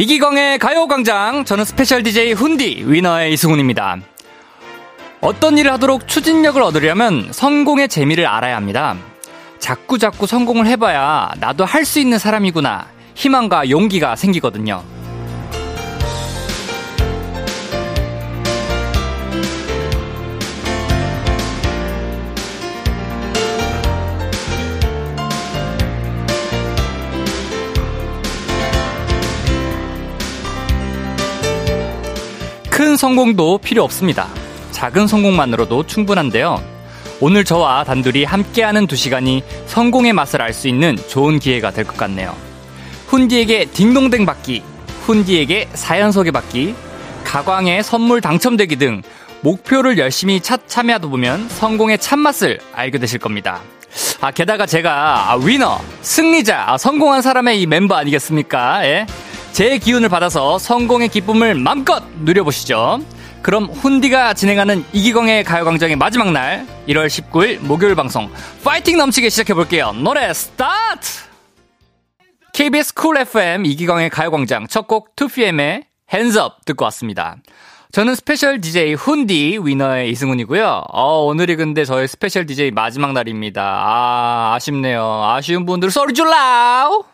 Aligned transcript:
이기광의 0.00 0.58
가요광장 0.58 1.44
저는 1.44 1.66
special 1.66 2.02
DJ 2.02 2.32
훈디 2.32 2.84
위너의 2.86 3.34
이승훈입니다. 3.34 3.98
어떤 5.20 5.58
일을 5.58 5.70
하도록 5.74 6.08
추진력을 6.08 6.60
얻으려면 6.62 7.28
성공의 7.30 7.88
재미를 7.88 8.26
알아야 8.26 8.56
합니다. 8.56 8.96
자꾸 9.58 9.98
자꾸 9.98 10.26
성공을 10.26 10.66
해봐야 10.68 11.32
나도 11.38 11.66
할 11.66 11.84
수 11.84 11.98
있는 12.00 12.18
사람이구나 12.18 12.86
희망과 13.14 13.68
용기가 13.68 14.16
생기거든요. 14.16 14.82
큰 32.90 32.96
성공도 32.96 33.58
필요 33.58 33.84
없습니다. 33.84 34.26
작은 34.72 35.06
성공만으로도 35.06 35.86
충분한데요. 35.86 36.60
오늘 37.20 37.44
저와 37.44 37.84
단둘이 37.84 38.24
함께하는 38.24 38.88
두 38.88 38.96
시간이 38.96 39.44
성공의 39.66 40.12
맛을 40.12 40.42
알 40.42 40.52
수 40.52 40.66
있는 40.66 40.96
좋은 41.06 41.38
기회가 41.38 41.70
될 41.70 41.84
것 41.84 41.96
같네요. 41.96 42.34
훈디에게 43.06 43.66
딩동댕 43.66 44.26
받기, 44.26 44.64
훈디에게 45.02 45.68
사연 45.72 46.10
소개 46.10 46.32
받기, 46.32 46.74
가광에 47.22 47.82
선물 47.82 48.20
당첨되기 48.20 48.74
등 48.74 49.02
목표를 49.42 49.96
열심히 49.96 50.40
차, 50.40 50.58
참여하다 50.66 51.06
보면 51.06 51.48
성공의 51.48 51.98
참맛을 51.98 52.58
알게 52.72 52.98
되실 52.98 53.20
겁니다. 53.20 53.60
아, 54.20 54.32
게다가 54.32 54.66
제가 54.66 55.30
아, 55.30 55.36
위너, 55.36 55.80
승리자, 56.02 56.64
아, 56.66 56.76
성공한 56.76 57.22
사람의 57.22 57.60
이 57.62 57.66
멤버 57.66 57.94
아니겠습니까? 57.94 58.84
예? 58.86 59.06
제 59.52 59.78
기운을 59.78 60.08
받아서 60.08 60.58
성공의 60.58 61.08
기쁨을 61.08 61.54
맘껏 61.54 62.02
누려보시죠. 62.20 63.00
그럼 63.42 63.64
훈디가 63.66 64.34
진행하는 64.34 64.84
이기광의 64.92 65.44
가요광장의 65.44 65.96
마지막 65.96 66.30
날 66.30 66.66
1월 66.88 67.06
19일 67.06 67.58
목요일 67.60 67.94
방송 67.94 68.30
파이팅 68.62 68.96
넘치게 68.98 69.28
시작해볼게요. 69.30 69.92
노래 69.92 70.32
스타트! 70.32 71.24
KBS 72.52 72.94
쿨 72.94 73.18
FM 73.18 73.64
이기광의 73.66 74.10
가요광장 74.10 74.66
첫 74.66 74.86
곡 74.86 75.16
2PM의 75.16 75.84
Hands 76.12 76.38
Up 76.38 76.56
듣고 76.66 76.84
왔습니다. 76.86 77.36
저는 77.92 78.14
special 78.14 78.60
DJ 78.60 78.94
훈디 78.94 79.58
위너의 79.64 80.10
이승훈이고요. 80.10 80.84
어, 80.92 81.24
오늘이 81.24 81.56
근데 81.56 81.84
저의 81.84 82.06
special 82.06 82.46
DJ 82.46 82.70
마지막 82.70 83.12
날입니다. 83.12 83.62
아, 83.62 84.54
아쉽네요. 84.54 85.24
아쉬운 85.24 85.66
분들 85.66 85.90
소리 85.90 86.14
질러! 86.14 87.04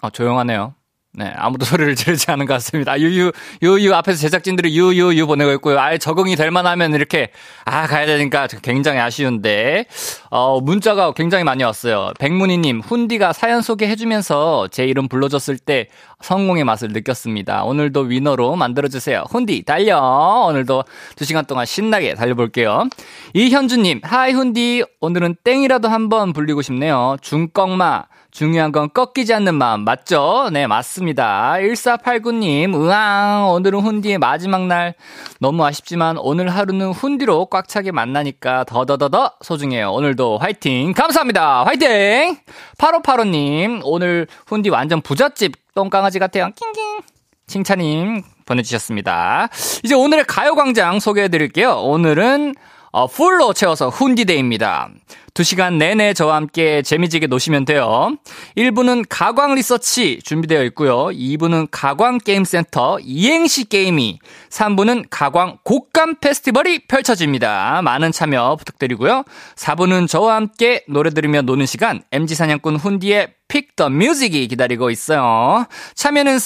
아, 0.00 0.10
조용하네요. 0.10 0.74
네, 1.16 1.32
아무도 1.36 1.64
소리를 1.64 1.94
지르지 1.94 2.30
않은 2.32 2.46
것 2.46 2.54
같습니다. 2.54 2.98
유유, 2.98 3.30
유유 3.62 3.94
앞에서 3.94 4.18
제작진들이 4.18 4.76
유유유 4.76 5.26
보내고 5.26 5.52
있고요. 5.52 5.78
아예 5.78 5.96
적응이 5.96 6.34
될 6.34 6.50
만하면 6.50 6.92
이렇게, 6.92 7.30
아, 7.64 7.86
가야 7.86 8.04
되니까 8.06 8.48
굉장히 8.62 8.98
아쉬운데, 8.98 9.86
어, 10.30 10.60
문자가 10.60 11.12
굉장히 11.12 11.44
많이 11.44 11.62
왔어요. 11.62 12.12
백문희님, 12.18 12.80
훈디가 12.80 13.32
사연 13.32 13.62
소개해주면서 13.62 14.68
제 14.72 14.84
이름 14.86 15.06
불러줬을 15.06 15.56
때 15.58 15.88
성공의 16.24 16.64
맛을 16.64 16.88
느꼈습니다. 16.88 17.64
오늘도 17.64 18.00
winner로 18.00 18.56
만들어주세요. 18.56 19.24
훈디, 19.28 19.64
달려! 19.64 20.46
오늘도 20.48 20.84
두 21.16 21.24
시간 21.26 21.44
동안 21.44 21.66
신나게 21.66 22.14
달려볼게요. 22.14 22.88
이현주님, 23.34 24.00
Hi 24.02 24.32
훈디, 24.32 24.84
오늘은 25.00 25.36
땡이라도 25.44 25.88
한번 25.88 26.32
불리고 26.32 26.62
싶네요. 26.62 27.18
중꺾마. 27.20 28.04
중요한 28.30 28.72
건 28.72 28.88
꺾이지 28.92 29.32
않는 29.32 29.54
마음 29.54 29.84
맞죠? 29.84 30.50
네 30.52 30.66
맞습니다. 30.66 31.52
1489님 31.60 32.74
으앙 32.74 33.48
오늘은 33.50 33.78
훈디의 33.78 34.18
마지막 34.18 34.66
날 34.66 34.94
너무 35.38 35.64
아쉽지만 35.64 36.18
오늘 36.18 36.48
하루는 36.48 36.90
훈디로 36.90 37.46
꽉 37.46 37.68
차게 37.68 37.92
만나니까 37.92 38.64
더더더더 38.64 39.34
소중해요. 39.40 39.92
오늘도 39.92 40.38
화이팅 40.38 40.94
감사합니다. 40.94 41.64
화이팅 41.64 42.36
8585님 42.76 43.82
오늘 43.84 44.26
훈디 44.48 44.68
완전 44.70 45.00
부잣집 45.00 45.63
똥강아지 45.74 46.18
같아요. 46.18 46.50
낑낑 46.54 47.02
칭찬님 47.46 48.22
보내주셨습니다. 48.46 49.48
이제 49.82 49.94
오늘의 49.94 50.24
가요광장 50.24 51.00
소개해드릴게요. 51.00 51.72
오늘은 51.80 52.54
어, 52.92 53.06
풀로 53.06 53.52
채워서 53.52 53.88
훈디데이입니다. 53.88 54.88
2시간 55.34 55.78
내내 55.78 56.14
저와 56.14 56.36
함께 56.36 56.80
재미지게 56.80 57.26
노시면 57.26 57.64
돼요. 57.64 58.16
1부는 58.56 59.04
가광 59.08 59.56
리서치 59.56 60.20
준비되어 60.22 60.62
있고요. 60.66 61.06
2부는 61.06 61.66
가광 61.72 62.18
게임센터 62.18 63.00
이행시 63.02 63.68
게임이, 63.68 64.20
3부는 64.50 65.06
가광 65.10 65.58
곡감 65.64 66.20
페스티벌이 66.20 66.86
펼쳐집니다. 66.86 67.82
많은 67.82 68.12
참여 68.12 68.56
부탁드리고요. 68.56 69.24
4부는 69.56 70.08
저와 70.08 70.36
함께 70.36 70.84
노래 70.88 71.10
들으며 71.10 71.42
노는 71.42 71.66
시간 71.66 72.02
MZ 72.12 72.36
사냥꾼 72.36 72.76
훈디의 72.76 73.34
Pick 73.48 73.74
the 73.76 73.88
Music이 73.90 74.46
기다리고 74.46 74.90
있어요. 74.90 75.66
참여는 75.96 76.38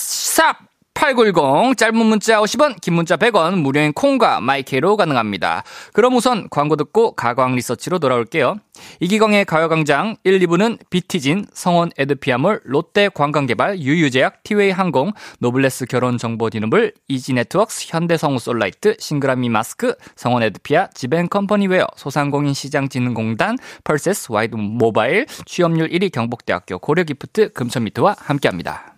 샵8910 0.98 1.76
짧은 1.76 1.96
문자 1.96 2.40
50원 2.40 2.80
긴 2.80 2.94
문자 2.94 3.16
100원 3.16 3.60
무료인 3.60 3.92
콩과 3.92 4.40
마이케이로 4.40 4.96
가능합니다. 4.96 5.62
그럼 5.92 6.16
우선 6.16 6.48
광고 6.50 6.76
듣고 6.76 7.12
가광 7.12 7.54
리서치로 7.54 7.98
돌아올게요. 7.98 8.56
이기광의 9.00 9.44
가요광장 9.44 10.16
1, 10.24 10.40
2부는 10.40 10.78
비티진, 10.90 11.46
성원 11.52 11.90
에드피아몰, 11.96 12.60
롯데 12.64 13.08
관광개발, 13.08 13.80
유유제약, 13.80 14.42
티웨이 14.42 14.70
항공, 14.70 15.12
노블레스 15.40 15.86
결혼정보디너블, 15.86 16.94
이지네트웍스, 17.08 17.86
현대성우 17.88 18.38
솔라이트, 18.38 18.96
싱그라미 18.98 19.48
마스크, 19.48 19.94
성원 20.16 20.42
에드피아, 20.42 20.88
지벤컴퍼니웨어, 20.94 21.86
소상공인 21.96 22.54
시장진흥공단, 22.54 23.58
펄세스 23.84 24.32
와이드 24.32 24.56
모바일, 24.56 25.26
취업률 25.46 25.88
1위 25.88 26.12
경북대학교 26.12 26.78
고려기프트, 26.78 27.52
금천미트와 27.52 28.16
함께합니다. 28.18 28.97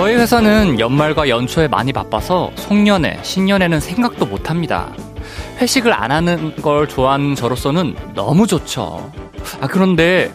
저희 0.00 0.14
회사는 0.14 0.80
연말과 0.80 1.28
연초에 1.28 1.68
많이 1.68 1.92
바빠서 1.92 2.50
송년회, 2.56 3.18
신년회는 3.22 3.80
생각도 3.80 4.24
못 4.24 4.48
합니다. 4.48 4.88
회식을 5.58 5.92
안 5.92 6.10
하는 6.10 6.56
걸 6.62 6.88
좋아하는 6.88 7.34
저로서는 7.34 7.94
너무 8.14 8.46
좋죠. 8.46 9.12
아, 9.60 9.66
그런데, 9.66 10.32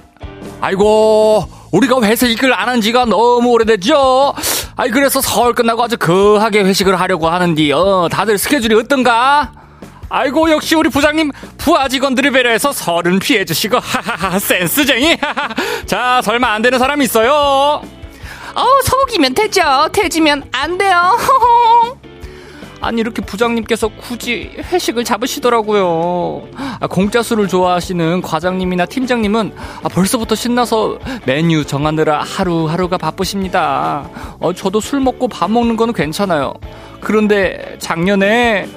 아이고, 0.61 1.45
우리가 1.71 1.99
회식을 2.03 2.53
안 2.53 2.69
한 2.69 2.79
지가 2.79 3.05
너무 3.05 3.49
오래됐죠? 3.53 4.35
아이, 4.75 4.91
그래서 4.91 5.19
서울 5.19 5.55
끝나고 5.55 5.81
아주 5.81 5.97
거하게 5.97 6.59
회식을 6.61 6.99
하려고 6.99 7.27
하는데, 7.27 7.71
어, 7.71 8.07
다들 8.11 8.37
스케줄이 8.37 8.75
어떤가? 8.75 9.51
아이고, 10.09 10.51
역시 10.51 10.75
우리 10.75 10.89
부장님, 10.89 11.31
부하 11.57 11.87
직원들을 11.87 12.29
배려해서 12.29 12.71
설은 12.71 13.17
피해주시고, 13.17 13.79
하하하, 13.81 14.37
센스쟁이, 14.37 15.17
자, 15.87 16.21
설마 16.23 16.53
안 16.53 16.61
되는 16.61 16.77
사람 16.77 17.01
있어요? 17.01 17.81
어, 18.55 18.63
속이면 18.85 19.33
되죠. 19.33 19.61
돼지면 19.91 20.43
안 20.51 20.77
돼요. 20.77 21.17
아니 22.81 23.01
이렇게 23.01 23.21
부장님께서 23.21 23.87
굳이 23.87 24.51
회식을 24.57 25.03
잡으시더라고요. 25.03 26.47
아, 26.79 26.87
공짜 26.87 27.23
술을 27.23 27.47
좋아하시는 27.47 28.21
과장님이나 28.21 28.85
팀장님은 28.85 29.53
아, 29.83 29.89
벌써부터 29.89 30.35
신나서 30.35 30.99
메뉴 31.25 31.65
정하느라 31.65 32.21
하루하루가 32.21 32.97
바쁘십니다. 32.97 34.07
어, 34.39 34.53
저도 34.53 34.79
술 34.81 34.99
먹고 34.99 35.27
밥 35.27 35.49
먹는 35.49 35.75
거는 35.77 35.93
괜찮아요. 35.93 36.53
그런데 37.01 37.75
작년에 37.79 38.67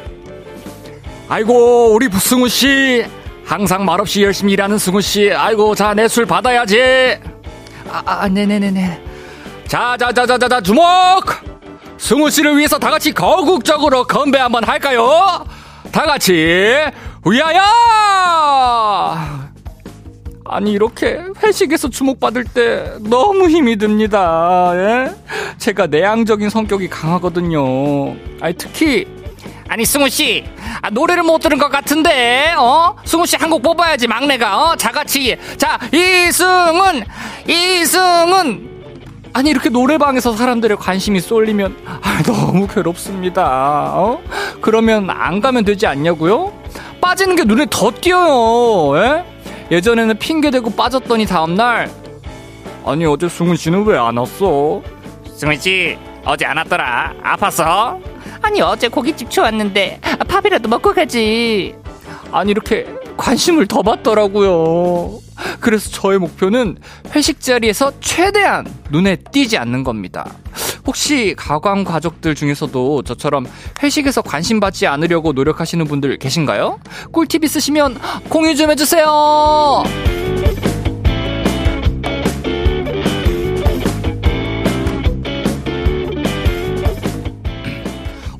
아이고 1.29 1.93
우리 1.93 2.09
부승우 2.09 2.49
씨 2.49 3.05
항상 3.45 3.85
말없이 3.85 4.23
열심히 4.23 4.55
일하는 4.55 4.79
승우 4.79 5.01
씨 5.03 5.31
아이고 5.33 5.75
자 5.75 5.93
내 5.95 6.09
술 6.09 6.25
받아야지. 6.25 7.19
아, 7.91 8.03
아 8.07 8.29
네네네네. 8.29 9.03
자자자자자자 9.69 10.61
주목! 10.63 10.83
승우 11.99 12.31
씨를 12.31 12.57
위해서 12.57 12.79
다 12.79 12.91
같이 12.91 13.13
거국적으로 13.13 14.05
건배 14.05 14.39
한번 14.39 14.65
할까요? 14.65 15.45
다 15.93 16.03
같이 16.05 16.33
위하여! 17.27 17.61
아니 20.51 20.73
이렇게 20.73 21.21
회식에서 21.43 21.91
주목받을 21.91 22.45
때 22.45 22.93
너무 23.01 23.51
힘이 23.51 23.77
듭니다. 23.77 24.73
예? 24.75 25.11
제가 25.59 25.87
내향적인 25.89 26.49
성격이 26.49 26.89
강하거든요. 26.89 28.17
아니 28.41 28.55
특히 28.57 29.07
아니 29.69 29.85
승우 29.85 30.09
씨 30.09 30.45
아, 30.81 30.89
노래를 30.89 31.23
못 31.25 31.41
들은 31.41 31.59
것 31.59 31.69
같은데 31.69 32.55
어 32.57 32.97
승우 33.05 33.27
씨 33.27 33.37
한 33.37 33.51
곡 33.51 33.61
뽑아야지 33.63 34.07
막내가 34.09 34.57
어 34.71 34.77
자같이 34.77 35.37
자 35.59 35.79
이승은 35.93 37.05
이승은 37.47 38.68
아니 39.33 39.51
이렇게 39.51 39.69
노래방에서 39.69 40.33
사람들의 40.33 40.77
관심이 40.79 41.21
쏠리면 41.21 41.77
아, 41.87 42.23
너무 42.25 42.67
괴롭습니다. 42.67 43.93
어? 43.95 44.21
그러면 44.61 45.09
안 45.11 45.41
가면 45.41 45.65
되지 45.65 45.87
않냐고요? 45.87 46.53
빠지는 47.01 47.37
게 47.37 47.45
눈에 47.45 47.67
더 47.71 47.91
띄어요. 47.93 48.97
예? 48.99 49.25
예전에는 49.71 50.19
핑계 50.19 50.51
대고 50.51 50.71
빠졌더니 50.71 51.27
다음 51.27 51.55
날 51.55 51.91
아니 52.85 53.05
어제 53.05 53.29
승훈 53.29 53.57
씨는 53.57 53.85
왜 53.85 53.97
안 53.99 54.17
왔어? 54.17 54.83
승훈 55.37 55.59
씨 55.59 55.97
어제 56.25 56.45
안 56.47 56.57
왔더라. 56.57 57.15
아팠어? 57.23 58.01
아니 58.43 58.61
어제 58.61 58.89
고깃집 58.89 59.31
좋았는데 59.31 60.01
밥이라도 60.27 60.69
먹고 60.69 60.93
가지. 60.95 61.75
아니 62.33 62.51
이렇게 62.51 62.87
관심을 63.17 63.67
더 63.67 63.83
받더라고요. 63.83 65.21
그래서 65.61 65.91
저의 65.91 66.19
목표는 66.19 66.79
회식 67.15 67.41
자리에서 67.41 67.93
최대한 68.01 68.67
눈에 68.91 69.17
띄지 69.17 69.59
않는 69.59 69.85
겁니다. 69.85 70.27
혹시 70.87 71.35
가광 71.37 71.85
가족들 71.85 72.35
중에서도 72.35 73.03
저처럼 73.03 73.47
회식에서 73.83 74.23
관심 74.23 74.61
받지 74.61 74.87
않으려고 74.87 75.33
노력하시는 75.33 75.85
분들 75.85 76.19
계신가요? 76.19 76.81
꿀팁 77.13 77.45
있으시면 77.45 77.99
공유 78.29 78.55
좀 78.55 78.71
해주세요! 78.71 79.85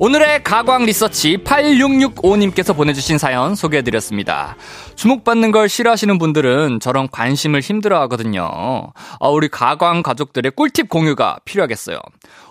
오늘의 0.01 0.45
가광 0.45 0.85
리서치 0.85 1.39
8665님께서 1.43 2.73
보내주신 2.73 3.17
사연 3.17 3.53
소개해드렸습니다. 3.53 4.55
주목받는 4.95 5.51
걸 5.51 5.67
싫어하시는 5.67 6.17
분들은 6.17 6.79
저런 6.79 7.09
관심을 7.09 7.59
힘들어 7.59 7.99
하거든요. 8.03 8.93
아, 9.19 9.27
우리 9.27 9.49
가광 9.49 10.01
가족들의 10.01 10.53
꿀팁 10.55 10.87
공유가 10.87 11.39
필요하겠어요. 11.43 11.99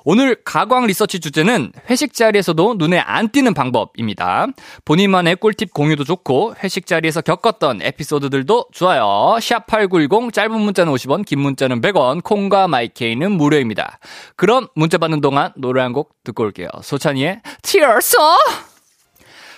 오늘 0.05 0.37
가광 0.45 0.87
리서치 0.87 1.21
주제는 1.21 1.73
회식 1.91 2.15
자리에서도 2.15 2.77
눈에 2.79 2.99
안 2.99 3.29
띄는 3.29 3.53
방법입니다. 3.53 4.47
본인만의 4.85 5.37
꿀팁 5.37 5.75
공유도 5.75 6.05
좋고 6.05 6.55
회식 6.63 6.87
자리에서 6.87 7.21
겪었던 7.21 7.83
에피소드들도 7.83 8.67
좋아요. 8.73 9.37
샵8910 9.39 10.33
짧은 10.33 10.59
문자는 10.59 10.93
50원, 10.93 11.27
긴 11.27 11.41
문자는 11.41 11.81
100원, 11.81 12.23
콩과 12.23 12.69
마이케이는 12.69 13.33
무료입니다. 13.33 13.99
그럼 14.37 14.69
문자 14.75 14.97
받는 14.99 15.21
동안 15.21 15.53
노래 15.57 15.83
한 15.83 15.89
곡 15.93 16.15
듣고 16.23 16.45
올게요. 16.45 16.69
소찬이의 16.83 17.41
Tears. 17.63 18.17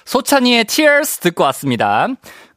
소찬이의 0.05 0.65
Tears 0.65 1.19
듣고 1.19 1.45
왔습니다. 1.45 2.09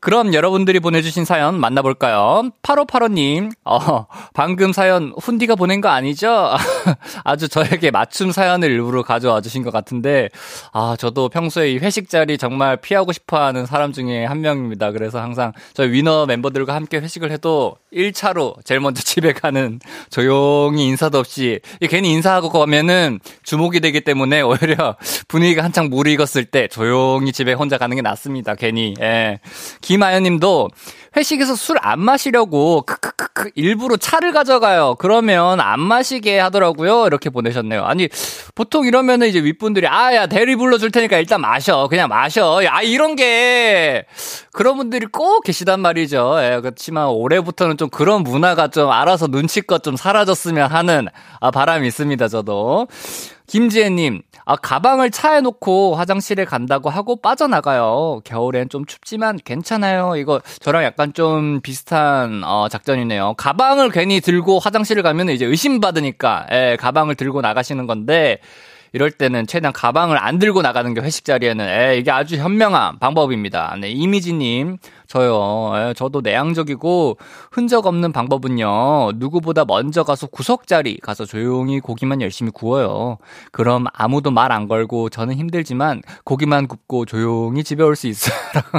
그럼 0.04 0.34
여러분들이 0.34 0.82
보내주신 0.82 1.24
사연 1.24 1.58
만나볼까요? 1.62 2.52
8585님, 2.62 3.54
어, 3.64 4.06
방금 4.34 4.74
사연 4.74 5.14
훈디가 5.18 5.56
보낸 5.56 5.80
거 5.80 5.88
아니죠? 5.88 6.50
아주 7.24 7.48
저에게 7.48 7.90
맞춤 7.90 8.34
사연을 8.34 8.70
일부러 8.70 9.02
가져와 9.02 9.40
주신 9.40 9.64
것 9.64 9.72
같은데, 9.72 10.28
아, 10.74 10.98
저도 11.00 11.30
평소에 11.30 11.72
이 11.72 11.78
회식 11.78 12.10
자리 12.10 12.38
정말 12.38 12.76
피하고 12.76 13.14
싶어 13.14 13.42
하는 13.42 13.66
사람 13.66 13.94
중에 13.94 14.26
한 14.26 14.42
명입니다. 14.42 14.92
그래서 14.92 15.22
항상 15.22 15.54
저희 15.74 15.94
위너 15.94 16.26
멤버들과 16.26 16.76
함께 16.76 16.98
회식을 16.98 17.32
해도 17.32 17.78
1차로 17.94 18.56
제일 18.66 18.82
먼저 18.82 19.02
집에 19.08 19.32
가는 19.32 19.80
조용히 20.10 20.86
인사도 20.86 21.18
없이, 21.18 21.62
괜히 21.90 22.12
인사하고 22.12 22.50
가면은 22.50 23.22
주목이 23.44 23.80
되기 23.80 24.02
때문에 24.02 24.42
오히려 24.42 24.98
분위기가 25.30 25.64
한창 25.64 25.88
무르익었을 25.90 26.44
때 26.44 26.68
조용히 26.68 27.32
집에 27.32 27.54
혼자 27.54 27.78
가는 27.78 27.96
게 27.96 28.02
낫습니다. 28.02 28.56
괜히, 28.56 28.96
예. 29.00 29.40
김아연님도 29.94 30.70
회식에서 31.16 31.56
술 31.56 31.78
안 31.84 32.00
마시려고 32.00 32.82
크크크크 32.84 33.52
일부러 33.56 33.98
차를 33.98 34.32
가져가요. 34.32 34.96
그러면 34.98 35.60
안 35.60 35.80
마시게 35.82 36.40
하더라고요. 36.40 37.06
이렇게 37.08 37.30
보내셨네요. 37.30 37.84
아니 37.84 38.08
보통 38.56 38.86
이러면은 38.86 39.28
이제 39.28 39.44
윗분들이 39.44 39.86
아야 39.88 40.28
대리 40.28 40.56
불러줄 40.56 40.92
테니까 40.92 41.18
일단 41.18 41.42
마셔. 41.42 41.88
그냥 41.90 42.08
마셔. 42.10 42.62
아 42.68 42.82
이런 42.82 43.16
게 43.16 44.06
그런 44.54 44.78
분들이 44.78 45.06
꼭 45.06 45.44
계시단 45.44 45.82
말이죠. 45.82 46.38
예, 46.40 46.60
그렇지만 46.62 47.08
올해부터는 47.08 47.78
좀 47.78 47.90
그런 47.90 48.24
문화가 48.24 48.70
좀 48.70 48.90
알아서 48.90 49.28
눈치껏 49.28 49.84
좀 49.84 49.96
사라졌으면 49.98 50.72
하는 50.72 51.08
아, 51.42 51.52
바람이 51.52 51.86
있습니다. 51.88 52.28
저도 52.30 52.88
김지혜님 53.48 54.22
아, 54.46 54.56
가방을 54.56 55.12
차에 55.12 55.42
놓고 55.42 55.96
화장실에 55.96 56.44
간다고 56.46 56.90
하고 56.90 57.16
빠져나가요. 57.16 58.22
겨울엔 58.26 58.70
좀 58.70 58.86
춥지만 58.86 59.40
괜찮아요. 59.44 60.16
이거 60.18 60.42
저랑 60.60 60.84
약간 60.84 61.14
좀 61.14 61.62
비슷한 61.62 62.44
어, 62.44 62.68
작전이네요. 62.68 63.36
가방을 63.38 63.90
괜히 63.90 64.20
들고 64.20 64.60
화장실을 64.60 65.02
가면 65.04 65.30
이제 65.30 65.46
의심받으니까 65.46 66.48
예, 66.52 66.78
가방을 66.80 67.16
들고 67.16 67.42
나가시는 67.42 67.88
건데 67.88 68.40
이럴 68.94 69.10
때는 69.12 69.48
최대한 69.48 69.74
가방을 69.74 70.18
안 70.18 70.38
들고 70.40 70.62
나가는 70.62 70.94
게 70.94 71.02
회식 71.02 71.26
자리에는 71.26 71.68
에, 71.68 71.98
이게 71.98 72.12
아주 72.12 72.36
현명한 72.38 73.00
방법입니다. 73.00 73.76
네, 73.82 73.90
이미지님 73.90 74.78
저요. 75.08 75.72
에, 75.76 75.94
저도 75.96 76.22
내향적이고 76.22 77.18
흔적 77.52 77.88
없는 77.88 78.12
방법은요. 78.12 79.14
누구보다 79.16 79.66
먼저 79.66 80.04
가서 80.04 80.28
구석 80.28 80.68
자리 80.68 80.98
가서 81.00 81.26
조용히 81.26 81.80
고기만 81.80 82.22
열심히 82.22 82.52
구워요. 82.52 83.18
그럼 83.52 83.86
아무도 83.94 84.32
말 84.32 84.52
안 84.54 84.68
걸고 84.68 85.10
저는 85.10 85.34
힘들지만 85.36 86.04
고기만 86.24 86.68
굽고 86.68 87.06
조용히 87.06 87.64
집에 87.64 87.82
올 87.84 87.96
수 87.96 88.06
있어요. 88.08 88.36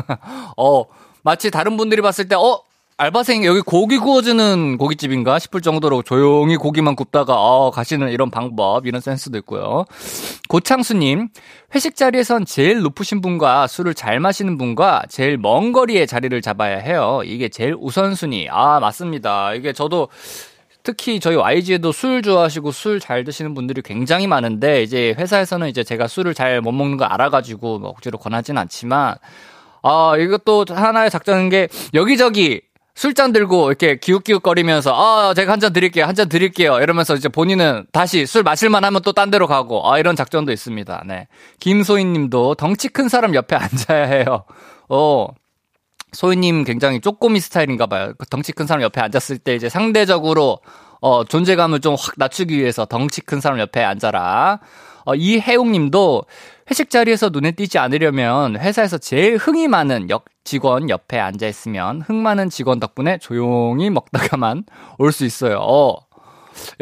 어 0.56 0.84
마치 1.22 1.50
다른 1.50 1.76
분들이 1.76 2.00
봤을 2.02 2.28
때 2.28 2.36
어. 2.36 2.62
알바생 2.96 3.44
여기 3.44 3.60
고기 3.60 3.98
구워주는 3.98 4.78
고깃집인가 4.78 5.40
싶을 5.40 5.60
정도로 5.60 6.02
조용히 6.02 6.56
고기만 6.56 6.94
굽다가 6.94 7.34
어, 7.34 7.72
가시는 7.72 8.10
이런 8.10 8.30
방법 8.30 8.86
이런 8.86 9.00
센스도 9.00 9.36
있고요. 9.38 9.84
고창수님 10.48 11.28
회식 11.74 11.96
자리에선 11.96 12.44
제일 12.46 12.82
높으신 12.82 13.20
분과 13.20 13.66
술을 13.66 13.94
잘 13.94 14.20
마시는 14.20 14.58
분과 14.58 15.04
제일 15.08 15.38
먼 15.38 15.72
거리에 15.72 16.06
자리를 16.06 16.40
잡아야 16.40 16.78
해요. 16.78 17.20
이게 17.24 17.48
제일 17.48 17.74
우선순위. 17.76 18.46
아 18.50 18.78
맞습니다. 18.78 19.54
이게 19.54 19.72
저도 19.72 20.06
특히 20.84 21.18
저희 21.18 21.34
YG에도 21.34 21.90
술 21.90 22.22
좋아하시고 22.22 22.70
술 22.70 23.00
잘 23.00 23.24
드시는 23.24 23.54
분들이 23.54 23.82
굉장히 23.82 24.28
많은데 24.28 24.84
이제 24.84 25.16
회사에서는 25.18 25.68
이제 25.68 25.82
제가 25.82 26.06
술을 26.06 26.32
잘 26.34 26.60
못 26.60 26.70
먹는 26.70 26.96
거 26.96 27.06
알아가지고 27.06 27.80
뭐 27.80 27.90
억지로 27.90 28.18
권하진 28.18 28.56
않지만 28.56 29.16
아 29.82 30.14
이것도 30.16 30.66
하나의 30.70 31.10
작전인 31.10 31.48
게 31.48 31.66
여기저기 31.92 32.60
술잔 32.94 33.32
들고 33.32 33.68
이렇게 33.70 33.96
기웃기웃거리면서 33.98 34.92
아 34.94 35.34
제가 35.34 35.52
한 35.52 35.60
잔 35.60 35.72
드릴게요 35.72 36.04
한 36.06 36.14
잔 36.14 36.28
드릴게요 36.28 36.78
이러면서 36.80 37.14
이제 37.16 37.28
본인은 37.28 37.86
다시 37.92 38.24
술 38.26 38.42
마실만 38.44 38.84
하면 38.84 39.02
또 39.02 39.12
딴 39.12 39.30
데로 39.30 39.46
가고 39.48 39.90
아 39.90 39.98
이런 39.98 40.14
작전도 40.16 40.52
있습니다. 40.52 41.04
네. 41.06 41.26
김소희님도 41.60 42.54
덩치 42.56 42.88
큰 42.88 43.08
사람 43.08 43.34
옆에 43.34 43.56
앉아야 43.56 44.04
해요. 44.06 44.44
어. 44.88 45.28
소희님 46.12 46.62
굉장히 46.62 47.00
쪼꼬미 47.00 47.40
스타일인가 47.40 47.86
봐요. 47.86 48.12
그 48.16 48.26
덩치 48.26 48.52
큰 48.52 48.66
사람 48.68 48.82
옆에 48.82 49.00
앉았을 49.00 49.38
때 49.38 49.56
이제 49.56 49.68
상대적으로 49.68 50.60
어 51.00 51.24
존재감을 51.24 51.80
좀 51.80 51.94
확 51.94 52.14
낮추기 52.16 52.56
위해서 52.56 52.84
덩치 52.84 53.20
큰 53.20 53.40
사람 53.40 53.58
옆에 53.58 53.82
앉아라. 53.82 54.60
어, 55.06 55.14
이혜웅님도 55.16 56.22
회식 56.70 56.88
자리에서 56.90 57.30
눈에 57.30 57.50
띄지 57.50 57.78
않으려면 57.78 58.56
회사에서 58.56 58.96
제일 58.98 59.36
흥이 59.36 59.66
많은 59.68 60.08
역 60.08 60.24
직원 60.44 60.90
옆에 60.90 61.18
앉아 61.18 61.46
있으면 61.46 62.02
흥 62.02 62.22
많은 62.22 62.50
직원 62.50 62.78
덕분에 62.80 63.18
조용히 63.18 63.90
먹다가만 63.90 64.64
올 64.98 65.12
수 65.12 65.24
있어요. 65.24 65.58
어. 65.60 65.96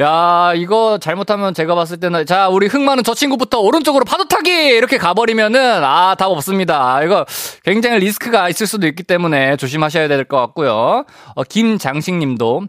야, 0.01 0.53
이거 0.55 0.99
잘못하면 1.01 1.55
제가 1.55 1.75
봤을 1.75 1.99
때는, 1.99 2.27
자, 2.27 2.49
우리 2.51 2.67
흥 2.67 2.85
많은 2.85 3.05
저 3.05 3.15
친구부터 3.15 3.61
오른쪽으로 3.61 4.05
파도 4.05 4.25
타기! 4.29 4.51
이렇게 4.51 4.99
가 4.99 5.15
버리면은, 5.15 5.83
아, 5.83 6.15
답 6.15 6.27
없습니다. 6.27 7.03
이거 7.03 7.25
굉장히 7.65 7.99
리스크가 8.01 8.51
있을 8.51 8.67
수도 8.67 8.87
있기 8.87 9.03
때문에 9.03 9.57
조심하셔야 9.57 10.09
될 10.09 10.25
것 10.27 10.37
같고요. 10.39 11.05
어, 11.35 11.43
김장식 11.45 12.15
님도, 12.17 12.65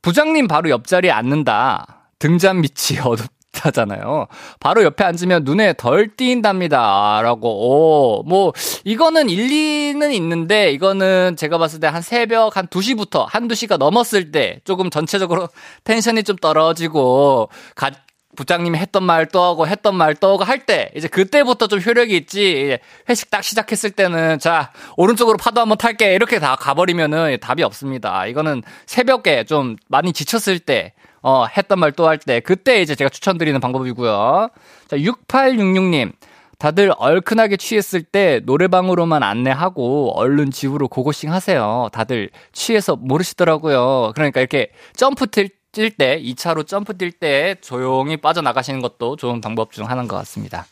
부장님 0.00 0.46
바로 0.46 0.70
옆자리에 0.70 1.10
앉는다. 1.10 2.10
등잔 2.20 2.60
밑이 2.60 3.00
어둡 3.04 3.26
다. 3.54 3.64
못하잖아요. 3.64 4.26
바로 4.60 4.82
옆에 4.84 5.04
앉으면 5.04 5.44
눈에 5.44 5.74
덜 5.76 6.08
띄인답니다. 6.16 7.20
라고, 7.22 8.18
오, 8.18 8.22
뭐, 8.24 8.52
이거는 8.84 9.28
일리는 9.30 10.12
있는데, 10.12 10.70
이거는 10.72 11.36
제가 11.36 11.58
봤을 11.58 11.80
때 11.80 11.86
한 11.94 12.02
새벽 12.02 12.56
한 12.56 12.66
2시부터, 12.66 13.26
한 13.28 13.46
2시가 13.48 13.76
넘었을 13.78 14.32
때, 14.32 14.60
조금 14.64 14.90
전체적으로 14.90 15.48
텐션이 15.84 16.22
좀 16.24 16.36
떨어지고, 16.36 17.48
가, 17.76 17.90
부장님이 18.36 18.78
했던 18.78 19.04
말 19.04 19.26
또 19.28 19.42
하고 19.44 19.68
했던 19.68 19.94
말 19.94 20.16
또 20.16 20.32
하고 20.32 20.42
할 20.42 20.66
때 20.66 20.90
이제 20.96 21.06
그때부터 21.06 21.68
좀 21.68 21.80
효력이 21.80 22.16
있지 22.16 22.78
회식 23.08 23.30
딱 23.30 23.44
시작했을 23.44 23.92
때는 23.92 24.40
자 24.40 24.72
오른쪽으로 24.96 25.36
파도 25.36 25.60
한번 25.60 25.78
탈게 25.78 26.14
이렇게 26.16 26.40
다 26.40 26.56
가버리면은 26.56 27.38
답이 27.40 27.62
없습니다. 27.62 28.26
이거는 28.26 28.62
새벽에 28.86 29.44
좀 29.44 29.76
많이 29.88 30.12
지쳤을 30.12 30.58
때 30.58 30.94
어, 31.24 31.46
했던 31.46 31.78
말 31.80 31.92
또 31.92 32.06
할 32.06 32.18
때 32.18 32.40
그때 32.40 32.82
이제 32.82 32.94
제가 32.94 33.08
추천드리는 33.08 33.58
방법이고요. 33.60 34.48
자 34.88 34.96
6866님 34.96 36.12
다들 36.58 36.92
얼큰하게 36.96 37.56
취했을 37.56 38.02
때 38.02 38.40
노래방으로만 38.44 39.22
안내하고 39.22 40.12
얼른 40.18 40.50
집으로 40.50 40.88
고고싱 40.88 41.32
하세요. 41.32 41.88
다들 41.92 42.30
취해서 42.52 42.94
모르시더라고요. 42.96 44.12
그러니까 44.14 44.40
이렇게 44.40 44.70
점프 44.94 45.26
뛸뛸 45.26 45.96
때, 45.98 46.20
2차로 46.22 46.66
점프 46.66 46.96
뛸 46.96 47.10
때 47.18 47.56
조용히 47.60 48.16
빠져나가시는 48.16 48.80
것도 48.82 49.16
좋은 49.16 49.40
방법 49.40 49.72
중 49.72 49.88
하나인 49.90 50.06
것 50.08 50.16
같습니다. 50.18 50.66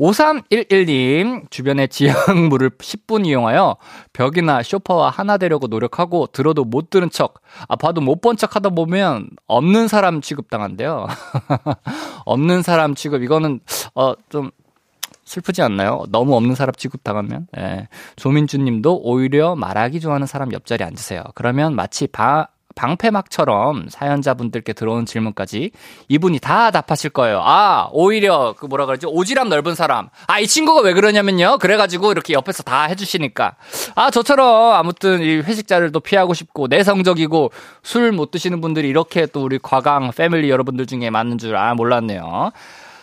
5311님, 0.00 1.50
주변의 1.50 1.88
지형물을 1.88 2.70
10분 2.70 3.26
이용하여 3.26 3.76
벽이나 4.14 4.62
쇼파와 4.62 5.10
하나 5.10 5.36
되려고 5.36 5.66
노력하고 5.66 6.26
들어도 6.28 6.64
못 6.64 6.88
들은 6.90 7.10
척, 7.10 7.34
아, 7.68 7.76
봐도 7.76 8.00
못 8.00 8.20
본 8.22 8.36
척 8.36 8.56
하다 8.56 8.70
보면 8.70 9.28
없는 9.46 9.88
사람 9.88 10.20
취급당한대요. 10.22 11.06
없는 12.24 12.62
사람 12.62 12.94
취급, 12.94 13.22
이거는, 13.22 13.60
어, 13.94 14.14
좀, 14.30 14.50
슬프지 15.24 15.62
않나요? 15.62 16.04
너무 16.08 16.34
없는 16.34 16.54
사람 16.56 16.72
취급 16.74 17.04
당하면. 17.04 17.46
예. 17.56 17.86
조민주 18.16 18.58
님도 18.58 19.02
오히려 19.02 19.54
말하기 19.54 20.00
좋아하는 20.00 20.26
사람 20.26 20.52
옆자리에 20.52 20.84
앉으세요. 20.86 21.22
그러면 21.36 21.76
마치 21.76 22.06
바, 22.08 22.48
방패막처럼 22.74 23.88
사연자분들께 23.88 24.72
들어온 24.72 25.06
질문까지 25.06 25.70
이분이 26.08 26.38
다 26.40 26.70
답하실 26.70 27.10
거예요. 27.10 27.40
아, 27.44 27.88
오히려 27.92 28.54
그 28.58 28.66
뭐라 28.66 28.86
그러지? 28.86 29.06
오지랖 29.06 29.48
넓은 29.48 29.74
사람. 29.74 30.08
아, 30.26 30.38
이 30.38 30.46
친구가 30.46 30.82
왜 30.82 30.92
그러냐면요. 30.92 31.58
그래가지고 31.58 32.12
이렇게 32.12 32.32
옆에서 32.34 32.62
다 32.62 32.84
해주시니까. 32.84 33.56
아, 33.94 34.10
저처럼 34.10 34.74
아무튼 34.74 35.20
이 35.22 35.36
회식 35.40 35.66
자리도 35.66 36.00
피하고 36.00 36.34
싶고 36.34 36.66
내성적이고 36.68 37.50
술 37.82 38.10
못 38.12 38.30
드시는 38.32 38.60
분들이 38.60 38.88
이렇게 38.88 39.26
또 39.26 39.44
우리 39.44 39.58
과강 39.60 40.10
패밀리 40.16 40.50
여러분들 40.50 40.86
중에 40.86 41.10
많은 41.10 41.38
줄 41.38 41.56
아, 41.56 41.74
몰랐네요. 41.74 42.50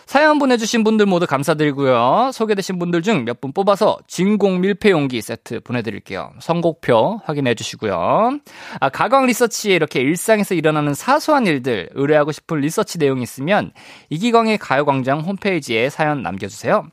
사연 0.08 0.38
보내주신 0.38 0.84
분들 0.84 1.04
모두 1.04 1.26
감사드리고요. 1.26 2.30
소개되신 2.32 2.78
분들 2.78 3.02
중 3.02 3.26
몇 3.26 3.42
분 3.42 3.52
뽑아서 3.52 3.98
진공 4.06 4.62
밀폐용기 4.62 5.20
세트 5.20 5.60
보내드릴게요. 5.60 6.32
선곡표 6.40 7.20
확인해 7.26 7.54
주시고요. 7.54 8.38
아, 8.80 8.88
가광 8.88 9.26
리서치에 9.26 9.74
이렇게 9.76 10.00
일상에서 10.00 10.54
일어나는 10.54 10.94
사소한 10.94 11.46
일들 11.46 11.90
의뢰하고 11.92 12.32
싶은 12.32 12.58
리서치 12.60 12.96
내용이 12.96 13.22
있으면 13.22 13.70
이기광의 14.08 14.56
가요광장 14.56 15.20
홈페이지에 15.20 15.90
사연 15.90 16.22
남겨주세요. 16.22 16.86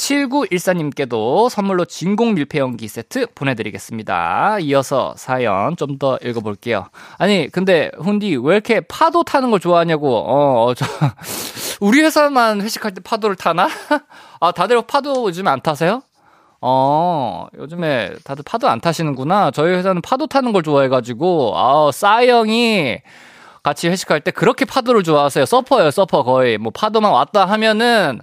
7914님께도 0.00 1.48
선물로 1.50 1.84
진공 1.84 2.34
밀폐용기 2.34 2.88
세트 2.88 3.26
보내드리겠습니다. 3.34 4.58
이어서 4.60 5.14
사연 5.16 5.76
좀 5.76 5.90
더 6.00 6.18
읽어볼게요. 6.24 6.86
아니, 7.18 7.48
근데, 7.50 7.90
훈디, 7.98 8.36
왜 8.42 8.54
이렇게 8.54 8.80
파도 8.80 9.22
타는 9.22 9.50
걸 9.50 9.60
좋아하냐고, 9.60 10.16
어, 10.16 10.64
어 10.64 10.74
저, 10.74 10.86
우리 11.80 12.00
회사만 12.00 12.62
회식할 12.62 12.94
때 12.94 13.02
파도를 13.02 13.36
타나? 13.36 13.68
아, 14.40 14.52
다들 14.52 14.80
파도 14.86 15.26
요즘 15.28 15.46
안 15.46 15.60
타세요? 15.60 16.02
어, 16.62 17.48
요즘에 17.58 18.14
다들 18.24 18.44
파도 18.46 18.68
안 18.68 18.80
타시는구나. 18.80 19.50
저희 19.50 19.74
회사는 19.74 20.00
파도 20.00 20.26
타는 20.26 20.52
걸 20.52 20.62
좋아해가지고, 20.62 21.52
아, 21.56 21.90
싸영이 21.92 22.98
같이 23.62 23.88
회식할 23.88 24.22
때 24.22 24.30
그렇게 24.30 24.64
파도를 24.64 25.02
좋아하세요. 25.02 25.44
서퍼예요, 25.44 25.90
서퍼 25.90 26.22
거의. 26.22 26.56
뭐 26.56 26.72
파도만 26.74 27.12
왔다 27.12 27.44
하면은, 27.44 28.20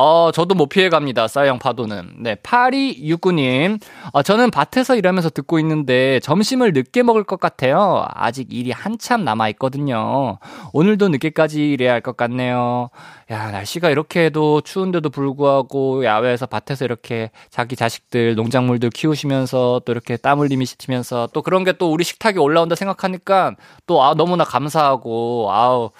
어, 0.00 0.30
저도 0.32 0.54
못 0.54 0.68
피해갑니다. 0.68 1.26
싸영 1.26 1.58
파도는. 1.58 2.18
네, 2.20 2.36
8269님. 2.36 3.80
어, 4.12 4.22
저는 4.22 4.52
밭에서 4.52 4.94
일하면서 4.94 5.30
듣고 5.30 5.58
있는데 5.58 6.20
점심을 6.20 6.72
늦게 6.72 7.02
먹을 7.02 7.24
것 7.24 7.40
같아요. 7.40 8.06
아직 8.14 8.52
일이 8.52 8.70
한참 8.70 9.24
남아있거든요. 9.24 10.38
오늘도 10.72 11.08
늦게까지 11.08 11.70
일해야 11.72 11.92
할 11.94 12.00
것 12.00 12.16
같네요. 12.16 12.90
야, 13.30 13.50
날씨가 13.50 13.90
이렇게 13.90 14.24
해도 14.24 14.62
추운데도 14.62 15.10
불구하고 15.10 16.02
야외에서 16.02 16.46
밭에서 16.46 16.86
이렇게 16.86 17.30
자기 17.50 17.76
자식들, 17.76 18.34
농작물들 18.36 18.88
키우시면서 18.88 19.82
또 19.84 19.92
이렇게 19.92 20.16
땀 20.16 20.40
흘림이 20.40 20.64
씻으면서 20.64 21.28
또 21.34 21.42
그런 21.42 21.62
게 21.64 21.72
또 21.78 21.92
우리 21.92 22.04
식탁에 22.04 22.38
올라온다 22.38 22.74
생각하니까 22.74 23.54
또 23.86 24.02
아, 24.02 24.14
너무나 24.14 24.44
감사하고 24.44 25.48
아우, 25.52 25.90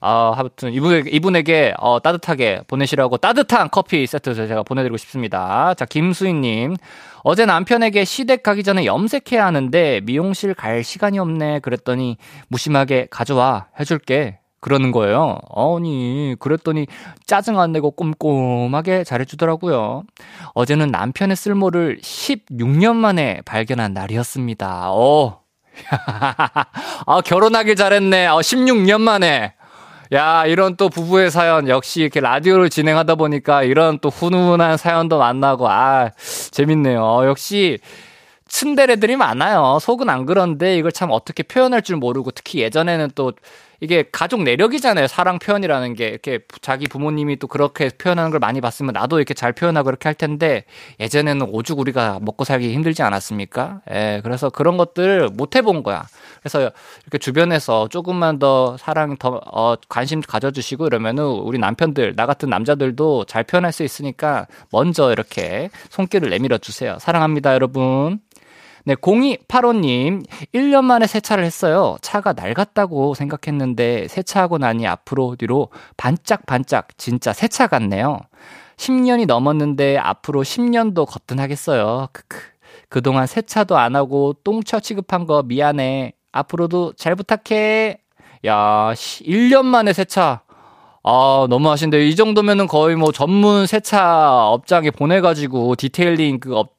아, 0.00 0.32
아무튼 0.34 0.72
이분에게, 0.72 1.10
이분에게 1.10 1.74
어, 1.78 2.00
따뜻하게 2.00 2.62
보내시라고 2.68 3.18
따뜻한 3.18 3.68
커피 3.70 4.06
세트 4.06 4.34
제가 4.34 4.62
보내드리고 4.62 4.96
싶습니다. 4.96 5.74
자, 5.74 5.84
김수희님. 5.84 6.76
어제 7.24 7.44
남편에게 7.46 8.04
시댁 8.06 8.42
가기 8.42 8.64
전에 8.64 8.86
염색해야 8.86 9.44
하는데 9.44 10.00
미용실 10.04 10.54
갈 10.54 10.82
시간이 10.82 11.18
없네. 11.18 11.60
그랬더니 11.60 12.16
무심하게 12.48 13.08
가져와 13.10 13.66
해줄게. 13.78 14.41
그러는 14.62 14.92
거예요. 14.92 15.38
아니, 15.54 16.36
그랬더니 16.38 16.86
짜증 17.26 17.58
안 17.58 17.72
내고 17.72 17.90
꼼꼼하게 17.90 19.02
잘해주더라고요. 19.02 20.04
어제는 20.54 20.92
남편의 20.92 21.34
쓸모를 21.34 21.98
16년 22.00 22.94
만에 22.94 23.42
발견한 23.44 23.92
날이었습니다. 23.92 24.92
어. 24.92 25.40
아, 27.06 27.20
결혼하길 27.24 27.74
잘했네. 27.74 28.28
어, 28.28 28.38
16년 28.38 29.00
만에. 29.00 29.54
야, 30.12 30.46
이런 30.46 30.76
또 30.76 30.88
부부의 30.88 31.32
사연, 31.32 31.68
역시 31.68 32.02
이렇게 32.02 32.20
라디오를 32.20 32.70
진행하다 32.70 33.16
보니까 33.16 33.64
이런 33.64 33.98
또 33.98 34.10
훈훈한 34.10 34.76
사연도 34.76 35.18
만나고, 35.18 35.68
아, 35.68 36.10
재밌네요. 36.52 37.02
어, 37.02 37.26
역시, 37.26 37.80
츤데레들이 38.46 39.16
많아요. 39.16 39.78
속은 39.80 40.08
안 40.10 40.26
그런데 40.26 40.76
이걸 40.76 40.92
참 40.92 41.08
어떻게 41.10 41.42
표현할 41.42 41.80
줄 41.80 41.96
모르고 41.96 42.30
특히 42.32 42.60
예전에는 42.60 43.10
또 43.14 43.32
이게 43.82 44.04
가족 44.12 44.44
내력이잖아요. 44.44 45.08
사랑 45.08 45.40
표현이라는 45.40 45.94
게 45.94 46.06
이렇게 46.06 46.38
자기 46.60 46.86
부모님이 46.86 47.40
또 47.40 47.48
그렇게 47.48 47.90
표현하는 47.90 48.30
걸 48.30 48.38
많이 48.38 48.60
봤으면 48.60 48.92
나도 48.92 49.18
이렇게 49.18 49.34
잘 49.34 49.52
표현하고 49.52 49.90
이렇게 49.90 50.08
할 50.08 50.14
텐데 50.14 50.64
예전에는 51.00 51.48
오죽 51.50 51.80
우리가 51.80 52.20
먹고 52.22 52.44
살기 52.44 52.72
힘들지 52.72 53.02
않았습니까? 53.02 53.80
예, 53.90 54.20
그래서 54.22 54.50
그런 54.50 54.76
것들 54.76 55.30
못 55.34 55.56
해본 55.56 55.82
거야. 55.82 56.06
그래서 56.38 56.60
이렇게 56.60 57.18
주변에서 57.18 57.88
조금만 57.88 58.38
더 58.38 58.76
사랑 58.76 59.16
더 59.16 59.40
어, 59.52 59.74
관심 59.88 60.20
가져주시고 60.20 60.86
이러면은 60.86 61.24
우리 61.24 61.58
남편들 61.58 62.14
나 62.14 62.26
같은 62.26 62.48
남자들도 62.48 63.24
잘 63.24 63.42
표현할 63.42 63.72
수 63.72 63.82
있으니까 63.82 64.46
먼저 64.70 65.10
이렇게 65.10 65.70
손길을 65.90 66.30
내밀어 66.30 66.58
주세요. 66.58 66.98
사랑합니다, 67.00 67.52
여러분. 67.54 68.20
네, 68.84 68.96
0285님, 68.96 70.24
1년 70.52 70.82
만에 70.84 71.06
세차를 71.06 71.44
했어요. 71.44 71.96
차가 72.02 72.32
낡았다고 72.32 73.14
생각했는데, 73.14 74.08
세차하고 74.08 74.58
나니 74.58 74.88
앞으로 74.88 75.36
뒤로 75.36 75.68
반짝반짝 75.96 76.98
진짜 76.98 77.32
새 77.32 77.54
차 77.54 77.68
같네요. 77.68 78.18
10년이 78.76 79.26
넘었는데, 79.26 79.98
앞으로 79.98 80.42
10년도 80.42 81.06
거뜬하겠어요. 81.06 82.08
크크. 82.12 82.38
그동안 82.88 83.28
세차도 83.28 83.78
안 83.78 83.94
하고, 83.94 84.34
똥차 84.42 84.80
취급한 84.80 85.26
거 85.26 85.44
미안해. 85.44 86.14
앞으로도 86.32 86.94
잘 86.94 87.14
부탁해. 87.14 87.98
야, 88.46 88.92
1년 88.94 89.64
만에 89.64 89.92
세차. 89.92 90.42
아, 91.04 91.46
너무 91.48 91.70
하신데, 91.70 92.08
이 92.08 92.16
정도면은 92.16 92.66
거의 92.66 92.96
뭐 92.96 93.12
전문 93.12 93.66
세차 93.66 94.48
업장에 94.48 94.90
보내 94.90 95.20
가지고, 95.20 95.76
detailing 95.76 96.40
그 96.40 96.56
업, 96.56 96.74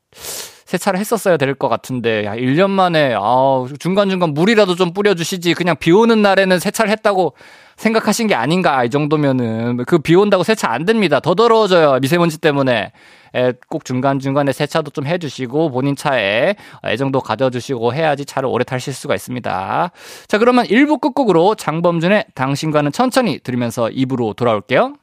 세차를 0.74 1.00
했었어야 1.00 1.38
될 1.38 1.54
것 1.56 1.70
같은데, 1.70 2.26
야, 2.26 2.36
1년 2.36 2.70
만에, 2.72 3.14
아 3.16 3.66
중간중간 3.80 4.34
물이라도 4.34 4.76
좀 4.76 4.92
뿌려주시지. 4.94 5.54
그냥 5.54 5.76
비 5.80 5.92
오는 5.92 6.22
날에는 6.22 6.58
세차를 6.60 6.92
했다고 6.92 7.36
생각하신 7.78 8.28
게 8.28 8.34
아닌가, 8.36 8.84
이 8.84 8.90
정도면은. 8.90 9.78
그 9.86 10.00
비 10.00 10.16
온다고 10.16 10.44
세차 10.44 10.72
안 10.72 10.86
됩니다. 10.86 11.20
더 11.20 11.36
더러워져요. 11.36 12.00
미세먼지 12.02 12.40
때문에. 12.40 12.92
에, 13.36 13.54
꼭 13.68 13.84
중간 13.86 14.20
중간에 14.20 14.52
세차도 14.52 14.92
좀 14.92 15.06
해주시고, 15.06 15.70
본인 15.72 15.96
차에 15.96 16.56
애정도 16.86 17.20
가져주시고 17.22 17.94
해야지 17.94 18.26
차를 18.26 18.50
오래 18.50 18.64
타실 18.64 18.94
수가 18.94 19.14
있습니다. 19.16 19.92
자, 20.28 20.38
그러면 20.40 20.66
1부 20.66 21.02
끝곡으로 21.02 21.56
장범준의 21.56 22.26
당신과는 22.36 22.92
천천히 22.92 23.40
들으면서 23.40 23.86
2부로 23.90 24.36
돌아올게요. 24.36 24.94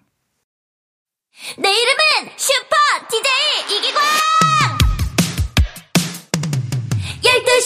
내 1.58 1.68
이름은 1.70 2.32
슈 2.36 2.52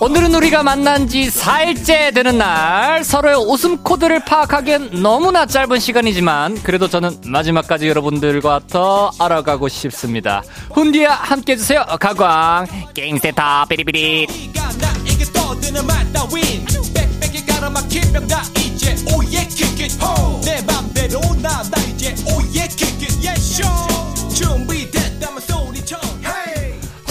오늘은 0.00 0.34
우리가 0.34 0.62
만난 0.62 1.08
지 1.08 1.28
4일째 1.28 2.14
되는 2.14 2.36
날 2.36 3.04
서로의 3.04 3.36
웃음 3.36 3.78
코드를 3.78 4.20
파악하기엔 4.24 5.02
너무나 5.02 5.46
짧은 5.46 5.78
시간이지만 5.78 6.62
그래도 6.62 6.88
저는 6.88 7.22
마지막까지 7.26 7.88
여러분들과 7.88 8.60
더 8.68 9.10
알아가고 9.18 9.68
싶습니다. 9.68 10.42
훈디야 10.72 11.10
함께 11.10 11.52
해주세요. 11.52 11.84
가광 11.98 12.66
갱세타 12.92 13.66
킥잇 19.54 19.98
내 20.44 20.62
맘대로 20.62 21.20
나나 21.40 21.70
이제 21.94 22.14
오예 22.26 22.68
킥잇 22.68 23.22
예쇼 23.22 23.93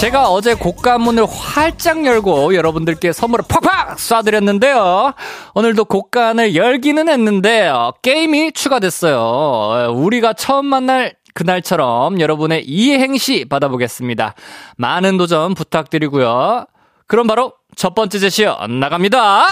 제가 0.03 0.31
어제 0.31 0.53
곡간문을 0.53 1.25
활짝 1.25 2.05
열고 2.05 2.55
여러분들께 2.55 3.13
선물을 3.13 3.45
팍팍 3.48 3.95
쏴드렸는데요. 3.95 5.13
오늘도 5.55 5.86
곡간을 5.86 6.57
열기는 6.57 7.07
했는데 7.07 7.67
어, 7.69 7.93
게임이 8.01 8.51
추가됐어요. 8.51 9.17
어, 9.17 9.91
우리가 9.95 10.33
처음 10.33 10.65
만날 10.65 11.15
그날처럼 11.33 12.19
여러분의 12.19 12.65
이행시 12.65 13.45
받아보겠습니다. 13.45 14.36
많은 14.75 15.15
도전 15.15 15.53
부탁드리고요. 15.53 16.65
그럼 17.07 17.25
바로 17.25 17.53
첫 17.77 17.95
번째 17.95 18.19
제시어 18.19 18.57
나갑니다. 18.67 19.45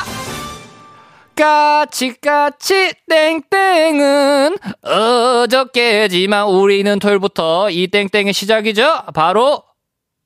까치까치 1.33 2.93
땡땡은 3.07 4.57
어저께지만 4.83 6.47
우리는 6.47 6.99
토요일부터 6.99 7.69
이 7.69 7.87
땡땡의 7.87 8.33
시작이죠. 8.33 9.03
바로 9.13 9.63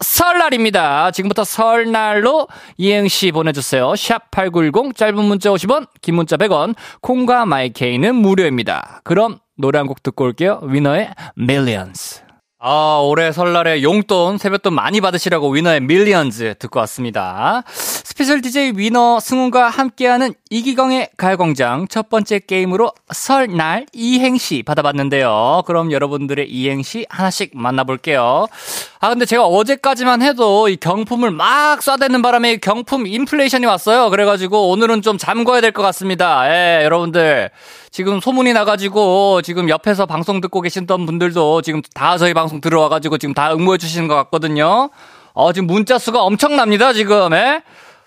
설날입니다. 0.04 1.12
지금부터 1.12 1.44
설날로 1.44 2.48
이행시 2.78 3.32
보내주세요. 3.32 3.92
샵8910 3.94 4.96
짧은 4.96 5.16
문자 5.24 5.50
50원 5.52 5.88
긴 6.02 6.16
문자 6.16 6.38
100원 6.38 6.76
콩과 7.02 7.46
마이케이는 7.46 8.16
무료입니다. 8.16 9.02
그럼 9.04 9.40
노래 9.58 9.78
한 9.80 9.88
곡 9.88 10.04
듣고 10.04 10.26
올게요. 10.26 10.60
위너의 10.64 11.12
Millions 11.38 12.22
아, 12.60 13.00
올해 13.04 13.32
설날에 13.32 13.84
용돈, 13.84 14.38
세뱃돈 14.40 14.74
많이 14.74 15.00
받으시라고 15.00 15.50
위너의 15.52 15.82
Millions 15.82 16.56
듣고 16.58 16.80
왔습니다. 16.80 17.64
special 18.18 18.40
DJ 18.40 18.72
위너 18.78 19.20
승훈과 19.20 19.68
함께하는 19.68 20.36
이기광의 20.50 21.10
가요광장 21.18 21.90
첫 21.90 22.08
번째 22.08 22.40
게임으로 22.40 22.94
설날 23.12 23.86
이행시 23.92 24.64
받아봤는데요. 24.64 25.64
그럼 25.66 25.92
여러분들의 25.92 26.50
이행시 26.50 27.06
하나씩 27.10 27.52
만나볼게요. 27.56 28.48
아, 29.02 29.10
근데 29.10 29.26
제가 29.26 29.46
어제까지만 29.46 30.22
해도 30.22 30.70
이 30.70 30.78
경품을 30.78 31.32
막 31.32 31.82
쏴대는 31.82 32.24
바람에 32.24 32.56
경품 32.56 33.06
인플레이션이 33.06 33.66
왔어요. 33.66 34.10
그래가지고 34.10 34.70
오늘은 34.70 35.02
좀 35.02 35.18
잠궈야 35.18 35.60
될 35.60 35.74
것 35.74 35.82
같습니다. 35.82 36.50
예, 36.50 36.86
여러분들. 36.86 37.50
지금 37.92 38.22
소문이 38.22 38.54
나가지고 38.54 39.42
지금 39.42 39.68
옆에서 39.68 40.06
방송 40.06 40.40
듣고 40.40 40.62
계신던 40.62 41.06
분들도 41.06 41.64
지금 41.64 41.82
다 41.94 42.18
저희 42.18 42.34
방송 42.34 42.62
들어와가지고 42.62 43.18
지금 43.18 43.34
다 43.34 43.52
응모해 43.52 43.78
주시는 43.78 44.08
것 44.08 44.16
같거든요. 44.16 44.90
어, 45.34 45.52
지금 45.52 45.68
문자 45.68 45.98
수가 45.98 46.24
엄청납니다, 46.24 46.94
지금. 46.94 47.34
예? 47.34 47.62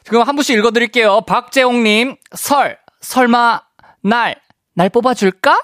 지금 0.09 0.23
한 0.23 0.37
분씩 0.37 0.57
읽어드릴게요. 0.57 1.21
박재홍님, 1.27 2.17
설, 2.33 2.79
설마, 3.03 3.61
날, 4.01 4.37
날 4.75 4.89
뽑아줄까? 4.89 5.61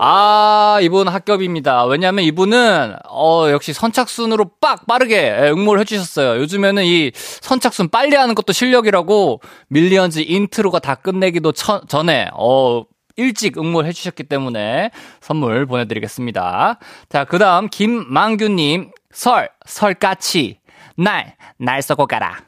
아, 0.00 0.80
이분 0.82 1.06
합격입니다. 1.06 1.84
왜냐면 1.84 2.24
이분은, 2.24 2.96
어, 3.08 3.46
역시 3.52 3.72
선착순으로 3.72 4.50
빡, 4.60 4.88
빠르게 4.88 5.30
응모를 5.52 5.82
해주셨어요. 5.82 6.40
요즘에는 6.40 6.84
이 6.84 7.12
선착순 7.14 7.90
빨리 7.90 8.16
하는 8.16 8.34
것도 8.34 8.52
실력이라고 8.52 9.40
Millions 9.68 10.24
intro가 10.26 10.80
다 10.80 10.96
끝내기도 10.96 11.52
처, 11.52 11.82
전에, 11.86 12.28
어, 12.32 12.82
일찍 13.14 13.56
응모를 13.56 13.88
해주셨기 13.88 14.24
때문에 14.24 14.90
선물 15.20 15.64
보내드리겠습니다. 15.66 16.80
자, 17.08 17.24
그 17.24 17.38
다음, 17.38 17.68
김망규님, 17.68 18.90
설, 19.12 19.50
설까치, 19.66 20.59
날, 21.00 21.34
날 21.56 21.80
썩어 21.80 22.04
가라. 22.04 22.42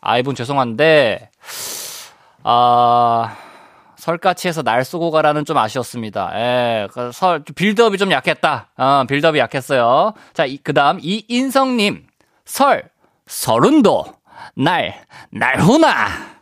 아, 0.00 0.16
이분 0.16 0.34
죄송한데, 0.34 1.30
아, 2.44 3.36
설까치에서 3.96 4.62
날 4.62 4.84
쏘고 4.84 5.10
가라는 5.10 5.44
좀 5.44 5.58
아쉬웠습니다. 5.58 6.30
예, 6.34 6.88
그 6.90 7.12
설, 7.12 7.44
빌드업이 7.44 7.98
좀 7.98 8.10
약했다. 8.10 8.70
어, 8.78 9.04
빌드업이 9.06 9.38
약했어요. 9.38 10.14
자, 10.32 10.46
그 10.62 10.72
다음, 10.72 10.98
이인성님. 11.02 12.06
설, 12.46 12.88
서른도. 13.26 14.06
날, 14.54 15.04
날후나. 15.30 16.38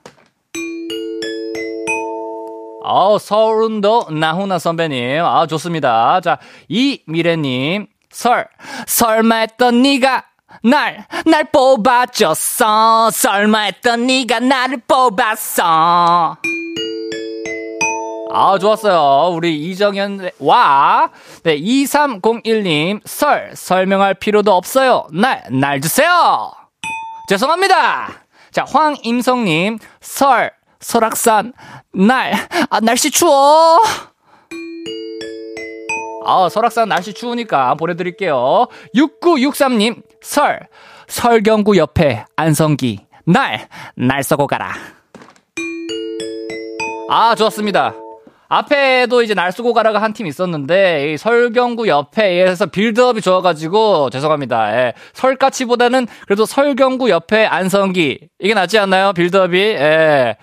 어, 2.84 3.18
서른도 3.18 4.10
나훈아 4.12 4.60
선배님. 4.60 5.24
아, 5.24 5.48
좋습니다. 5.48 6.20
자, 6.20 6.38
이미래님. 6.68 7.88
설, 8.10 8.48
설마 8.86 9.36
했던 9.36 9.82
니가 9.82 10.24
날, 10.62 11.06
날 11.26 11.44
뽑아줬어. 11.50 13.10
설마 13.10 13.58
했던 13.60 14.06
니가 14.06 14.40
나를 14.40 14.82
뽑았어. 14.86 16.36
아, 18.32 18.58
좋았어요. 18.58 19.34
우리 19.34 19.56
이정현, 19.70 20.30
와. 20.40 21.10
네, 21.42 21.58
2301님, 21.58 23.00
설, 23.04 23.52
설명할 23.54 24.14
필요도 24.14 24.52
없어요. 24.52 25.06
날, 25.12 25.44
날 25.50 25.80
주세요. 25.80 26.52
죄송합니다. 27.28 28.08
자, 28.50 28.64
황임성님, 28.68 29.78
설, 30.00 30.52
설악산, 30.80 31.52
날, 31.92 32.32
아, 32.70 32.80
날씨 32.80 33.10
추워. 33.10 33.80
아, 36.24 36.48
설악산 36.48 36.88
날씨 36.88 37.14
추우니까 37.14 37.74
보내드릴게요. 37.76 38.66
6963님, 38.94 40.02
설, 40.26 40.58
설경구 41.06 41.76
옆에 41.76 42.24
안성기, 42.34 42.98
날, 43.26 43.68
날 43.94 44.24
쏘고 44.24 44.48
가라. 44.48 44.72
아, 47.08 47.36
좋았습니다. 47.36 47.94
앞에도 48.48 49.22
이제 49.22 49.34
날 49.34 49.52
쏘고 49.52 49.72
가라가 49.72 50.02
한 50.02 50.12
팀 50.12 50.26
있었는데, 50.26 51.12
이 51.12 51.16
설경구 51.16 51.86
옆에 51.86 52.42
에서 52.42 52.66
빌드업이 52.66 53.20
좋아가지고, 53.20 54.10
죄송합니다. 54.10 54.76
예. 54.76 54.94
설까치보다는 55.12 56.08
그래도 56.26 56.44
설경구 56.44 57.08
옆에 57.08 57.46
안성기. 57.46 58.28
이게 58.40 58.52
낫지 58.52 58.78
않나요? 58.80 59.12
빌드업이. 59.12 59.56
예. 59.58 60.36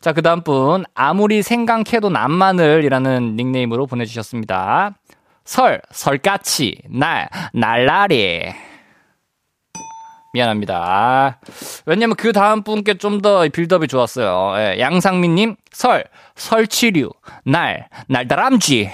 자, 0.00 0.12
그 0.12 0.22
다음 0.22 0.42
분. 0.42 0.84
아무리 0.94 1.42
생강캐도 1.42 2.08
난마늘이라는 2.08 3.34
닉네임으로 3.34 3.86
보내주셨습니다. 3.86 4.94
설, 5.44 5.82
설까치, 5.90 6.78
날, 6.88 7.28
날라리. 7.52 8.54
미안합니다. 10.34 11.38
왜냐면 11.86 12.16
그 12.16 12.32
다음 12.32 12.62
분께 12.62 12.94
좀 12.94 13.22
더 13.22 13.48
build-up이 13.48 13.86
좋았어요. 13.86 14.54
예, 14.58 14.80
양상민님, 14.80 15.56
설, 15.72 16.04
설치류, 16.34 17.10
날, 17.44 17.88
날다람쥐. 18.08 18.90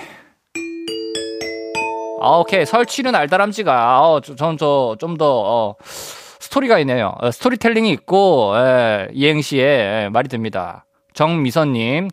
아, 2.23 2.29
오케이. 2.37 2.67
설치류, 2.67 3.11
날다람쥐가, 3.11 4.03
어, 4.07 4.21
전 4.21 4.59
저, 4.59 4.95
좀 5.01 5.17
더, 5.17 5.27
어, 5.27 5.75
스토리가 5.83 6.79
있네요. 6.81 7.15
어, 7.21 7.31
스토리텔링이 7.31 7.91
있고, 7.93 8.53
예, 8.57 9.09
이행시에 9.15 10.05
예, 10.05 10.09
말이 10.13 10.29
됩니다. 10.29 10.85
정미선님, 11.15 12.09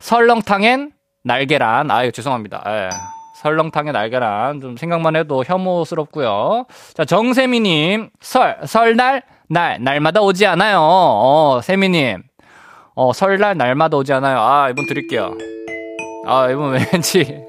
설렁탕엔 0.00 0.90
날계란. 1.22 1.90
아유, 1.92 2.10
죄송합니다. 2.10 2.62
예. 2.66 3.13
설렁탕에 3.44 3.92
날계란 3.92 4.62
좀 4.62 4.76
생각만 4.78 5.16
해도 5.16 5.44
혐오스럽고요. 5.46 6.64
자 6.94 7.04
정세미님 7.04 8.08
설 8.20 8.56
설날 8.64 9.22
날 9.50 9.76
날마다 9.82 10.22
오지 10.22 10.46
않아요. 10.46 10.78
어 10.80 11.60
세미님 11.62 12.22
어 12.94 13.12
설날 13.12 13.58
날마다 13.58 13.98
오지 13.98 14.14
않아요. 14.14 14.40
아 14.40 14.70
이분 14.70 14.86
드릴게요. 14.86 15.36
아 16.26 16.48
이분 16.48 16.72
왠지 16.72 17.44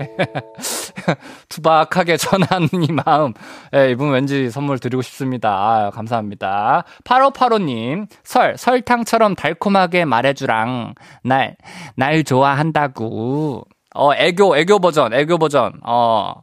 투박하게 1.47 2.17
전한 2.17 2.67
이 2.73 2.91
마음. 2.91 3.33
예, 3.73 3.89
이분 3.91 4.11
왠지 4.11 4.49
선물 4.49 4.79
드리고 4.79 5.01
싶습니다. 5.01 5.49
아, 5.49 5.91
감사합니다. 5.91 6.83
8585님, 7.05 8.07
설, 8.25 8.57
설탕처럼 8.57 9.35
달콤하게 9.35 10.03
말해주랑. 10.03 10.95
날, 11.23 11.55
날 11.95 12.25
좋아한다고. 12.25 13.65
어, 13.95 14.13
애교, 14.13 14.57
애교 14.57 14.79
버전, 14.79 15.13
애교 15.13 15.37
버전. 15.37 15.79
어, 15.83 16.41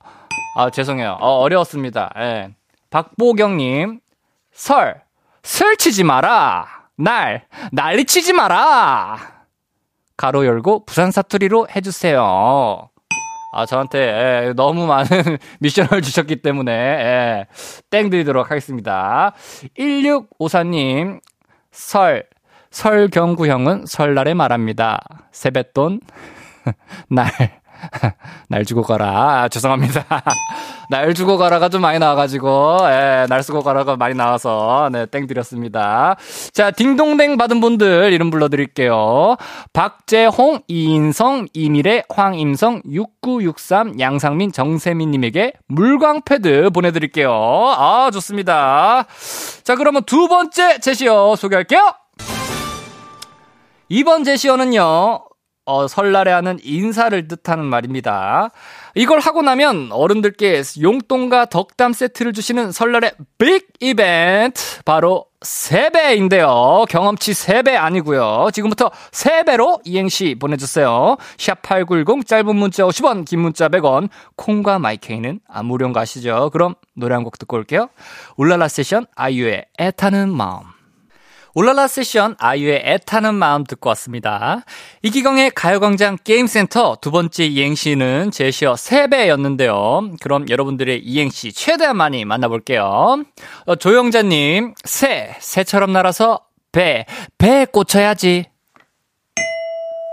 아, 0.56 0.70
죄송해요. 0.70 1.18
어, 1.20 1.38
어려웠습니다. 1.38 2.12
예. 2.18 2.48
박보경님, 2.90 4.00
설, 4.52 5.02
설 5.42 5.76
치지 5.76 6.02
마라. 6.04 6.66
날, 6.96 7.46
난리 7.70 8.04
치지 8.04 8.32
마라. 8.32 9.18
가로 10.16 10.46
열고 10.46 10.86
부산 10.86 11.10
사투리로 11.10 11.68
해주세요. 11.74 12.88
아, 13.54 13.66
저한테 13.66 13.98
예, 13.98 14.52
너무 14.54 14.86
많은 14.86 15.06
미션을 15.60 16.00
주셨기 16.00 16.36
때문에 16.36 16.72
예, 16.72 17.46
땡 17.90 18.08
드리도록 18.08 18.50
하겠습니다. 18.50 19.34
1654님, 19.78 21.20
설, 21.70 22.26
설경구 22.70 23.46
형은 23.48 23.84
설날에 23.86 24.32
말합니다. 24.32 25.02
세뱃돈, 25.32 26.00
날, 27.08 27.30
날 28.48 28.64
주고 28.64 28.82
가라. 28.82 29.42
아, 29.42 29.48
죄송합니다. 29.48 30.04
날 30.90 31.14
주고 31.14 31.36
가라가 31.36 31.68
좀 31.68 31.80
많이 31.80 31.98
나와가지고, 31.98 32.78
예, 32.82 33.26
날 33.28 33.42
쓰고 33.42 33.62
가라가 33.62 33.96
많이 33.96 34.14
나와서, 34.14 34.88
네, 34.92 35.06
땡 35.06 35.26
드렸습니다. 35.26 36.16
자, 36.52 36.70
딩동댕 36.70 37.36
받은 37.36 37.60
분들 37.60 38.12
이름 38.12 38.30
불러드릴게요. 38.30 39.36
박재홍, 39.72 40.62
이인성, 40.68 41.48
이미래, 41.54 42.02
황임성, 42.08 42.82
6963, 42.90 44.00
양상민, 44.00 44.52
정세민님에게 44.52 45.54
물광패드 45.68 46.70
보내드릴게요. 46.70 47.32
아, 47.32 48.10
좋습니다. 48.12 49.06
자, 49.64 49.76
그러면 49.76 50.02
두 50.04 50.28
번째 50.28 50.78
제시어 50.78 51.36
소개할게요. 51.36 51.94
이번 53.88 54.24
제시어는요, 54.24 55.24
어, 55.64 55.86
설날에 55.86 56.32
하는 56.32 56.58
인사를 56.62 57.28
뜻하는 57.28 57.64
말입니다. 57.64 58.50
이걸 58.94 59.20
하고 59.20 59.42
나면 59.42 59.90
어른들께 59.92 60.62
용돈과 60.80 61.46
덕담 61.46 61.92
세트를 61.92 62.32
주시는 62.32 62.72
설날의 62.72 63.12
빅 63.38 63.68
이벤트 63.80 64.82
바로 64.84 65.26
세배인데요. 65.40 66.84
경험치 66.88 67.32
3배 67.32 67.76
아니고요. 67.76 68.48
지금부터 68.52 68.90
3배로 69.12 69.80
이행시 69.84 70.36
보내주세요. 70.38 71.16
샵8910 71.36 72.26
짧은 72.26 72.54
문자 72.56 72.84
50원 72.84 73.24
긴 73.24 73.40
문자 73.40 73.68
100원 73.68 74.08
콩과 74.36 74.78
마이케이는 74.78 75.40
거 75.92 76.00
아시죠? 76.00 76.50
그럼 76.52 76.74
노래 76.94 77.14
한 77.14 77.22
곡 77.24 77.38
듣고 77.38 77.56
올게요. 77.56 77.88
울랄라 78.36 78.66
세션 78.68 79.06
아이유의 79.14 79.66
애타는 79.78 80.32
마음 80.32 80.71
울랄라 81.54 81.86
세션 81.86 82.34
아이유의 82.38 82.82
애타는 82.84 83.34
마음 83.34 83.64
듣고 83.64 83.88
왔습니다. 83.90 84.64
이기광의 85.02 85.50
가요광장 85.50 86.16
게임센터 86.24 86.96
두 87.00 87.10
번째 87.10 87.44
이행시는 87.44 88.30
제시어 88.30 88.72
3배였는데요. 88.72 90.16
그럼 90.22 90.48
여러분들의 90.48 91.00
이행시 91.04 91.52
최대한 91.52 91.96
많이 91.96 92.24
만나볼게요. 92.24 93.24
어, 93.66 93.76
조영자님, 93.76 94.74
새, 94.84 95.36
새처럼 95.40 95.92
날아서 95.92 96.40
배, 96.72 97.04
배에 97.36 97.66
꽂혀야지. 97.66 98.46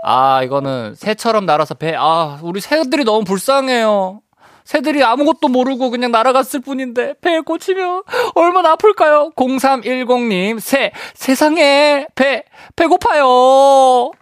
아, 0.04 0.42
이거는 0.42 0.94
새처럼 0.94 1.46
날아서 1.46 1.74
배, 1.74 1.94
아, 1.96 2.38
우리 2.42 2.60
새들이 2.60 3.04
너무 3.04 3.24
불쌍해요. 3.24 4.20
새들이 4.64 5.02
아무것도 5.02 5.48
모르고 5.48 5.90
그냥 5.90 6.10
날아갔을 6.12 6.60
뿐인데 6.60 7.14
배에 7.20 7.40
꽂히면 7.40 8.02
얼마나 8.34 8.72
아플까요? 8.72 9.32
0310님 9.36 10.60
새 10.60 10.92
세상에 11.14 12.06
배 12.14 12.44
배고파요. 12.76 14.12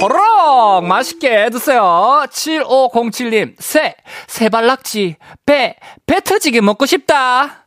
호로록 0.00 0.84
맛있게 0.86 1.50
드세요. 1.50 2.24
7507님 2.28 3.54
새 3.58 3.94
새발낙지 4.26 5.16
배 5.46 5.76
배 6.06 6.20
터지게 6.20 6.60
먹고 6.60 6.84
싶다. 6.86 7.64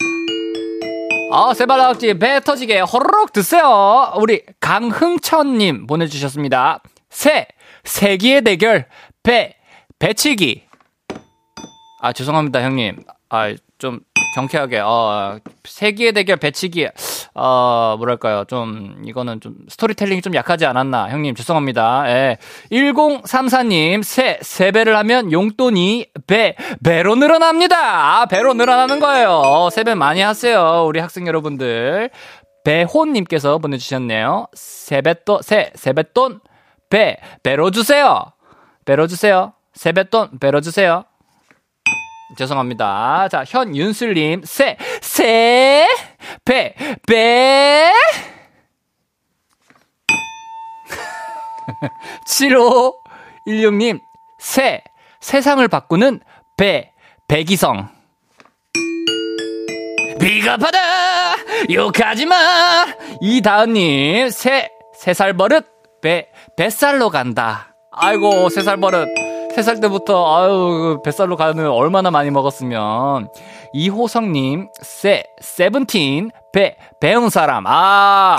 아, 1.31 1.53
새발낙지 1.53 2.19
배 2.19 2.39
터지게 2.39 2.81
호로록 2.81 3.33
드세요. 3.33 4.13
우리 4.17 4.43
강흥천님 4.59 5.87
보내주셨습니다. 5.87 6.81
새 7.09 7.47
세기의 7.83 8.43
대결 8.43 8.85
배 9.23 9.55
배치기 9.99 10.66
아, 11.99 12.13
죄송합니다, 12.13 12.61
형님. 12.61 13.03
아, 13.29 13.53
좀 13.77 13.99
경쾌하게, 14.35 14.79
어, 14.79 15.39
세기의 15.63 16.13
대결 16.13 16.37
배치기, 16.37 16.87
어, 17.33 17.95
뭐랄까요. 17.97 18.43
좀, 18.45 19.01
이거는 19.05 19.41
좀 19.41 19.55
스토리텔링이 19.67 20.21
좀 20.21 20.35
약하지 20.35 20.65
않았나. 20.65 21.09
형님, 21.09 21.33
죄송합니다. 21.35 22.03
예. 22.07 22.37
1034님, 22.71 24.03
세, 24.03 24.37
세 24.41 24.71
배를 24.71 24.95
하면 24.97 25.31
용돈이 25.31 26.07
배, 26.27 26.55
배로 26.83 27.15
늘어납니다. 27.15 28.21
아, 28.21 28.25
배로 28.27 28.53
늘어나는 28.53 28.99
거예요. 28.99 29.69
세배 29.71 29.95
많이 29.95 30.21
하세요. 30.21 30.85
우리 30.87 30.99
학생 30.99 31.25
여러분들. 31.27 32.11
배호님께서 32.63 33.57
보내주셨네요. 33.59 34.47
세뱃돈, 34.53 35.41
세, 35.41 35.71
세뱃돈, 35.73 36.41
배, 36.89 37.17
배로 37.41 37.71
주세요. 37.71 38.25
배로 38.85 39.07
주세요. 39.07 39.53
세뱃돈, 39.73 40.39
배로 40.39 40.61
주세요. 40.61 41.05
죄송합니다. 42.35 43.29
자, 43.29 43.43
현윤슬님, 43.47 44.41
새, 44.43 44.77
새, 45.01 45.87
배, 46.43 46.75
배. 47.05 47.91
7516님, 53.47 54.01
새, 54.39 54.83
세상을 55.19 55.65
바꾸는 55.67 56.19
배, 56.57 56.91
배기성. 57.27 57.89
비겁하다! 60.19 60.79
욕하지 61.71 62.25
마! 62.25 62.87
이다은님, 63.21 64.29
새, 64.29 64.69
세살 64.97 65.33
버릇, 65.37 65.65
배, 66.01 66.29
뱃살로 66.57 67.09
간다. 67.09 67.75
아이고, 67.91 68.49
세살 68.49 68.77
버릇. 68.77 69.07
3살 69.57 69.81
때부터, 69.81 70.37
아유, 70.37 71.01
뱃살로 71.03 71.35
가는 71.35 71.67
얼마나 71.67 72.11
많이 72.11 72.29
먹었으면. 72.29 73.29
이호성님, 73.73 74.69
세, 74.81 75.23
세븐틴, 75.41 76.29
배, 76.53 76.75
배운 76.99 77.31
사람. 77.31 77.65
아, 77.65 78.37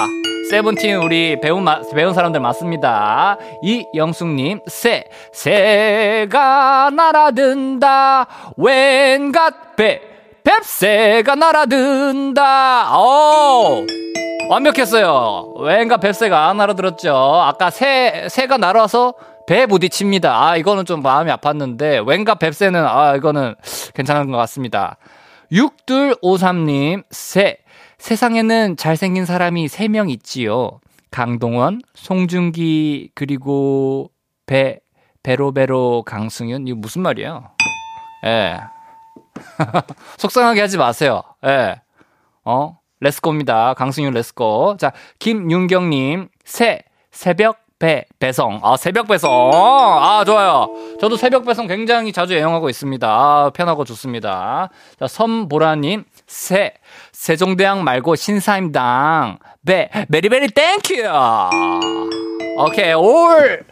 세븐틴 0.50 0.96
우리 0.96 1.40
배운, 1.40 1.66
배운 1.92 2.14
사람들 2.14 2.40
맞습니다. 2.40 3.37
이영숙님, 3.62 4.61
새, 4.66 5.04
새가 5.33 6.90
날아든다. 6.90 8.26
웬갓 8.57 9.76
배, 9.76 10.00
뱁새가 10.44 11.35
날아든다. 11.35 12.96
오! 12.96 13.85
완벽했어요. 14.50 15.52
왠가 15.59 15.96
뱁새가 15.96 16.52
날아들었죠. 16.54 17.12
아까 17.12 17.70
새, 17.70 18.28
새가 18.31 18.57
날아서 18.57 19.14
배 19.48 19.64
부딪힙니다. 19.64 20.44
아, 20.44 20.56
이거는 20.58 20.84
좀 20.84 21.00
마음이 21.00 21.30
아팠는데, 21.30 22.06
왠가 22.06 22.34
뱁새는, 22.34 22.84
아, 22.84 23.16
이거는 23.16 23.54
괜찮은 23.94 24.30
것 24.30 24.37
같습니다. 24.37 24.98
6253님, 25.50 27.02
새. 27.11 27.56
세상에는 27.96 28.76
잘생긴 28.76 29.24
사람이 29.24 29.68
3명 29.68 30.11
있지요. 30.11 30.80
강동원, 31.11 31.80
송중기, 31.94 33.12
그리고 33.14 34.11
배, 34.44 34.80
배로배로 35.22 36.02
강승윤. 36.02 36.68
이거 36.68 36.76
무슨 36.76 37.00
말이에요? 37.00 37.50
예. 38.26 38.58
속상하게 40.18 40.61
하지 40.61 40.76
마세요. 40.76 41.22
예. 41.46 41.80
어? 42.44 42.78
레스코입니다. 43.00 43.72
강승윤 43.72 44.12
레스코. 44.12 44.76
자, 44.78 44.92
김윤경님, 45.20 46.28
새, 46.44 46.82
새벽 47.11 47.67
배, 47.78 48.04
배송. 48.18 48.60
아, 48.64 48.76
새벽 48.76 49.06
배송. 49.06 49.30
아, 49.54 50.24
좋아요. 50.26 50.68
저도 51.00 51.16
새벽 51.16 51.44
배송 51.44 51.68
굉장히 51.68 52.12
자주 52.12 52.34
애용하고 52.34 52.68
있습니다. 52.68 53.08
아, 53.08 53.50
편하고 53.54 53.84
좋습니다. 53.84 54.68
자, 54.98 55.06
섬보라님, 55.06 56.04
새, 56.26 56.74
세종대왕 57.12 57.84
말고 57.84 58.16
신사임당. 58.16 59.38
very, 59.64 59.90
very 60.08 60.28
very 60.28 60.48
thank 60.48 60.80
you! 60.80 61.04
오케이, 62.58 62.94
올! 62.94 63.64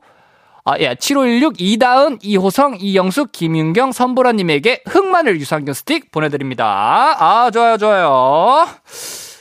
아, 0.63 0.77
예, 0.77 0.93
7516 0.93 1.55
이다은, 1.59 2.19
이호성, 2.21 2.77
이영숙, 2.79 3.31
김윤경, 3.31 3.93
선보라님에게 3.93 4.83
흑마늘 4.87 5.39
유산균 5.39 5.73
스틱 5.73 6.11
보내드립니다. 6.11 7.15
아, 7.17 7.49
좋아요, 7.49 7.77
좋아요. 7.77 8.67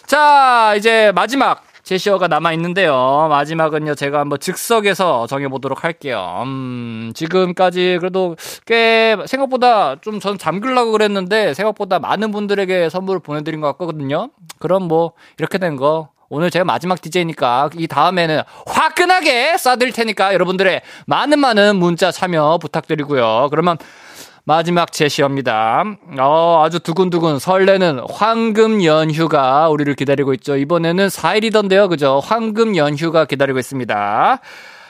자, 0.06 0.72
이제 0.78 1.12
마지막 1.14 1.62
제시어가 1.82 2.26
남아있는데요. 2.28 3.26
마지막은요, 3.28 3.96
제가 3.96 4.20
한번 4.20 4.40
즉석에서 4.40 5.26
정해보도록 5.26 5.84
할게요. 5.84 6.42
음, 6.46 7.12
지금까지 7.14 7.98
그래도 8.00 8.36
꽤 8.64 9.14
생각보다 9.26 9.96
좀 10.00 10.20
전 10.20 10.38
잠글라고 10.38 10.92
그랬는데 10.92 11.52
생각보다 11.52 11.98
많은 11.98 12.30
분들에게 12.30 12.88
선물을 12.88 13.20
보내드린 13.20 13.60
것 13.60 13.66
같거든요. 13.72 14.30
그럼 14.58 14.84
뭐, 14.88 15.12
이렇게 15.38 15.58
된 15.58 15.76
거. 15.76 16.08
오늘 16.32 16.48
제가 16.48 16.64
마지막 16.64 17.02
DJ니까 17.02 17.70
이 17.76 17.88
다음에는 17.88 18.42
화끈하게 18.64 19.54
쏴드릴 19.54 19.92
테니까 19.92 20.32
여러분들의 20.32 20.80
많은 21.06 21.40
많은 21.40 21.74
문자 21.74 22.12
참여 22.12 22.58
부탁드리고요. 22.62 23.48
그러면 23.50 23.76
마지막 24.44 24.92
제시어입니다. 24.92 25.82
어, 26.20 26.62
아주 26.64 26.78
두근두근 26.78 27.40
설레는 27.40 28.02
황금 28.08 28.84
연휴가 28.84 29.68
우리를 29.70 29.92
기다리고 29.96 30.32
있죠. 30.34 30.56
이번에는 30.56 31.08
4일이던데요. 31.08 31.88
그죠? 31.88 32.20
황금 32.22 32.76
연휴가 32.76 33.24
기다리고 33.24 33.58
있습니다. 33.58 34.38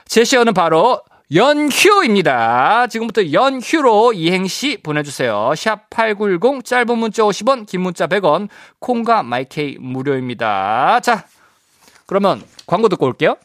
제시어는 0.04 0.52
바로 0.52 1.00
연휴입니다. 1.32 2.88
지금부터 2.88 3.32
연휴로 3.32 4.12
이행시 4.12 4.78
보내주세요. 4.82 5.52
샵 5.56 5.88
8910 5.90 6.64
짧은 6.64 6.98
문자 6.98 7.22
50원 7.22 7.66
긴 7.66 7.82
문자 7.82 8.08
100원 8.08 8.48
콩과 8.80 9.22
마이케이 9.22 9.76
무료입니다. 9.78 10.98
자 11.00 11.24
그러면 12.06 12.42
광고 12.66 12.88
듣고 12.88 13.06
올게요. 13.06 13.36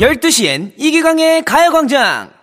열두 0.00 0.30
시엔 0.30 0.72
이기광의 0.76 1.44
가요광장 1.44 2.41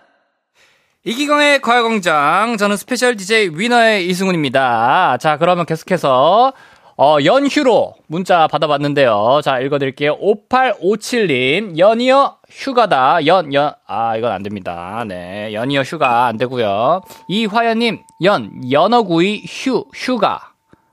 이기광의 1.04 1.60
가요광장 1.62 2.56
저는 2.58 2.76
special 2.76 3.16
DJ 3.16 3.50
위너의 3.54 4.06
이승훈입니다. 4.08 5.16
자 5.18 5.38
그러면 5.38 5.64
계속해서 5.64 6.52
어, 6.98 7.16
연휴로 7.24 7.94
문자 8.06 8.46
받아봤는데요. 8.46 9.40
자 9.42 9.58
읽어드릴게요. 9.60 10.18
5857님 10.18 11.78
연이어 11.78 12.36
휴가다 12.50 13.24
연 13.26 13.50
연 13.54 13.72
아 13.86 14.16
이건 14.18 14.30
안 14.30 14.42
됩니다. 14.42 15.02
네 15.08 15.54
연이어 15.54 15.80
휴가 15.82 16.26
안 16.26 16.36
되고요. 16.36 17.00
이화연님 17.28 18.00
연 18.24 18.70
연어구이 18.70 19.44
휴 19.48 19.84
휴가 19.94 20.50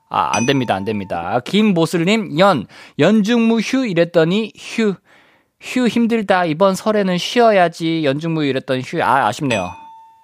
아, 0.10 0.30
안 0.38 0.46
됩니다, 0.46 0.74
안 0.74 0.86
됩니다. 0.86 1.41
김모슬님, 1.43 2.39
연, 2.39 2.65
연중무 2.98 3.60
휴 3.60 3.86
이랬더니 3.86 4.54
휴, 4.58 4.93
휴 5.60 5.86
힘들다. 5.89 6.46
이번 6.46 6.76
설에는 6.76 7.17
쉬어야지. 7.17 8.06
연중무 8.06 8.46
이랬더니 8.46 8.84
휴, 8.86 9.02
아, 9.04 9.28
아쉽네요. 9.28 9.70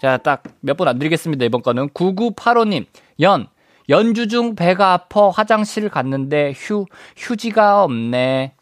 자, 0.03 0.17
딱 0.17 0.43
몇 0.61 0.75
분 0.75 0.85
안 0.89 0.99
드리겠습니다, 0.99 1.45
이번 1.45 1.61
거는. 1.61 1.87
9985님, 1.91 2.85
연, 3.21 3.47
연주 3.87 4.27
중 4.27 4.53
배가 4.53 4.91
아파 4.91 5.29
화장실 5.29 5.87
갔는데 5.87 6.51
휴, 6.57 6.85
휴지가 7.15 7.85
없네. 7.85 8.53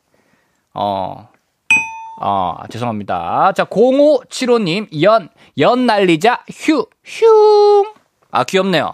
어, 0.75 1.29
어, 2.21 2.55
죄송합니다. 2.69 3.53
자, 3.53 3.65
0575님, 3.65 5.01
연, 5.01 5.29
연 5.57 5.87
날리자, 5.87 6.43
휴, 6.51 6.85
휴. 7.03 7.25
아, 8.29 8.43
귀엽네요. 8.43 8.93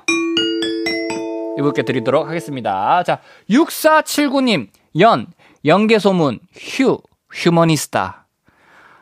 이분께 1.60 1.82
드리도록 1.84 2.30
하겠습니다. 2.30 3.04
자, 3.04 3.20
6479님, 3.50 4.70
연, 5.02 5.28
연계소문, 5.66 6.40
휴, 6.56 7.00
휴머니스타. 7.30 8.27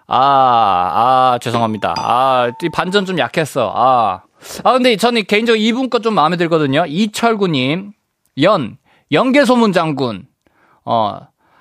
아, 0.08 1.34
아, 1.34 1.39
죄송합니다. 1.41 1.96
아, 1.98 2.52
이 2.62 2.70
반전 2.70 3.06
좀 3.06 3.18
약했어. 3.18 3.72
아. 3.76 4.22
아, 4.63 4.74
근데 4.74 4.96
저는 4.98 5.24
개인적으로 5.26 5.60
이분 5.60 5.89
거 5.89 6.00
좀 6.00 6.13
마음에 6.13 6.38
들거든요. 6.38 6.86
이철구님, 6.88 7.91
연, 8.44 8.78
연계소문 9.12 9.74
장군. 9.74 10.28
어, 10.86 11.20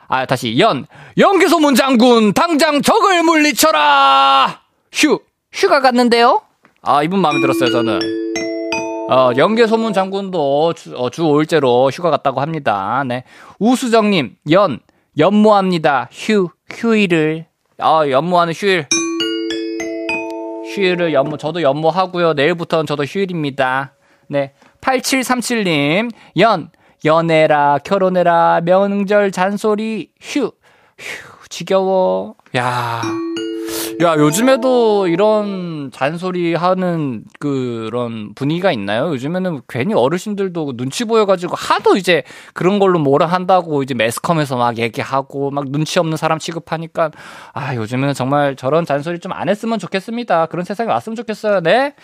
아, 0.09 0.27
다시, 0.27 0.59
연, 0.59 0.87
연계소문 1.17 1.75
장군, 1.75 2.35
당장 2.35 2.83
적을 2.83 3.23
물리쳐라! 3.23 4.61
휴, 4.93 5.21
휴가 5.53 5.81
갔는데요? 5.81 6.43
아, 6.83 7.03
이분 7.03 7.21
마음에 7.21 7.41
들었어요, 7.41 7.71
저는. 7.71 7.99
어, 9.11 9.31
연계소문 9.37 9.93
장군도 9.95 10.75
주, 10.75 10.95
어, 10.97 11.09
주 11.09 11.23
5일째로 11.23 11.91
휴가 11.93 12.11
갔다고 12.11 12.41
합니다. 12.43 13.03
네. 13.07 13.25
우수정님, 13.59 14.37
연, 14.51 14.81
연모합니다. 15.19 16.09
휴, 16.13 16.49
휴일을. 16.71 17.47
아, 17.79 18.09
연모하는 18.09 18.53
휴일. 18.53 18.87
휴일을 20.75 21.13
연모, 21.13 21.37
저도 21.37 21.63
연모하고요. 21.63 22.35
내일부터는 22.35 22.87
저도 22.87 23.05
휴일입니다. 23.05 23.95
네. 24.29 24.53
8737님, 24.81 26.11
연, 26.39 26.71
연애라, 27.05 27.79
결혼해라, 27.85 28.61
명절 28.65 29.31
잔소리, 29.33 30.11
휴, 30.21 30.53
휴, 30.99 31.49
지겨워. 31.49 32.35
야. 32.57 33.03
야, 34.01 34.17
요즘에도 34.17 35.07
이런 35.09 35.91
잔소리 35.93 36.55
하는 36.55 37.25
그런 37.39 38.35
분위기가 38.35 38.73
있나요? 38.73 39.09
요즘에는 39.11 39.61
괜히 39.69 39.95
어르신들도 39.95 40.77
눈치 40.77 41.05
보여가지고 41.05 41.55
하도 41.55 41.97
이제 41.97 42.23
그런 42.55 42.79
걸로 42.79 42.99
뭐라 42.99 43.27
한다고 43.27 43.83
이제 43.83 43.95
매스컴에서 43.95 44.57
막 44.57 44.79
얘기하고 44.79 45.51
막 45.51 45.71
눈치 45.71 45.99
없는 45.99 46.17
사람 46.17 46.39
취급하니까 46.39 47.11
아, 47.53 47.75
요즘에는 47.77 48.15
정말 48.15 48.57
저런 48.57 48.85
잔소리 48.87 49.19
좀 49.19 49.33
안 49.35 49.49
했으면 49.49 49.79
좋겠습니다. 49.79 50.47
그런 50.47 50.65
세상이 50.65 50.89
왔으면 50.89 51.17
좋겠어요. 51.17 51.61
네. 51.61 51.95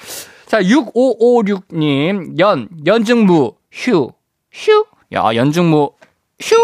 자, 0.46 0.61
6556님, 0.61 2.38
연, 2.40 2.68
연중무, 2.85 3.53
휴, 3.70 4.11
휴. 4.50 4.85
야, 5.12 5.35
연중무, 5.35 5.92
휴. 6.40 6.57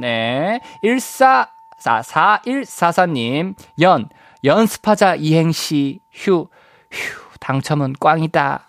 네. 0.00 0.60
14, 0.82 1.48
4, 1.80 2.00
4144님, 2.02 3.54
연, 3.82 4.08
연습하자 4.44 5.16
이행시 5.16 5.98
휴, 6.12 6.48
휴, 6.90 7.20
당첨은 7.40 7.94
꽝이다. 8.00 8.64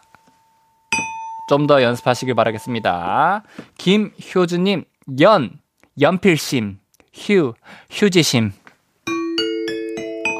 좀 1.50 1.66
더 1.66 1.82
연습하시길 1.82 2.36
바라겠습니다. 2.36 3.42
김효주님, 3.80 4.84
연, 5.22 5.60
연필심, 6.00 6.78
휴, 7.14 7.54
휴지심. 7.90 8.52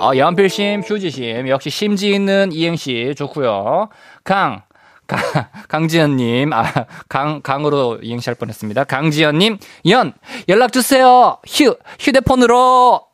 어, 0.02 0.12
연필심, 0.16 0.82
휴지심. 0.82 1.48
역시 1.50 1.70
심지 1.72 2.12
있는 2.12 2.52
이행시 2.54 3.14
좋고요 3.18 3.90
강, 4.24 4.62
강, 5.08 5.20
강지연님, 5.68 6.54
아, 6.54 6.64
강, 7.10 7.42
강으로 7.42 7.98
이행시 8.04 8.30
할 8.30 8.36
뻔 8.36 8.50
했습니다. 8.50 8.84
강지연님, 8.84 9.58
연, 9.90 10.14
연락주세요. 10.48 11.40
휴, 11.48 11.76
휴대폰으로. 12.00 13.09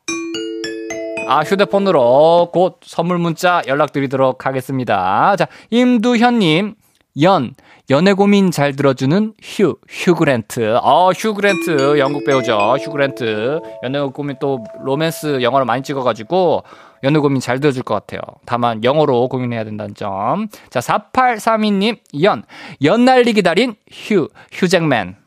아, 1.27 1.41
휴대폰으로 1.41 2.49
곧 2.53 2.79
선물 2.83 3.17
문자 3.17 3.61
연락드리도록 3.67 4.45
하겠습니다. 4.45 5.35
자, 5.35 5.47
임두현님, 5.71 6.75
연, 7.21 7.55
연애 7.89 8.13
고민 8.13 8.51
잘 8.51 8.75
들어주는 8.75 9.33
휴, 9.41 9.75
휴그랜트. 9.89 10.77
어, 10.81 11.11
휴그랜트, 11.11 11.97
영국 11.97 12.25
배우죠. 12.25 12.75
휴그랜트. 12.79 13.59
연애 13.83 13.99
고민 14.01 14.38
또 14.39 14.63
로맨스 14.83 15.41
영화를 15.41 15.65
많이 15.65 15.81
찍어가지고 15.81 16.63
연애 17.03 17.19
고민 17.19 17.39
잘 17.39 17.59
들어줄 17.59 17.83
것 17.83 17.93
같아요. 17.93 18.21
다만 18.45 18.83
영어로 18.83 19.27
고민해야 19.27 19.63
된다는 19.63 19.95
점. 19.95 20.47
자, 20.69 20.79
4832님, 20.79 21.97
연, 22.21 22.43
연날리 22.83 23.33
기다린 23.33 23.75
휴, 23.91 24.27
휴잭맨. 24.51 25.24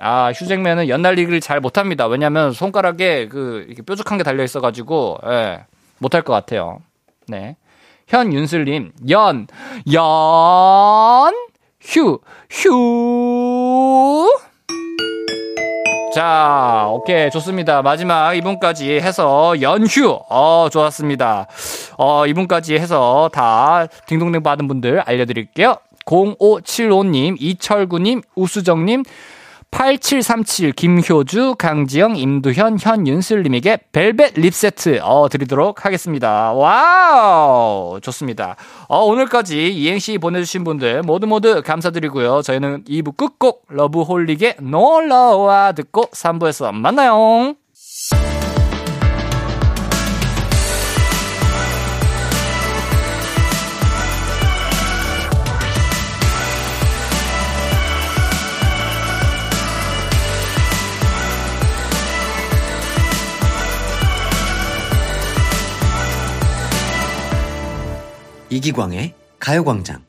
아, 0.00 0.30
휴잭맨은 0.32 0.88
연날리기를 0.88 1.40
잘 1.40 1.60
못합니다. 1.60 2.06
왜냐면 2.06 2.52
손가락에 2.52 3.28
그, 3.28 3.64
이렇게 3.66 3.82
뾰족한 3.82 4.18
게 4.18 4.24
달려 4.24 4.44
있어가지고, 4.44 5.18
예, 5.26 5.64
못할 5.98 6.22
것 6.22 6.32
같아요. 6.32 6.80
네. 7.28 7.56
현윤슬님, 8.08 8.92
연, 9.10 9.46
연, 9.92 11.34
휴, 11.80 12.20
휴. 12.50 14.28
자, 16.14 16.86
오케이, 16.88 17.30
좋습니다. 17.30 17.82
마지막 17.82 18.34
이분까지 18.34 18.92
해서 18.92 19.60
연휴, 19.60 20.18
어, 20.30 20.68
좋았습니다. 20.70 21.46
어, 21.98 22.26
이분까지 22.26 22.76
해서 22.76 23.28
다 23.32 23.86
딩동댕 24.06 24.42
받은 24.42 24.68
분들 24.68 25.00
알려드릴게요. 25.00 25.76
0575님, 26.06 27.36
이철구님, 27.38 28.22
우수정님, 28.34 29.02
8737 29.70 30.72
김효주, 30.72 31.56
강지영, 31.58 32.16
임두현, 32.16 32.78
현윤슬님에게 32.80 33.78
벨벳 33.92 34.34
lip 34.34 34.54
세트 34.54 35.00
어, 35.02 35.28
드리도록 35.28 35.84
하겠습니다. 35.84 36.52
wow! 36.52 38.00
좋습니다. 38.00 38.56
어, 38.88 39.04
오늘까지 39.04 39.74
이행시 39.74 40.18
보내주신 40.18 40.64
분들 40.64 41.02
모두 41.02 41.26
모두 41.26 41.62
감사드리고요. 41.62 42.42
저희는 42.42 42.84
2부 42.84 43.16
끝곡 43.16 43.66
러브홀릭의 43.68 44.56
놀러와 44.62 45.72
듣고 45.72 46.02
3부에서 46.06 46.72
만나요. 46.72 47.54
이기광의 68.56 69.12
가요광장. 69.38 70.00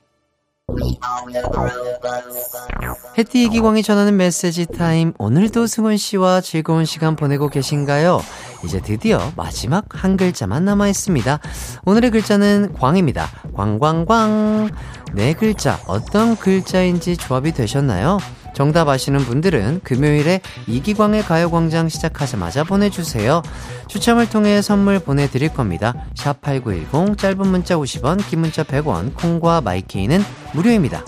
해띠 3.17 3.43
이기광이 3.43 3.83
전하는 3.83 4.15
메시지 4.15 4.65
타임. 4.65 5.13
오늘도 5.17 5.67
승훈 5.67 5.97
씨와 5.97 6.39
즐거운 6.39 6.85
시간 6.85 7.17
보내고 7.17 7.49
계신가요? 7.49 8.21
이제 8.63 8.79
드디어 8.79 9.19
마지막 9.35 9.85
한 9.91 10.15
글자만 10.15 10.63
남아 10.63 10.87
있습니다. 10.87 11.39
오늘의 11.85 12.11
글자는 12.11 12.73
광입니다. 12.73 13.27
광광광. 13.53 14.69
네 15.13 15.33
글자 15.33 15.77
어떤 15.85 16.37
글자인지 16.37 17.17
조합이 17.17 17.51
되셨나요? 17.51 18.19
정답 18.57 18.89
아시는 18.89 19.19
분들은 19.19 19.81
금요일에 19.83 20.41
이기광의 20.65 21.21
가요광장 21.21 21.89
시작하자마자 21.89 22.63
보내주세요. 22.63 23.43
추첨을 23.87 24.27
통해 24.31 24.63
선물 24.63 24.97
보내드릴 24.97 25.49
겁니다. 25.49 25.93
샵8910 26.15 27.19
짧은 27.19 27.47
문자 27.47 27.75
50원, 27.75 28.27
긴 28.27 28.39
문자 28.39 28.63
100원, 28.63 29.13
콩과 29.13 29.61
마이케이는 29.61 30.23
무료입니다. 30.55 31.05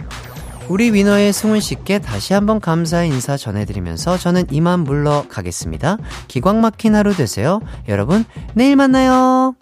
우리 0.67 0.93
위너의 0.93 1.33
승훈 1.33 1.59
씨께 1.59 1.97
다시 1.97 2.35
한번 2.35 2.59
감사 2.59 3.03
인사 3.03 3.35
전해드리면서 3.35 4.19
저는 4.19 4.45
이만 4.51 4.81
물러가겠습니다. 4.81 5.97
기광 6.27 6.62
막힌 6.62 6.93
하루 6.93 7.15
되세요. 7.15 7.62
여러분, 7.88 8.25
내일 8.53 8.75
만나요. 8.75 9.55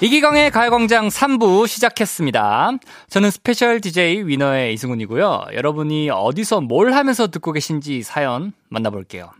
이기광의 0.00 0.52
가요광장 0.52 1.08
3부 1.08 1.66
시작했습니다. 1.66 2.70
저는 3.08 3.32
special 3.32 3.80
DJ 3.80 4.22
위너의 4.28 4.72
이승훈이고요. 4.74 5.46
여러분이 5.54 6.10
어디서 6.10 6.60
뭘 6.60 6.92
하면서 6.92 7.26
듣고 7.26 7.50
계신지 7.50 8.04
사연 8.04 8.52
만나볼게요. 8.68 9.32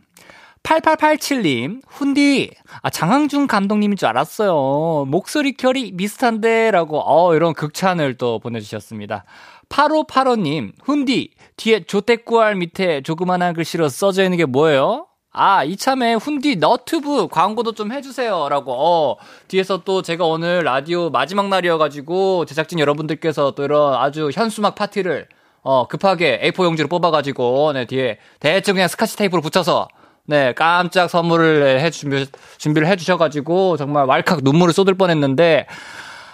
8887님, 0.64 1.80
훈디, 1.86 2.50
아, 2.82 2.90
장항준 2.90 3.46
감독님인 3.46 3.96
줄 3.96 4.08
알았어요. 4.08 5.04
목소리 5.06 5.52
결이 5.52 5.96
비슷한데, 5.96 6.72
라고, 6.72 7.00
어, 7.06 7.34
이런 7.36 7.54
극찬을 7.54 8.14
또 8.14 8.40
보내주셨습니다. 8.40 9.24
8585님, 9.68 10.72
훈디, 10.82 11.30
뒤에 11.56 11.84
좋댓구알 11.84 12.56
밑에 12.56 13.02
조그만한 13.02 13.54
글씨로 13.54 13.88
써져 13.88 14.24
있는 14.24 14.36
게 14.36 14.44
뭐예요? 14.44 15.07
아, 15.30 15.62
이참에 15.62 16.14
훈디 16.14 16.56
너튜브 16.56 17.28
광고도 17.28 17.72
좀 17.72 17.92
해주세요. 17.92 18.48
라고, 18.48 18.72
어, 18.72 19.16
뒤에서 19.48 19.82
또 19.84 20.00
제가 20.02 20.24
오늘 20.24 20.64
라디오 20.64 21.10
마지막 21.10 21.48
날이어가지고, 21.48 22.46
제작진 22.46 22.78
여러분들께서 22.78 23.52
또 23.52 23.62
이런 23.64 23.94
아주 23.94 24.30
현수막 24.32 24.74
파티를, 24.74 25.28
어, 25.62 25.86
급하게 25.86 26.40
A4 26.42 26.64
용지로 26.64 26.88
뽑아가지고, 26.88 27.72
네, 27.74 27.84
뒤에 27.84 28.18
대충 28.40 28.74
그냥 28.74 28.88
스카치 28.88 29.16
테이프로 29.16 29.42
붙여서, 29.42 29.88
네, 30.24 30.54
깜짝 30.54 31.08
선물을 31.10 31.78
해 31.80 31.90
준비, 31.90 32.26
준비를 32.56 32.88
해 32.88 32.96
주셔가지고, 32.96 33.76
정말 33.76 34.06
왈칵 34.06 34.40
눈물을 34.42 34.72
쏟을 34.72 34.94
뻔 34.94 35.10
했는데, 35.10 35.66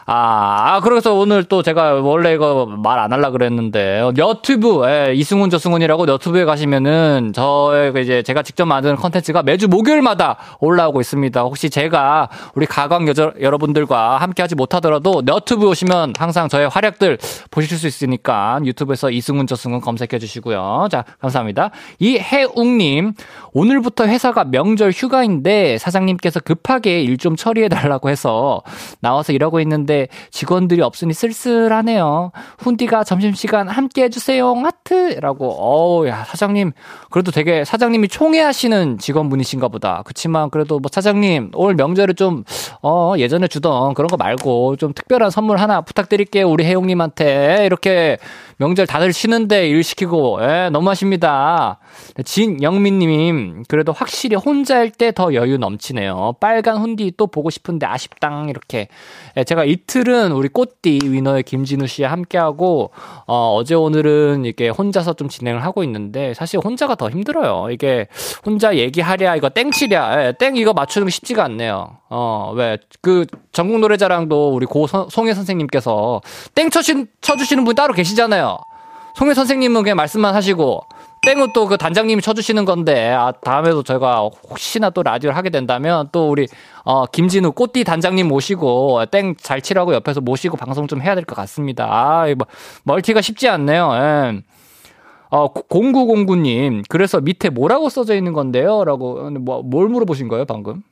아, 0.06 0.74
아, 0.76 0.80
그래서 0.80 1.14
오늘 1.14 1.44
또 1.44 1.62
제가 1.62 1.94
원래 1.94 2.34
이거 2.34 2.66
말안 2.66 3.10
하려 3.12 3.30
그랬는데, 3.30 4.02
너튜브, 4.14 4.82
예, 4.86 5.14
이승훈 5.14 5.48
저승훈이라고 5.48 6.04
너튜브에 6.04 6.44
가시면은, 6.44 7.32
저의 7.34 7.92
그 7.92 8.00
이제 8.00 8.22
제가 8.22 8.42
직접 8.42 8.66
만드는 8.66 8.96
컨텐츠가 8.96 9.42
매주 9.42 9.66
목요일마다 9.66 10.36
올라오고 10.60 11.00
있습니다. 11.00 11.40
혹시 11.40 11.70
제가 11.70 12.28
우리 12.54 12.66
가광 12.66 13.08
여자, 13.08 13.32
여러분들과 13.40 14.18
함께 14.18 14.42
하지 14.42 14.54
못하더라도 14.54 15.22
너튜브 15.24 15.66
오시면 15.68 16.12
항상 16.18 16.48
저의 16.48 16.68
활약들 16.68 17.16
보실 17.50 17.78
수 17.78 17.86
있으니까 17.86 18.60
유튜브에서 18.62 19.10
이승훈 19.10 19.46
저승훈 19.46 19.80
검색해 19.80 20.18
주시고요. 20.18 20.88
자, 20.90 21.04
감사합니다. 21.20 21.70
이해웅님, 21.98 23.14
오늘부터 23.54 24.06
회사가 24.06 24.44
명절 24.44 24.90
휴가인데 24.90 25.78
사장님께서 25.78 26.40
급하게 26.40 27.02
일 27.02 27.14
좀 27.24 27.36
처리해 27.36 27.68
달라고 27.68 28.10
해서 28.10 28.60
나와서 29.00 29.32
일하고 29.32 29.60
있는데 29.60 29.93
있는데 29.94 30.08
직원들이 30.30 30.82
없으니 30.82 31.14
쓸쓸하네요. 31.14 32.32
훈디가 32.58 33.04
점심시간 33.04 33.68
함께 33.68 34.04
해주세요. 34.04 34.52
하트라고. 34.54 35.50
어우, 35.58 36.08
야, 36.08 36.24
사장님. 36.24 36.72
그래도 37.10 37.30
되게 37.30 37.64
사장님이 37.64 38.08
총애하시는 38.08 38.98
직원분이신가 38.98 39.68
보다. 39.68 40.02
그치만 40.04 40.50
그래도 40.50 40.80
뭐 40.80 40.90
사장님, 40.92 41.52
올 41.54 41.74
명절에 41.74 42.14
좀, 42.14 42.44
어, 42.82 43.14
예전에 43.16 43.46
주던 43.48 43.94
그런 43.94 44.08
거 44.08 44.16
말고 44.16 44.76
좀 44.76 44.92
특별한 44.92 45.30
선물 45.30 45.58
하나 45.58 45.80
부탁드릴게요. 45.80 46.48
우리 46.48 46.64
혜용님한테. 46.64 47.64
이렇게 47.66 48.18
명절 48.58 48.86
다들 48.86 49.12
쉬는데 49.12 49.68
일 49.68 49.82
시키고, 49.82 50.38
예, 50.42 50.70
너무하십니다. 50.70 51.78
진영민님, 52.24 53.64
그래도 53.68 53.92
확실히 53.92 54.36
혼자일 54.36 54.90
때 54.90 55.12
더 55.12 55.34
여유 55.34 55.58
넘치네요. 55.58 56.34
빨간 56.40 56.78
훈디 56.78 57.12
또 57.16 57.26
보고 57.26 57.50
싶은데 57.50 57.86
아쉽당, 57.86 58.48
이렇게. 58.48 58.88
예, 59.36 59.44
제가 59.44 59.64
이틀은 59.64 60.32
우리 60.32 60.48
꽃띠 60.48 61.00
위너의 61.04 61.42
김진우 61.44 61.86
씨와 61.86 62.10
함께하고, 62.10 62.90
어, 63.26 63.54
어제 63.56 63.74
오늘은 63.74 64.44
이렇게 64.44 64.68
혼자서 64.68 65.12
좀 65.14 65.28
진행을 65.28 65.64
하고 65.64 65.84
있는데, 65.84 66.34
사실 66.34 66.58
혼자가 66.58 66.94
더 66.94 67.10
힘들어요. 67.10 67.68
이게 67.70 68.08
혼자 68.44 68.76
얘기하랴, 68.76 69.36
이거 69.36 69.48
땡치랴, 69.50 70.26
예, 70.26 70.32
땡 70.38 70.56
이거 70.56 70.72
맞추는 70.72 71.06
게 71.06 71.10
쉽지가 71.10 71.44
않네요. 71.44 71.98
어, 72.16 72.52
왜, 72.54 72.78
그, 73.02 73.26
전국 73.50 73.80
노래자랑도 73.80 74.54
우리 74.54 74.66
고 74.66 74.86
송혜 74.86 75.34
선생님께서 75.34 76.20
땡 76.54 76.70
쳐주신, 76.70 77.08
쳐주시는 77.20 77.64
분 77.64 77.74
따로 77.74 77.92
계시잖아요. 77.92 78.56
송혜 79.16 79.34
선생님은 79.34 79.82
그냥 79.82 79.96
말씀만 79.96 80.32
하시고, 80.32 80.82
땡은 81.26 81.52
또 81.54 81.66
그 81.66 81.76
단장님이 81.76 82.22
쳐주시는 82.22 82.64
건데, 82.66 83.10
아, 83.10 83.32
다음에도 83.32 83.82
저희가 83.82 84.30
혹시나 84.48 84.90
또 84.90 85.02
라디오를 85.02 85.36
하게 85.36 85.50
된다면, 85.50 86.08
또 86.12 86.30
우리, 86.30 86.46
어, 86.84 87.06
김진우 87.06 87.50
꽃띠 87.52 87.82
단장님 87.82 88.28
모시고, 88.28 89.06
땡 89.10 89.34
잘 89.40 89.60
치라고 89.60 89.92
옆에서 89.94 90.20
모시고 90.20 90.56
방송 90.56 90.86
좀 90.86 91.02
해야 91.02 91.16
될 91.16 91.24
것 91.24 91.34
같습니다. 91.34 91.86
아, 91.90 92.26
뭐, 92.36 92.46
멀티가 92.84 93.22
쉽지 93.22 93.48
않네요. 93.48 93.90
예. 93.94 94.42
어, 95.30 95.52
0909님, 95.52 96.84
그래서 96.88 97.20
밑에 97.20 97.48
뭐라고 97.50 97.88
써져 97.88 98.14
있는 98.14 98.32
건데요? 98.34 98.84
라고, 98.84 99.30
뭐, 99.30 99.62
뭘 99.62 99.88
물어보신 99.88 100.28
거예요, 100.28 100.44
방금? 100.44 100.82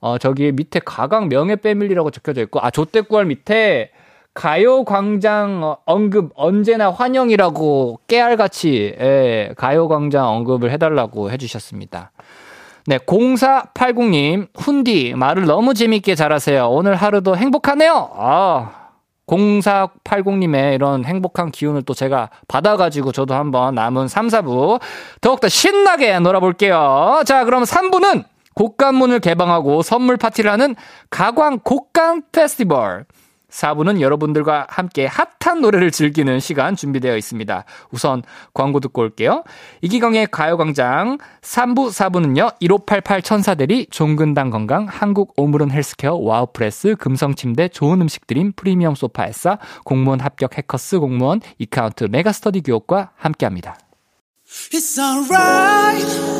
어, 0.00 0.18
저기 0.18 0.52
밑에 0.52 0.80
가강 0.80 1.28
명예 1.28 1.56
패밀리라고 1.56 2.10
적혀져 2.10 2.42
있고, 2.42 2.60
아, 2.62 2.70
조태구알 2.70 3.26
밑에 3.26 3.90
가요광장 4.34 5.76
언급 5.84 6.32
언제나 6.34 6.90
환영이라고 6.90 8.00
깨알같이, 8.06 8.96
예, 8.98 9.52
가요광장 9.56 10.26
언급을 10.28 10.70
해달라고 10.70 11.30
해주셨습니다. 11.30 12.12
네, 12.86 12.98
0480님, 12.98 14.48
훈디, 14.56 15.14
말을 15.16 15.44
너무 15.44 15.74
재밌게 15.74 16.14
잘하세요. 16.14 16.68
오늘 16.70 16.94
하루도 16.94 17.36
행복하네요. 17.36 18.10
아, 18.14 18.80
0480님의 19.26 20.74
이런 20.74 21.04
행복한 21.04 21.50
기운을 21.50 21.82
또 21.82 21.94
제가 21.94 22.30
받아가지고 22.48 23.12
저도 23.12 23.34
한번 23.34 23.74
남은 23.74 24.08
3, 24.08 24.28
4부 24.28 24.80
더욱더 25.20 25.48
신나게 25.48 26.18
놀아볼게요. 26.18 27.22
자, 27.26 27.44
그럼 27.44 27.62
3부는 27.62 28.24
곡간문을 28.60 29.20
개방하고 29.20 29.80
선물 29.80 30.18
파티를 30.18 30.52
하는 30.52 30.76
가광 31.08 31.60
곡간 31.64 32.24
페스티벌. 32.30 33.06
4부는 33.48 34.00
여러분들과 34.00 34.66
함께 34.68 35.06
핫한 35.06 35.62
노래를 35.62 35.90
즐기는 35.90 36.38
시간 36.38 36.76
준비되어 36.76 37.16
있습니다. 37.16 37.64
우선 37.90 38.22
광고 38.52 38.78
듣고 38.78 39.00
올게요. 39.00 39.44
이기광의 39.80 40.28
가요광장 40.30 41.18
3부, 41.40 41.88
4부는요. 41.88 42.54
1588 42.60 43.22
천사들이 43.22 43.86
종근당 43.90 44.50
건강, 44.50 44.86
한국 44.88 45.32
오므론 45.36 45.70
헬스케어, 45.70 46.14
와우프레스, 46.16 46.96
금성침대, 46.96 47.68
좋은 47.68 48.02
음식드림, 48.02 48.52
프리미엄 48.54 48.94
소파에싸, 48.94 49.58
공무원 49.84 50.20
합격 50.20 50.58
해커스 50.58 51.00
공무원, 51.00 51.40
이카운트 51.58 52.04
메가스터디 52.04 52.60
교육과 52.60 53.12
함께 53.16 53.46
합니다. 53.46 53.78
It's 54.70 54.98
alright 54.98 56.39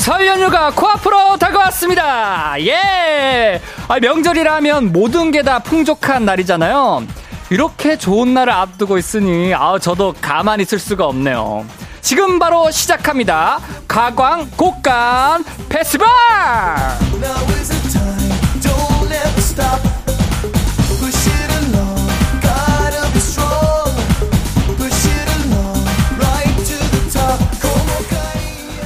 설 0.00 0.26
연휴가 0.26 0.70
코앞으로 0.70 1.36
다가왔습니다. 1.36 2.54
예! 2.60 3.60
아, 3.86 3.98
명절이라면 4.00 4.92
모든 4.92 5.30
게 5.30 5.42
다 5.42 5.58
풍족한 5.58 6.24
날이잖아요. 6.24 7.04
이렇게 7.50 7.98
좋은 7.98 8.32
날을 8.32 8.50
앞두고 8.50 8.96
있으니, 8.96 9.52
아, 9.54 9.78
저도 9.78 10.14
가만히 10.20 10.62
있을 10.62 10.78
수가 10.78 11.04
없네요. 11.06 11.66
지금 12.00 12.38
바로 12.38 12.70
시작합니다. 12.70 13.58
가광 13.88 14.50
곡간 14.56 15.44
페스티벌! 15.68 16.08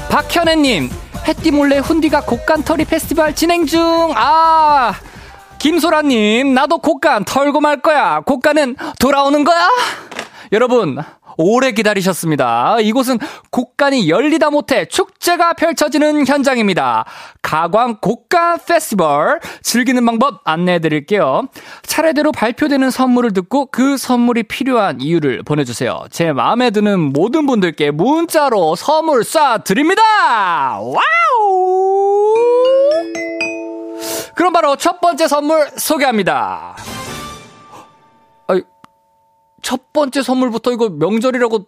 박현애님, 0.08 0.90
해띠 1.27 1.51
몰래 1.51 1.79
훈디가 1.79 2.22
곡간털이 2.22 2.85
페스티벌 2.85 3.35
진행 3.35 3.66
중. 3.66 4.12
아, 4.14 4.95
김소라님, 5.59 6.53
나도 6.53 6.79
곡간 6.79 7.25
털고 7.25 7.61
말 7.61 7.81
거야. 7.81 8.20
곡간은 8.20 8.77
돌아오는 8.99 9.45
거야? 9.45 9.68
여러분, 10.53 10.99
오래 11.37 11.72
기다리셨습니다. 11.72 12.79
이곳은 12.81 13.18
곡간이 13.51 14.09
열리다 14.09 14.51
못해 14.51 14.85
축제가 14.87 15.55
펼쳐지는 15.55 16.27
현장입니다. 16.27 17.05
가광 17.43 17.99
곡간 18.01 18.59
페스티벌 18.66 19.41
즐기는 19.62 20.05
방법 20.05 20.41
안내해 20.45 20.79
드릴게요. 20.79 21.49
차례대로 21.83 22.33
발표되는 22.33 22.91
선물을 22.91 23.33
듣고 23.33 23.66
그 23.66 23.97
선물이 23.97 24.45
필요한 24.45 25.01
이유를 25.01 25.43
보내주세요. 25.43 26.05
제 26.11 26.33
마음에 26.33 26.70
드는 26.70 27.01
모든 27.12 27.47
분들께 27.47 27.91
문자로 27.91 28.77
선물 28.77 29.22
쏴 29.22 29.64
드립니다. 29.64 30.03
와 30.81 31.01
그럼 34.45 34.53
바로 34.53 34.76
첫 34.76 35.01
번째 35.01 35.26
선물 35.26 35.70
소개합니다. 35.78 36.76
첫 39.62 39.90
번째 39.95 40.22
선물부터 40.22 40.72
이거 40.72 40.90
명절이라고 40.90 41.64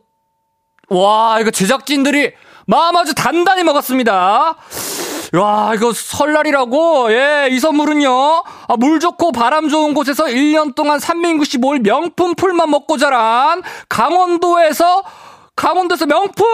와 0.91 1.39
이거 1.41 1.51
제작진들이 1.51 2.35
마음 2.67 2.95
아주 2.99 3.15
단단히 3.15 3.65
먹었습니다. 3.65 4.57
와 5.33 5.73
이거 5.75 5.93
설날이라고 5.95 7.13
예 7.13 7.49
이 7.51 7.59
선물은요 7.59 8.11
아, 8.11 8.77
물 8.79 9.01
좋고 9.01 9.33
바람 9.33 9.71
좋은 9.71 9.95
곳에서 9.95 10.27
1년 10.27 10.75
동안 10.75 10.99
365일 10.99 11.83
명품 11.83 12.35
풀만 12.35 12.69
먹고 12.71 12.99
자란 12.99 13.63
강원도에서 13.89 15.03
강원도에서 15.57 16.05
명품 16.05 16.47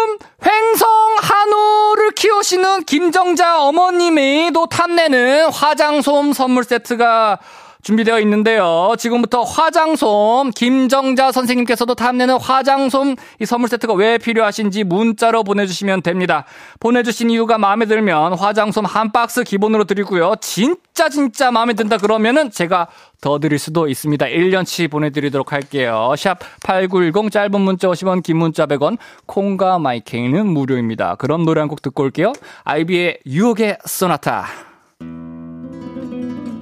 횡성 0.46 0.88
한우를 1.20 2.12
키우시는 2.12 2.84
김정자 2.84 3.60
어머님이 3.60 4.52
또 4.54 4.66
탐내는 4.66 5.50
화장솜 5.50 6.32
선물 6.32 6.62
세트가 6.62 7.40
준비되어 7.82 8.20
있는데요. 8.20 8.94
지금부터 8.96 9.42
화장솜 9.42 10.52
김정자 10.54 11.32
선생님께서도 11.32 11.96
탐내는 11.96 12.38
화장솜 12.38 13.16
이 13.40 13.44
선물 13.44 13.68
세트가 13.68 13.94
왜 13.94 14.18
필요하신지 14.18 14.84
문자로 14.84 15.42
보내주시면 15.42 16.02
됩니다. 16.02 16.44
보내주신 16.78 17.30
이유가 17.30 17.58
마음에 17.58 17.86
들면 17.86 18.34
화장솜 18.34 18.84
한 18.86 19.10
박스 19.10 19.42
기본으로 19.42 19.82
드리고요. 19.84 20.36
진짜 20.40 21.08
진짜 21.08 21.50
마음에 21.50 21.72
든다 21.74 21.96
그러면은 21.98 22.50
제가 22.52 22.86
더 23.20 23.40
드릴 23.40 23.58
수도 23.58 23.88
있습니다. 23.88 24.26
1년치 24.26 24.88
보내드리도록 24.88 25.52
할게요. 25.52 26.14
샵 26.16 26.38
8910 26.64 27.32
짧은 27.32 27.60
문자 27.60 27.88
50원 27.88 28.22
긴 28.22 28.36
문자 28.36 28.66
100원 28.66 28.98
콩과 29.26 29.78
마이케이는 29.80 30.46
무료입니다. 30.46 31.16
그럼 31.16 31.44
노래 31.44 31.60
한 31.60 31.68
곡 31.72 31.80
듣고 31.80 32.02
올게요. 32.02 32.32
아이비의 32.64 33.20
유혹의 33.26 33.78
소나타 33.86 34.46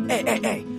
에이. 0.08 0.69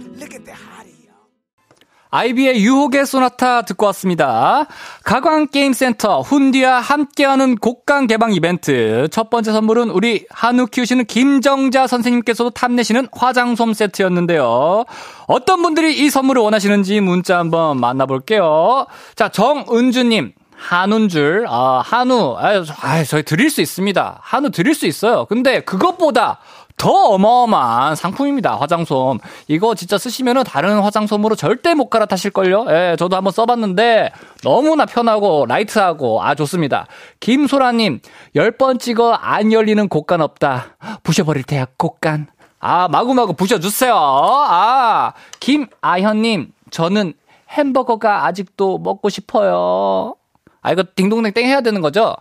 아이비의 2.11 2.61
유혹의 2.61 3.05
소나타 3.05 3.61
듣고 3.61 3.85
왔습니다. 3.87 4.65
가광게임센터 5.05 6.19
훈디와 6.21 6.81
함께하는 6.81 7.55
곡강 7.55 8.07
개방 8.07 8.33
이벤트. 8.33 9.07
첫 9.11 9.29
번째 9.29 9.53
선물은 9.53 9.89
우리 9.89 10.25
한우 10.29 10.67
키우시는 10.67 11.05
김정자 11.05 11.87
선생님께서도 11.87 12.49
탐내시는 12.49 13.07
화장솜 13.13 13.73
세트였는데요. 13.73 14.83
어떤 15.27 15.61
분들이 15.61 15.97
이 15.97 16.09
선물을 16.09 16.41
원하시는지 16.41 16.99
문자 16.99 17.39
한번 17.39 17.79
만나볼게요. 17.79 18.87
자, 19.15 19.29
정은주님. 19.29 20.33
한우인 20.61 21.09
줄, 21.09 21.45
아, 21.49 21.81
한우, 21.83 22.35
아, 22.37 22.63
아, 22.81 23.03
저희 23.03 23.23
드릴 23.23 23.49
수 23.49 23.61
있습니다. 23.61 24.19
한우 24.21 24.51
드릴 24.51 24.75
수 24.75 24.85
있어요. 24.85 25.25
근데 25.25 25.61
그것보다 25.61 26.37
더 26.81 26.89
어마어마한 26.89 27.95
상품입니다. 27.95 28.55
화장솜. 28.55 29.19
이거 29.47 29.75
진짜 29.75 29.99
쓰시면은 29.99 30.43
다른 30.43 30.79
화장솜으로 30.79 31.35
절대 31.35 31.75
못 31.75 31.91
갈아타실걸요? 31.91 32.65
예, 32.69 32.95
저도 32.97 33.15
한번 33.15 33.31
써봤는데 33.31 34.11
너무나 34.43 34.87
편하고 34.87 35.45
라이트하고 35.47 36.23
아, 36.23 36.33
좋습니다. 36.33 36.87
김소라님, 37.19 37.99
10번 38.35 38.79
찍어 38.79 39.11
안 39.13 39.53
열리는 39.53 39.87
곡간 39.87 40.21
없다. 40.21 40.75
부셔버릴 41.03 41.43
테야, 41.43 41.67
곡간. 41.77 42.25
아, 42.59 42.87
마구마구 42.87 43.35
부셔주세요. 43.35 43.93
아, 43.95 45.13
김아현님, 45.39 46.51
저는 46.71 47.13
햄버거가 47.51 48.25
아직도 48.25 48.79
먹고 48.79 49.09
싶어요. 49.09 50.15
아, 50.63 50.71
이거 50.71 50.83
딩동댕 50.95 51.33
땡 51.33 51.45
해야 51.45 51.61
되는 51.61 51.79
거죠? 51.81 52.15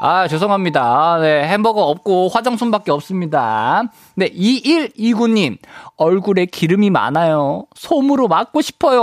아, 0.00 0.28
죄송합니다. 0.28 1.18
네, 1.20 1.42
햄버거 1.48 1.82
없고 1.82 2.28
화장솜밖에 2.28 2.92
없습니다. 2.92 3.82
네, 4.14 4.28
2129님, 4.30 5.58
얼굴에 5.96 6.46
기름이 6.46 6.90
많아요. 6.90 7.64
솜으로 7.74 8.28
막고 8.28 8.60
싶어요. 8.60 9.02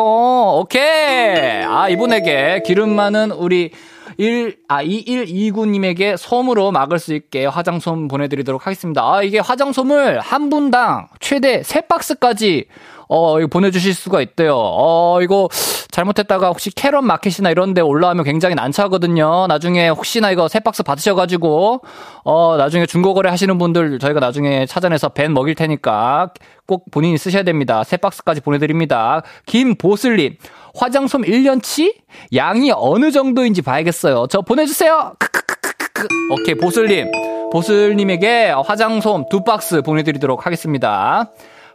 오케이. 0.60 1.66
아, 1.66 1.90
이분에게 1.90 2.64
기름 2.66 2.96
많은 2.96 3.32
우리 3.32 3.72
1, 4.18 4.58
아, 4.70 4.82
2129님에게 4.82 6.16
솜으로 6.16 6.72
막을 6.72 7.00
수 7.00 7.14
있게 7.14 7.46
화장솜 7.46 8.08
보내드리도록 8.08 8.66
하겠습니다. 8.66 9.02
아, 9.04 9.22
이게 9.22 9.40
화장솜을 9.40 10.22
한 10.22 10.50
분당 10.50 11.08
최대 11.20 11.62
3박스까지 11.62 12.68
어, 13.08 13.40
이거 13.40 13.48
보내주실 13.48 13.94
수가 13.94 14.22
있대요. 14.22 14.56
어, 14.58 15.20
이거 15.22 15.50
잘못했다가 15.92 16.48
혹시 16.48 16.72
캐럿 16.72 17.04
마켓이나 17.04 17.52
이런 17.52 17.74
데 17.74 17.82
올라오면 17.82 18.26
굉장히 18.26 18.56
난처하거든요. 18.56 19.48
나중에 19.48 19.90
혹시나 19.90 20.32
이거 20.32 20.48
세 20.48 20.60
박스 20.60 20.84
받으셔가지고, 20.84 21.82
어, 22.24 22.56
나중에 22.58 22.86
중고거래 22.86 23.30
하시는 23.30 23.58
분들 23.58 24.00
저희가 24.00 24.20
나중에 24.20 24.66
찾아내서 24.66 25.10
벤 25.10 25.34
먹일 25.34 25.56
테니까 25.56 26.32
꼭 26.68 26.92
본인이 26.92 27.18
쓰셔야 27.18 27.44
됩니다. 27.44 27.84
세 27.84 27.98
박스까지 27.98 28.42
보내드립니다. 28.42 29.22
김보슬님, 29.46 30.36
화장솜 30.76 31.22
1년치? 31.22 31.96
양이 32.36 32.72
어느 32.76 33.12
정도인지 33.12 33.62
봐야겠어요. 33.62 34.28
저 34.30 34.42
보내주세요! 34.42 35.14
크크크크크. 35.20 36.08
오케이, 36.32 36.56
보슬님. 36.56 37.10
보슬님에게 37.54 38.50
화장솜 38.66 39.30
두 39.30 39.44
박스 39.46 39.82
보내드리도록 39.82 40.46
하겠습니다. 40.46 41.32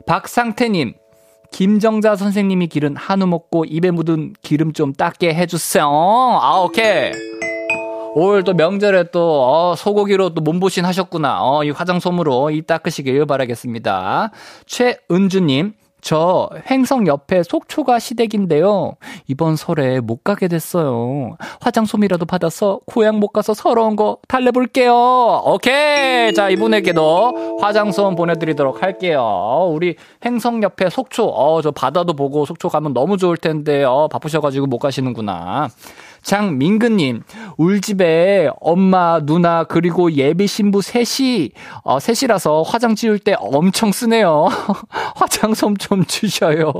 박상태님, 0.07 0.95
김정자 1.53 2.17
선생님이 2.17 2.69
기른 2.69 2.97
한우 2.97 3.27
먹고 3.27 3.65
입에 3.65 3.91
묻은 3.91 4.35
기름 4.43 4.73
좀 4.73 4.93
닦게 4.93 5.35
해주세요. 5.35 5.85
아, 5.87 6.61
오케이. 6.65 7.13
올 8.15 8.43
또 8.43 8.55
명절에 8.55 9.11
또, 9.13 9.45
어, 9.45 9.75
소고기로 9.77 10.35
또 10.35 10.41
몸보신 10.43 10.85
하셨구나. 10.85 11.39
어, 11.43 11.63
이 11.65 11.71
화장솜으로 11.71 12.51
이 12.51 12.63
닦으시길 12.63 13.25
바라겠습니다. 13.27 14.31
최은주님, 14.67 15.75
저 16.01 16.49
횡성 16.71 17.07
옆에 17.07 17.43
속초가 17.43 17.99
시댁인데요. 17.99 18.95
이번 19.27 19.57
설에 19.57 20.01
못 20.01 20.25
가게 20.25 20.49
됐어요. 20.49 21.37
화장솜이라도 21.61 22.27
받아서 22.27 22.81
고향 22.87 23.19
못 23.19 23.29
가서 23.29 23.55
서러운 23.55 23.97
거 23.97 24.19
달래볼게요. 24.29 25.43
오케이. 25.45 26.33
자, 26.35 26.49
이분에게도 26.49 27.59
화장솜 27.61 28.17
보내드리도록 28.17 28.83
할게요. 28.83 29.71
우리 29.73 29.97
횡성 30.25 30.63
옆에 30.63 30.91
속초, 30.91 31.27
어, 31.27 31.63
저 31.63 31.71
바다도 31.71 32.15
보고 32.15 32.45
속초 32.45 32.69
가면 32.69 32.93
너무 32.93 33.17
좋을 33.17 33.37
텐데, 33.37 33.85
어, 33.85 34.09
바쁘셔가지고 34.09 34.67
못 34.67 34.79
가시는구나. 34.79 35.69
장민근님, 36.23 37.23
울집에 37.57 38.51
엄마, 38.61 39.21
누나, 39.21 39.64
그리고 39.64 40.12
예비 40.12 40.47
신부 40.47 40.83
셋이, 40.83 41.51
어, 41.83 41.99
셋이라서 41.99 42.62
화장 42.62 42.95
지울 42.95 43.18
때 43.18 43.35
엄청 43.39 43.93
쓰네요. 43.93 44.49
화장솜 45.16 45.79
좀 45.79 46.05
주셔요. 46.05 46.73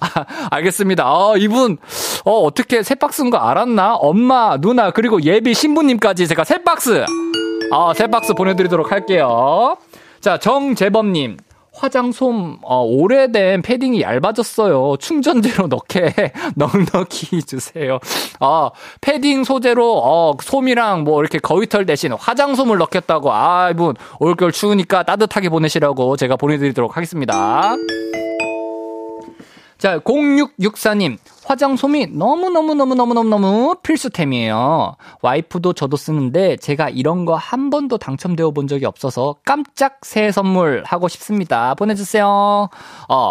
아, 0.00 0.24
알겠습니다. 0.50 1.04
어, 1.12 1.36
이분, 1.36 1.78
어, 2.24 2.40
어떻게 2.40 2.82
세 2.82 2.94
박스인 2.94 3.30
거 3.30 3.38
알았나? 3.38 3.94
엄마, 3.94 4.56
누나, 4.56 4.90
그리고 4.90 5.22
예비 5.22 5.54
신부님까지 5.54 6.26
제가 6.28 6.44
세 6.44 6.62
박스, 6.62 7.04
어, 7.72 7.92
세 7.94 8.06
박스 8.06 8.34
보내드리도록 8.34 8.92
할게요. 8.92 9.76
자, 10.20 10.38
정재범님. 10.38 11.36
화장솜 11.76 12.58
어, 12.62 12.82
오래된 12.82 13.62
패딩이 13.62 14.00
얇아졌어요. 14.02 14.96
충전재로 14.98 15.68
넣게 15.68 16.12
넉넉히 16.56 17.42
주세요. 17.42 17.98
아 18.40 18.70
패딩 19.00 19.44
소재로 19.44 20.00
어, 20.02 20.34
솜이랑 20.42 21.04
뭐 21.04 21.20
이렇게 21.20 21.38
거위털 21.38 21.86
대신 21.86 22.12
화장솜을 22.12 22.78
넣겠다고 22.78 23.32
아 23.32 23.70
이분 23.70 23.94
올겨울 24.18 24.52
추우니까 24.52 25.02
따뜻하게 25.02 25.48
보내시라고 25.48 26.16
제가 26.16 26.36
보내드리도록 26.36 26.96
하겠습니다. 26.96 27.76
자, 29.78 29.98
0664님. 29.98 31.18
화장 31.46 31.76
솜이 31.76 32.08
너무너무너무너무너무너무 32.08 33.76
필수템이에요. 33.82 34.96
와이프도 35.22 35.74
저도 35.74 35.96
쓰는데 35.96 36.56
제가 36.56 36.90
이런 36.90 37.24
거 37.24 37.36
한 37.36 37.70
번도 37.70 37.98
당첨되어 37.98 38.50
본 38.50 38.66
적이 38.66 38.86
없어서 38.86 39.36
깜짝 39.44 39.98
새 40.02 40.32
선물 40.32 40.82
하고 40.84 41.06
싶습니다. 41.06 41.74
보내주세요. 41.74 42.68
어. 43.08 43.30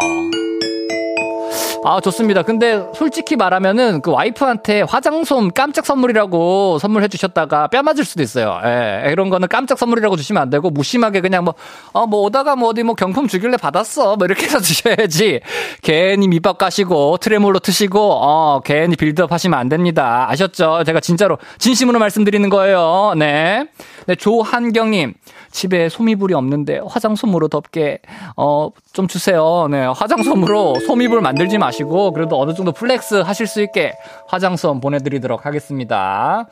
아, 1.87 2.01
좋습니다. 2.01 2.41
근데 2.41 2.83
솔직히 2.95 3.35
말하면은 3.35 4.01
그 4.01 4.09
와이프한테 4.09 4.81
화장솜 4.81 5.51
깜짝 5.53 5.85
선물이라고 5.85 6.79
선물해 6.79 7.07
주셨다가 7.09 7.67
뼈 7.67 7.83
맞을 7.83 8.03
수도 8.03 8.23
있어요. 8.23 8.59
예, 8.65 9.11
이런 9.11 9.29
거는 9.29 9.47
깜짝 9.47 9.77
선물이라고 9.77 10.15
주시면 10.15 10.41
안 10.41 10.49
되고 10.49 10.71
무심하게 10.71 11.21
그냥 11.21 11.43
뭐, 11.43 11.53
어, 11.93 12.07
뭐 12.07 12.21
오다가 12.21 12.55
뭐 12.55 12.69
어디 12.69 12.81
뭐 12.81 12.95
경품 12.95 13.27
주길래 13.27 13.57
받았어. 13.57 14.15
뭐 14.15 14.25
이렇게 14.25 14.45
해서 14.45 14.59
주셔야지. 14.65 15.41
괜히 15.83 16.27
밑밥 16.27 16.57
까시고 16.57 17.17
트레몰로 17.17 17.59
트시고, 17.59 17.99
어, 17.99 18.61
괜히 18.65 18.95
빌드업 18.95 19.31
하시면 19.31 19.59
안 19.59 19.69
됩니다. 19.69 20.25
아셨죠? 20.29 20.85
제가 20.85 20.99
진짜로 21.01 21.37
진심으로 21.59 21.99
말씀드리는 21.99 22.49
거예요. 22.49 23.13
네. 23.15 23.67
네, 24.07 24.15
조한경님. 24.15 25.13
집에 25.55 25.87
솜이불이 25.89 26.33
없는데 26.33 26.81
화장솜으로 26.85 27.47
덮게 27.47 27.99
어 28.35 28.69
좀 28.91 29.07
주세요. 29.07 29.67
네, 29.69 29.85
화장솜으로 29.85 30.79
솜이불 30.87 31.19
만들지 31.21 31.57
마시고 31.57 32.11
그래도 32.11 32.39
어느 32.39 32.53
정도 32.53 32.71
flex 32.71 33.15
하실 33.15 33.45
수 33.45 33.61
있게 33.61 33.93
화장솜 34.27 34.79
보내 34.79 34.99
드리도록 34.99 35.45
하겠습니다. 35.45 36.47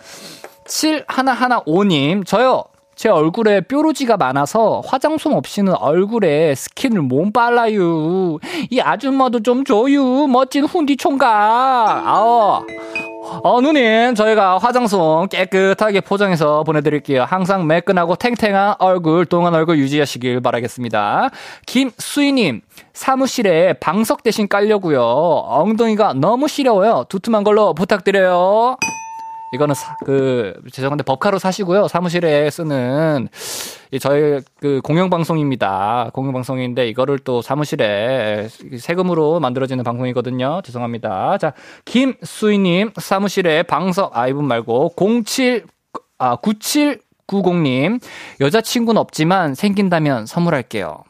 7115님, 0.65 2.25
저요. 2.25 2.65
제 3.03 3.09
얼굴에 3.09 3.59
뾰루지가 3.59 4.15
많아서 4.15 4.81
화장솜 4.85 5.33
없이는 5.33 5.73
얼굴에 5.73 6.55
스킨을 6.55 7.01
못 7.01 7.33
발라요. 7.33 8.37
이 8.69 8.79
아줌마도 8.79 9.41
좀 9.41 9.65
줘요. 9.65 10.25
멋진 10.27 10.63
훈디 10.63 10.95
총각. 10.95 11.27
아어. 11.27 12.65
어, 13.43 13.59
누님, 13.59 14.15
저희가 14.15 14.57
화장솜 14.57 15.27
깨끗하게 15.29 15.99
포장해서 15.99 16.63
보내드릴게요. 16.63 17.25
항상 17.25 17.67
매끈하고 17.67 18.15
탱탱한 18.15 18.75
얼굴, 18.79 19.25
동안 19.25 19.53
얼굴 19.53 19.79
유지하시길 19.79 20.39
바라겠습니다. 20.39 21.29
김수희님, 21.65 22.61
사무실에 22.93 23.73
방석 23.73 24.23
대신 24.23 24.47
깔려고요. 24.47 25.01
엉덩이가 25.01 26.13
너무 26.13 26.47
시려워요. 26.47 27.03
두툼한 27.09 27.43
걸로 27.43 27.73
부탁드려요. 27.73 28.77
이거는 29.53 29.75
사, 29.75 29.95
그 30.03 30.53
죄송한데 30.71 31.03
법카로 31.03 31.37
사시고요. 31.37 31.87
사무실에 31.87 32.49
쓰는 32.49 33.29
저희 34.01 34.41
그 34.59 34.81
공영 34.83 35.11
방송입니다. 35.11 36.09
공영 36.13 36.33
방송인데 36.33 36.87
이거를 36.89 37.19
또 37.19 37.43
사무실에 37.43 38.47
세금으로 38.79 39.39
만들어지는 39.39 39.83
방송이거든요. 39.83 40.61
죄송합니다. 40.63 41.37
자, 41.37 41.53
김수희 41.85 42.57
님 42.57 42.91
사무실에 42.97 43.63
방석 43.63 44.17
아이분 44.17 44.45
말고 44.45 44.95
07 45.25 45.65
아, 46.17 46.37
9790님 46.37 48.01
여자친구는 48.39 48.99
없지만 48.99 49.53
생긴다면 49.53 50.25
선물할게요. 50.25 51.03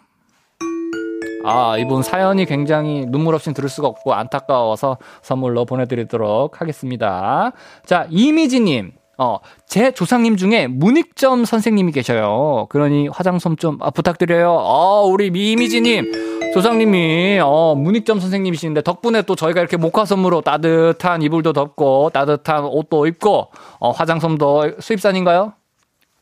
아, 1.44 1.78
이분 1.78 2.02
사연이 2.04 2.46
굉장히 2.46 3.06
눈물 3.08 3.36
없이 3.36 3.54
들을 3.54 3.70
수가 3.70 3.88
없고 3.88 4.14
안타까워서 4.14 4.98
선물로 5.22 5.66
보내드리도록 5.66 6.62
하겠습니다. 6.62 7.52
자, 7.86 8.08
이미지님. 8.10 8.94
어, 9.20 9.38
제 9.68 9.91
조상님 9.91 10.38
중에 10.38 10.66
문익점 10.68 11.46
선생님이 11.46 11.91
계셔요. 11.91 12.66
그러니 12.70 13.10
화장솜 13.10 13.58
좀 13.58 13.78
아, 13.82 13.91
부탁드려요. 13.91 14.52
어, 14.52 15.04
우리 15.06 15.28
이미지님. 15.28 16.34
조상님이, 16.54 17.39
어, 17.44 17.74
문익점 17.76 18.20
선생님이시는데 18.20 18.82
덕분에 18.84 19.24
또 19.24 19.36
저희가 19.36 19.60
이렇게 19.60 19.76
목화 19.76 20.06
선물로 20.06 20.41
따뜻한 20.41 21.24
이불도 21.24 21.52
덮고 21.54 22.12
따뜻한 22.14 22.66
옷도 22.66 23.08
입고, 23.08 23.48
어, 23.80 23.89
화장솜도 23.91 24.74
수입산인가요? 24.80 25.54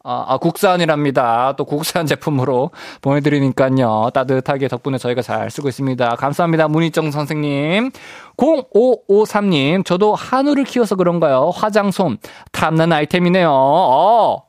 아, 0.04 0.26
아, 0.28 0.38
국산이랍니다. 0.38 1.54
또 1.58 1.66
국산 1.66 2.06
제품으로 2.08 2.72
보내드리니까요. 3.02 4.10
따뜻하게 4.14 4.68
덕분에 4.68 4.98
저희가 4.98 5.22
잘 5.22 5.52
쓰고 5.52 5.70
있습니다. 5.70 6.16
감사합니다. 6.16 6.68
문희정 6.68 7.12
선생님. 7.12 7.92
0553님, 8.38 9.86
저도 9.86 10.16
한우를 10.16 10.64
키워서 10.64 10.96
그런가요? 10.96 11.52
화장솜, 11.54 12.18
탐난 12.52 12.92
아이템이네요. 12.92 13.50
어. 13.52 14.44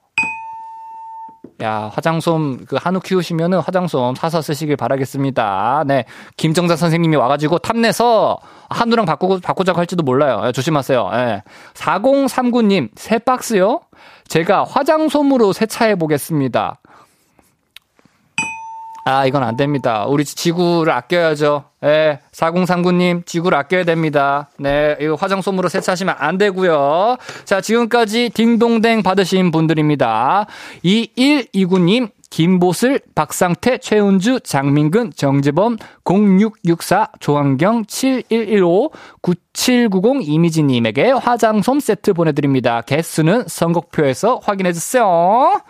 야, 1.63 1.91
화장솜, 1.95 2.65
그 2.67 2.77
한우 2.81 3.01
키우시면은 3.01 3.59
화장솜 3.61 4.17
사서 4.17 4.41
쓰시길 4.43 4.77
바라겠습니다. 4.77 5.85
네. 5.87 6.07
김정자 6.37 6.75
선생님이 6.77 7.17
와가지고 7.17 7.59
탐내서 7.59 8.39
한우랑 8.71 9.05
바꾸고, 9.05 9.41
바꾸자고 9.41 9.79
할지도 9.79 10.03
몰라요. 10.03 10.43
예, 10.47 10.53
조심하세요. 10.53 11.11
예. 11.13 11.43
4039님, 11.75 12.89
새 12.97 13.19
박스요? 13.19 13.81
제가 14.33 14.65
화장솜으로 14.65 15.53
세차해 15.53 15.97
보겠습니다. 15.97 16.81
아, 19.05 19.27
이건 19.27 19.43
안 19.43 19.59
됩니다. 19.59 20.07
우리 20.07 20.25
지구를 20.25 20.91
아껴야죠. 20.91 21.65
예, 21.85 22.19
4039님, 22.33 23.27
지구를 23.27 23.59
아껴야 23.59 23.85
됩니다. 23.85 24.49
네, 24.59 24.97
이거 25.03 25.17
화장솜으로 25.17 25.69
세차하시면 25.69 26.15
안 26.19 26.39
되고요. 26.39 27.19
자, 27.45 27.61
지금까지 27.61 28.31
딩동댕 28.33 29.03
받으신 29.03 29.51
분들입니다. 29.51 30.47
2129님, 30.83 32.09
김보슬, 32.33 32.99
박상태, 33.15 33.77
최은주, 33.77 34.41
장민근, 34.41 35.13
정재범, 35.15 35.77
0664, 36.03 37.09
조한경, 37.21 37.85
7115, 37.87 38.91
9790 39.21 40.27
이미지님에게 40.27 41.11
화장솜 41.11 41.81
세트 41.81 42.15
보내드립니다. 42.15 42.81
개수는 42.81 43.45
선곡표에서 43.49 44.41
확인해주세요. 44.43 45.61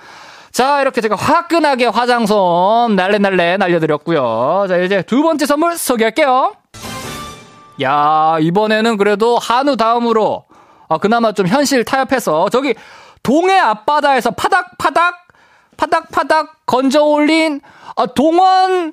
자, 0.52 0.80
이렇게 0.82 1.00
제가 1.00 1.16
화끈하게 1.16 1.86
화장솜 1.86 2.94
날래날래 2.94 3.56
날려드렸고요. 3.56 4.66
자, 4.68 4.76
이제 4.76 5.02
두 5.02 5.20
번째 5.20 5.46
선물 5.46 5.76
소개할게요. 5.76 6.52
야, 7.82 8.36
이번에는 8.40 8.98
그래도 8.98 9.36
한우 9.36 9.76
다음으로, 9.76 10.44
아, 10.88 10.98
그나마 10.98 11.32
좀 11.32 11.48
현실 11.48 11.84
타협해서, 11.84 12.50
저기, 12.50 12.76
동해 13.24 13.58
앞바다에서 13.58 14.30
파닥파닥 14.32 15.21
파닥파닥 15.87 16.64
건져 16.66 17.03
올린 17.03 17.61
아, 17.97 18.07
동원 18.07 18.93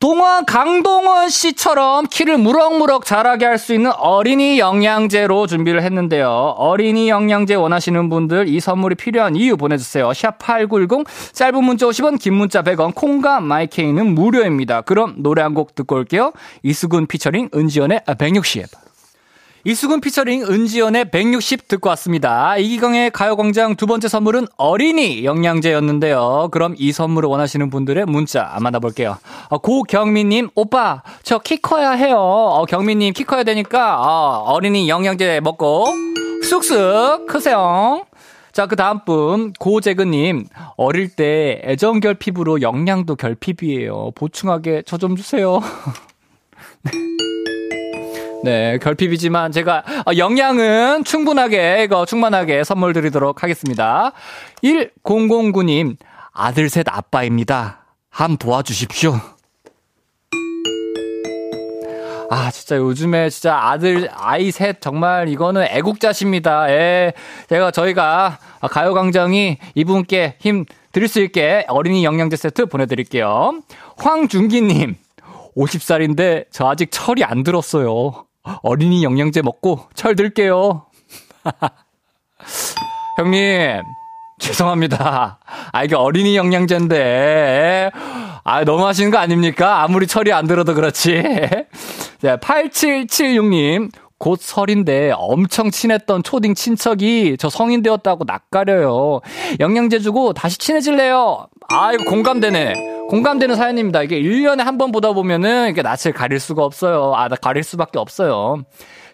동원 0.00 0.44
강동원 0.44 1.28
씨처럼 1.30 2.06
키를 2.10 2.36
무럭무럭 2.38 3.06
자라게 3.06 3.46
할 3.46 3.56
수 3.58 3.72
있는 3.72 3.92
어린이 3.92 4.58
영양제로 4.58 5.46
준비를 5.46 5.82
했는데요. 5.82 6.28
어린이 6.58 7.08
영양제 7.08 7.54
원하시는 7.54 8.10
분들 8.10 8.48
이 8.48 8.60
선물이 8.60 8.96
필요한 8.96 9.36
이유 9.36 9.56
보내주세요. 9.56 10.12
샵 10.12 10.38
8910 10.38 11.06
짧은 11.32 11.64
문자 11.64 11.86
50원 11.86 12.18
긴 12.18 12.34
문자 12.34 12.62
100원 12.62 12.94
콩과 12.94 13.40
마이케이는 13.40 14.14
무료입니다. 14.14 14.82
그럼 14.82 15.14
노래 15.18 15.40
한 15.42 15.54
곡 15.54 15.74
듣고 15.76 15.94
올게요. 15.94 16.32
이수근 16.64 17.06
피처링 17.06 17.50
은지연의 17.54 18.02
160. 18.18 18.83
이수근 19.66 20.02
피처링 20.02 20.42
은지연의 20.42 21.10
160 21.10 21.68
듣고 21.68 21.88
왔습니다. 21.90 22.58
이기광의 22.58 23.10
가요광장 23.12 23.76
두 23.76 23.86
번째 23.86 24.08
선물은 24.08 24.46
어린이 24.58 25.24
영양제였는데요. 25.24 26.48
그럼 26.52 26.74
이 26.76 26.92
선물을 26.92 27.26
원하시는 27.28 27.70
분들의 27.70 28.04
문자 28.04 28.56
만나볼게요. 28.60 29.16
어, 29.48 29.58
고경민님, 29.58 30.50
오빠, 30.54 31.02
저 31.22 31.38
키 31.38 31.56
커야 31.56 31.92
해요. 31.92 32.18
어, 32.18 32.66
경민님 32.66 33.14
키 33.14 33.24
커야 33.24 33.42
되니까 33.42 34.00
어, 34.00 34.42
어린이 34.52 34.88
영양제 34.88 35.40
먹고 35.40 35.86
쑥쑥 36.42 37.26
크세요. 37.26 38.04
자, 38.52 38.66
그 38.66 38.76
다음 38.76 39.00
분, 39.06 39.52
고재근님. 39.58 40.46
어릴 40.76 41.08
때 41.08 41.60
애정 41.64 42.00
결핍으로 42.00 42.60
영양도 42.60 43.16
결핍이에요. 43.16 44.12
보충하게 44.14 44.82
저 44.86 44.98
좀 44.98 45.16
주세요. 45.16 45.60
네, 48.44 48.76
결핍이지만 48.76 49.52
제가 49.52 49.84
영양은 50.18 51.04
충분하게, 51.04 51.84
이거 51.84 52.04
충만하게 52.04 52.62
선물 52.62 52.92
드리도록 52.92 53.42
하겠습니다. 53.42 54.12
1009님, 54.62 55.96
아들 56.30 56.68
셋 56.68 56.86
아빠입니다. 56.86 57.86
한 58.10 58.36
도와주십시오. 58.36 59.18
아, 62.28 62.50
진짜 62.50 62.76
요즘에 62.76 63.30
진짜 63.30 63.56
아들, 63.58 64.10
아이 64.12 64.50
셋 64.50 64.82
정말 64.82 65.30
이거는 65.30 65.66
애국자십니다. 65.70 66.70
예. 66.70 67.14
제가 67.48 67.70
저희가 67.70 68.38
가요광장이 68.60 69.56
이분께 69.74 70.36
힘 70.38 70.66
드릴 70.92 71.08
수 71.08 71.22
있게 71.22 71.64
어린이 71.68 72.04
영양제 72.04 72.36
세트 72.36 72.66
보내드릴게요. 72.66 73.62
황준기님, 73.96 74.96
50살인데 75.56 76.44
저 76.50 76.68
아직 76.68 76.90
철이 76.90 77.24
안 77.24 77.42
들었어요. 77.42 78.26
어린이 78.62 79.02
영양제 79.02 79.42
먹고 79.42 79.88
철 79.94 80.16
들게요. 80.16 80.86
형님, 83.16 83.82
죄송합니다. 84.38 85.38
아, 85.72 85.84
이게 85.84 85.94
어린이 85.94 86.36
영양제인데. 86.36 87.90
아, 88.44 88.64
너무 88.64 88.86
하시는 88.86 89.10
거 89.10 89.18
아닙니까? 89.18 89.82
아무리 89.82 90.06
철이 90.06 90.32
안 90.32 90.46
들어도 90.46 90.74
그렇지. 90.74 91.22
자, 92.20 92.36
8776님. 92.36 93.90
곧 94.24 94.40
설인데 94.40 95.12
엄청 95.14 95.70
친했던 95.70 96.22
초딩 96.22 96.54
친척이 96.54 97.36
저 97.38 97.50
성인 97.50 97.82
되었다고 97.82 98.24
낯가려요. 98.26 99.20
영양제 99.60 99.98
주고 99.98 100.32
다시 100.32 100.56
친해질래요. 100.56 101.46
아, 101.68 101.92
이거 101.92 102.04
공감되네. 102.04 102.72
공감되는 103.10 103.54
사연입니다. 103.54 104.02
이게 104.02 104.18
1년에 104.22 104.62
한 104.64 104.78
번 104.78 104.92
보다 104.92 105.12
보면은 105.12 105.68
이게 105.68 105.82
낯을 105.82 106.14
가릴 106.14 106.40
수가 106.40 106.64
없어요. 106.64 107.12
아, 107.14 107.28
나 107.28 107.36
가릴 107.36 107.62
수밖에 107.62 107.98
없어요. 107.98 108.62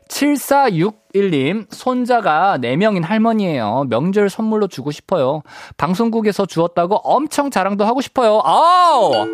7461님, 0.09 1.67
손자가 1.71 2.57
4명인 2.59 3.03
할머니예요. 3.03 3.87
명절 3.89 4.31
선물로 4.31 4.69
주고 4.69 4.93
싶어요. 4.93 5.43
방송국에서 5.77 6.47
주었다고 6.47 6.97
엄청 7.03 7.51
자랑도 7.51 7.85
하고 7.85 8.01
싶어요. 8.01 8.41
아우! 8.45 9.27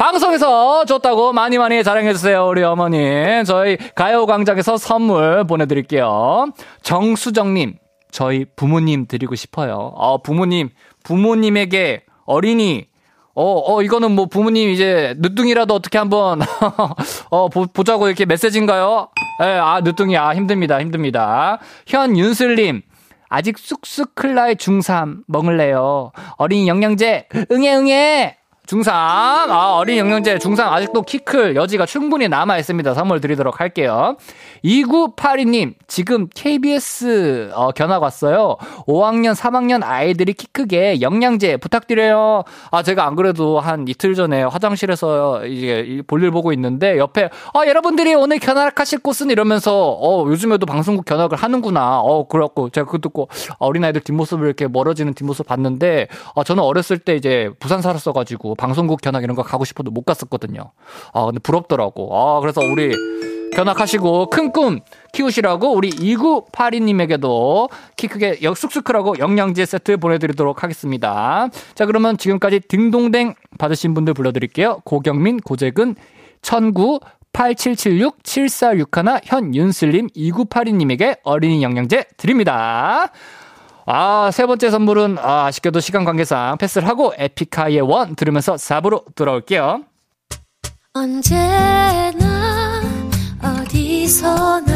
방송에서 0.00 0.86
줬다고 0.86 1.34
많이 1.34 1.58
많이 1.58 1.84
자랑해주세요, 1.84 2.48
우리 2.48 2.62
어머님. 2.62 3.44
저희 3.44 3.76
가요광장에서 3.94 4.78
선물 4.78 5.46
보내드릴게요. 5.46 6.46
정수정님, 6.82 7.74
저희 8.10 8.46
부모님 8.56 9.06
드리고 9.06 9.34
싶어요. 9.34 9.92
어, 9.94 10.22
부모님, 10.22 10.70
부모님에게 11.04 12.04
어린이, 12.24 12.86
어, 13.34 13.74
어, 13.74 13.82
이거는 13.82 14.12
뭐 14.12 14.24
부모님 14.24 14.70
이제 14.70 15.14
늦둥이라도 15.18 15.74
어떻게 15.74 15.98
한번, 15.98 16.40
어, 17.28 17.50
보, 17.50 17.66
보자고 17.66 18.06
이렇게 18.06 18.24
메시지인가요? 18.24 19.10
예, 19.42 19.48
아, 19.48 19.82
늦둥이, 19.82 20.16
아, 20.16 20.34
힘듭니다, 20.34 20.80
힘듭니다. 20.80 21.58
현윤슬님, 21.86 22.80
아직 23.28 23.58
쑥쑥 23.58 24.14
클 24.14 24.34
나의 24.34 24.56
중3 24.56 25.24
먹을래요. 25.26 26.12
어린이 26.38 26.68
영양제, 26.68 27.28
응애, 27.52 27.74
응애! 27.74 28.39
중3, 28.70 28.88
아, 28.92 29.72
어린 29.74 29.98
영양제 29.98 30.38
중3 30.38 30.60
아직도 30.60 31.02
키 31.02 31.18
클 31.18 31.56
여지가 31.56 31.86
충분히 31.86 32.28
남아 32.28 32.58
있습니다. 32.58 32.94
선물 32.94 33.20
드리도록 33.20 33.60
할게요. 33.60 34.16
2982님, 34.64 35.74
지금 35.88 36.28
KBS 36.32 37.50
어, 37.54 37.72
견학 37.72 38.02
왔어요. 38.02 38.56
5학년, 38.86 39.34
3학년 39.34 39.82
아이들이 39.82 40.32
키 40.34 40.46
크게 40.52 41.00
영양제 41.00 41.56
부탁드려요. 41.56 42.44
아, 42.70 42.82
제가 42.82 43.06
안 43.06 43.16
그래도 43.16 43.58
한 43.58 43.88
이틀 43.88 44.14
전에 44.14 44.42
화장실에서 44.44 45.46
이제 45.46 46.02
볼일 46.06 46.30
보고 46.30 46.52
있는데 46.52 46.96
옆에, 46.96 47.28
아, 47.52 47.66
여러분들이 47.66 48.14
오늘 48.14 48.38
견학하실 48.38 49.00
곳은 49.00 49.30
이러면서, 49.30 49.90
어, 50.00 50.24
요즘에도 50.28 50.66
방송국 50.66 51.04
견학을 51.06 51.36
하는구나. 51.36 52.00
어, 52.00 52.26
그렇고, 52.28 52.70
제가 52.70 52.86
그거 52.86 52.98
듣고 52.98 53.28
어린아이들 53.58 54.02
뒷모습을 54.02 54.46
이렇게 54.46 54.68
멀어지는 54.68 55.14
뒷모습 55.14 55.46
봤는데, 55.46 56.06
어, 56.34 56.44
저는 56.44 56.62
어렸을 56.62 56.98
때 56.98 57.16
이제 57.16 57.50
부산 57.58 57.82
살았어 57.82 58.12
가지고 58.12 58.54
방송국 58.60 59.00
견학 59.00 59.24
이런 59.24 59.34
거 59.34 59.42
가고 59.42 59.64
싶어도 59.64 59.90
못 59.90 60.04
갔었거든요. 60.04 60.72
아, 61.14 61.24
근데 61.24 61.40
부럽더라고. 61.40 62.14
아, 62.16 62.40
그래서 62.40 62.60
우리 62.60 62.92
견학하시고 63.54 64.30
큰 64.30 64.52
꿈 64.52 64.80
키우시라고 65.12 65.72
우리 65.72 65.90
2982님에게도 65.90 67.70
키 67.96 68.06
크게 68.06 68.38
쑥쑥 68.54 68.84
크라고 68.84 69.18
영양제 69.18 69.64
세트 69.64 69.96
보내드리도록 69.96 70.62
하겠습니다. 70.62 71.48
자, 71.74 71.86
그러면 71.86 72.16
지금까지 72.16 72.60
딩동댕 72.60 73.34
받으신 73.58 73.94
분들 73.94 74.14
불러드릴게요. 74.14 74.82
고경민, 74.84 75.40
고재근, 75.40 75.96
천구, 76.42 77.00
8776-7461 77.32 79.20
현윤슬님 79.24 80.08
2982님에게 80.08 81.18
어린이 81.22 81.62
영양제 81.62 82.04
드립니다. 82.16 83.10
아, 83.86 84.30
세 84.32 84.46
번째 84.46 84.70
선물은 84.70 85.18
아, 85.18 85.46
아쉽게도 85.46 85.80
시간 85.80 86.04
관계상 86.04 86.58
패스를 86.58 86.86
하고 86.88 87.12
에픽하이의 87.16 87.80
원 87.80 88.14
들으면서 88.14 88.54
4부로 88.54 89.04
돌아올게요. 89.14 89.82
언제나 90.92 92.80
어디서나 93.42 94.72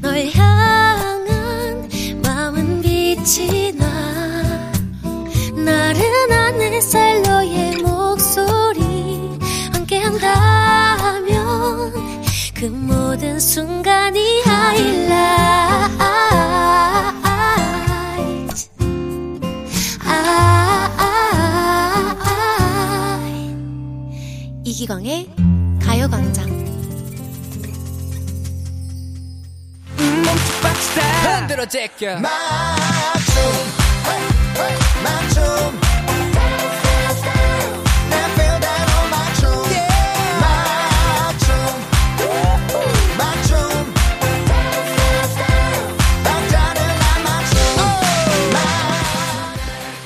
널 0.00 0.26
향한 0.34 1.88
마음은 2.22 2.80
빛이 2.82 3.72
나 3.72 3.84
나른한 5.54 6.60
햇살 6.60 7.22
너의 7.22 7.76
목소리 7.82 9.38
함께한다면 9.72 11.32
그 12.54 12.64
모든 12.66 13.38
순간이 13.38 14.42
하이라 14.42 15.90
이기광의 24.74 25.28
가요광장 25.80 26.48
흔들어 31.22 31.64
제껴 31.64 32.18
맞춤 32.18 32.32
맞춤 35.04 35.44
내 38.10 38.16
feel 38.32 38.58
that 38.60 38.90
on 38.98 39.06
맞춤 39.10 39.46
맞춤 40.40 41.46
맞춤 43.16 43.54
남자는 46.24 46.82
안 46.82 47.22
맞춤 47.22 47.54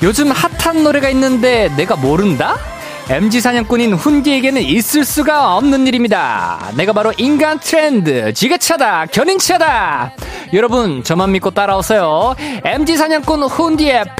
요즘 0.03 0.29
핫한 0.29 0.83
노래가 0.83 1.09
있는데 1.09 1.69
내가 1.75 1.95
모른다? 1.95 2.68
MG 3.09 3.41
사냥꾼인 3.41 3.95
훈디에게는 3.95 4.61
있을 4.61 5.03
수가 5.03 5.55
없는 5.57 5.87
일입니다. 5.87 6.71
내가 6.77 6.93
바로 6.93 7.11
인간 7.17 7.59
트렌드, 7.59 8.31
지게차다, 8.33 9.07
견인차다. 9.07 10.13
여러분, 10.53 11.03
저만 11.03 11.31
믿고 11.31 11.49
따라오세요. 11.49 12.35
MG 12.63 12.97
사냥꾼 12.97 13.41
훈디의 13.45 14.15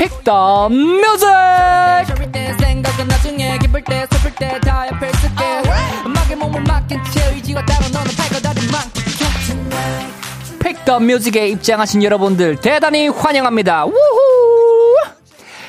Music! 0.72 1.28
Pick 10.60 10.86
the 10.86 10.98
Music에 11.00 11.48
입장하신 11.50 12.02
여러분들 12.02 12.56
대단히 12.56 13.08
환영합니다. 13.08 13.86
우후! 13.86 14.96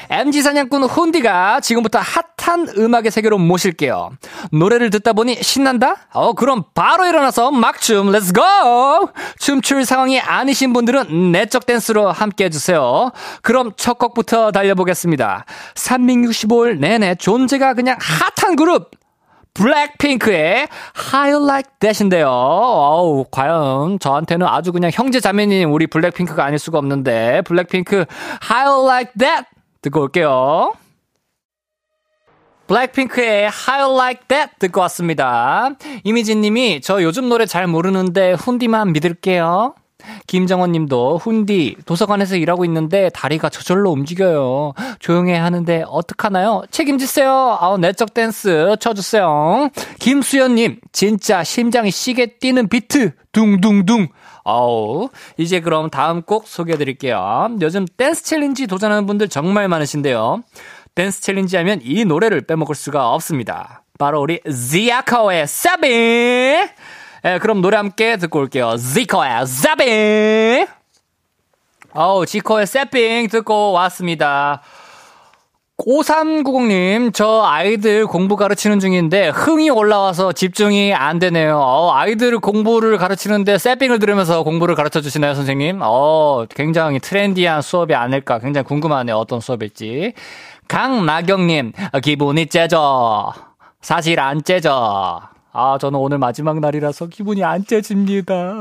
MZ 0.09 0.41
사냥꾼 0.41 0.85
훈디가 0.85 1.61
지금부터 1.61 1.99
핫 1.99 2.30
한 2.43 2.69
음악의 2.77 3.11
세계로 3.11 3.39
모실게요. 3.39 4.11
노래를 4.53 4.91
듣다 4.91 5.13
보니 5.13 5.43
신난다? 5.43 5.97
어, 6.13 6.33
그럼 6.33 6.65
바로 6.75 7.07
일어나서 7.07 7.51
막춤, 7.51 8.11
let's 8.11 8.33
go! 8.33 8.43
춤출 9.39 9.85
상황이 9.85 10.21
아니신 10.21 10.73
분들은 10.73 11.33
내적 11.33 11.67
댄스로 11.67 12.11
함께 12.11 12.45
해주세요. 12.45 13.11
그럼 13.43 13.73
첫 13.77 13.99
곡부터 13.99 14.53
달려보겠습니다. 14.53 15.45
365일 15.75 16.79
내내 16.79 17.15
존재가 17.15 17.75
그냥 17.75 17.97
핫한 18.01 18.57
그룹! 18.57 18.91
블랙핑크의 19.55 20.69
Like 21.15 21.73
That인데요. 21.81 22.29
어우, 22.29 23.25
과연 23.31 23.99
저한테는 23.99 24.47
아주 24.47 24.73
그냥 24.73 24.91
형제 24.95 25.21
자매님 25.21 25.73
우리 25.73 25.87
블랙핑크가 25.87 26.45
아닐 26.45 26.59
수가 26.59 26.79
없는데 26.79 27.43
블랙핑크 27.43 28.05
You 28.51 28.87
Like 28.87 29.13
듣고 29.83 30.03
올게요. 30.03 30.73
블랙핑크의 32.71 33.51
How 33.51 33.97
Like 33.97 34.29
That 34.29 34.53
듣고 34.61 34.81
왔습니다. 34.83 35.71
이미진 36.05 36.41
님이 36.41 36.81
저 36.81 37.03
요즘 37.03 37.29
노래 37.29 37.45
잘 37.45 37.67
모르는데 37.67 38.35
훈디만 38.35 38.93
믿을게요. 38.93 39.75
김정원 40.29 40.71
님도 40.71 41.19
훈디 41.19 41.79
도서관에서 41.85 42.37
일하고 42.37 42.65
있는데 42.67 43.11
다리가 43.11 43.49
저절로 43.49 43.91
움직여요. 43.91 44.75
조용해 45.01 45.37
하는데 45.37 45.83
어떡하나요? 45.89 46.63
책임지세요. 46.71 47.59
아우 47.61 47.77
내적 47.77 48.15
댄스 48.15 48.77
쳐주세요. 48.79 49.71
김수연 49.99 50.55
님 50.55 50.79
진짜 50.93 51.43
심장이 51.43 51.91
시게 51.91 52.39
뛰는 52.39 52.69
비트 52.69 53.15
둥둥둥 53.33 54.07
아우 54.45 55.11
이제 55.37 55.61
그럼 55.61 55.91
다음 55.91 56.23
곡 56.23 56.47
소개해 56.47 56.79
드릴게요. 56.79 57.51
요즘 57.61 57.85
댄스 57.97 58.23
challenge 58.23 58.69
도전하는 58.69 59.07
분들 59.07 59.29
정말 59.29 59.69
많으신데요. 59.69 60.45
댄스 60.95 61.23
challenge 61.23 61.57
하면 61.57 61.81
이 61.83 62.05
노래를 62.05 62.43
빼먹을 62.43 62.75
수가 62.75 63.11
없습니다. 63.11 63.83
바로 63.99 64.21
우리 64.21 64.41
지아코의 64.43 65.47
새삥 65.47 65.89
예, 65.89 67.39
그럼 67.41 67.61
노래 67.61 67.77
함께 67.77 68.17
듣고 68.17 68.39
올게요. 68.39 68.77
지코의 68.77 69.47
새삥 69.47 70.67
어우, 71.93 72.25
지코의 72.25 72.67
새삥 72.67 73.29
듣고 73.29 73.73
왔습니다. 73.73 74.63
5390님, 75.79 77.13
저 77.15 77.43
아이들 77.43 78.07
공부 78.07 78.37
가르치는 78.37 78.81
중인데 78.81 79.29
흥이 79.31 79.71
올라와서 79.71 80.33
집중이 80.33 80.93
안 80.95 81.19
되네요. 81.19 81.59
어, 81.59 81.93
아이들 81.95 82.39
공부를 82.39 82.99
가르치는데 82.99 83.59
새삥을 83.59 83.99
들으면서 83.99 84.43
공부를 84.43 84.75
가르쳐 84.75 85.01
주시나요, 85.01 85.35
선생님? 85.35 85.81
어, 85.83 86.45
굉장히 86.51 87.01
trendy한 87.01 87.63
수업이 87.63 87.95
아닐까 87.95 88.39
굉장히 88.39 88.67
궁금하네요. 88.67 89.17
어떤 89.17 89.41
수업일지. 89.41 90.13
강나경님, 90.71 91.73
기분이 92.01 92.47
째져. 92.47 93.33
사실 93.81 94.21
안 94.21 94.45
째져. 94.45 95.21
아, 95.53 95.79
저는 95.81 95.99
오늘 95.99 96.19
마지막 96.19 96.61
날이라서 96.61 97.09
기분이 97.09 97.43
안 97.43 97.65
째집니다. 97.65 98.55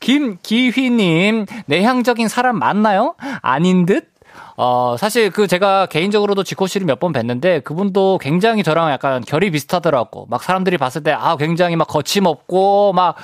김기휘님, 0.00 1.44
내향적인 1.66 2.28
사람 2.28 2.58
맞나요? 2.58 3.14
아닌 3.42 3.84
듯? 3.84 4.08
어, 4.56 4.96
사실 4.98 5.30
그 5.30 5.46
제가 5.46 5.84
개인적으로도 5.84 6.42
지코 6.42 6.66
씨를 6.66 6.86
몇 6.86 6.98
번 6.98 7.12
뵀는데 7.12 7.62
그분도 7.62 8.16
굉장히 8.22 8.62
저랑 8.62 8.90
약간 8.90 9.22
결이 9.22 9.50
비슷하더라고. 9.50 10.26
막 10.30 10.42
사람들이 10.42 10.78
봤을 10.78 11.02
때 11.02 11.12
아, 11.12 11.36
굉장히 11.36 11.76
막 11.76 11.86
거침없고 11.88 12.94
막 12.94 13.16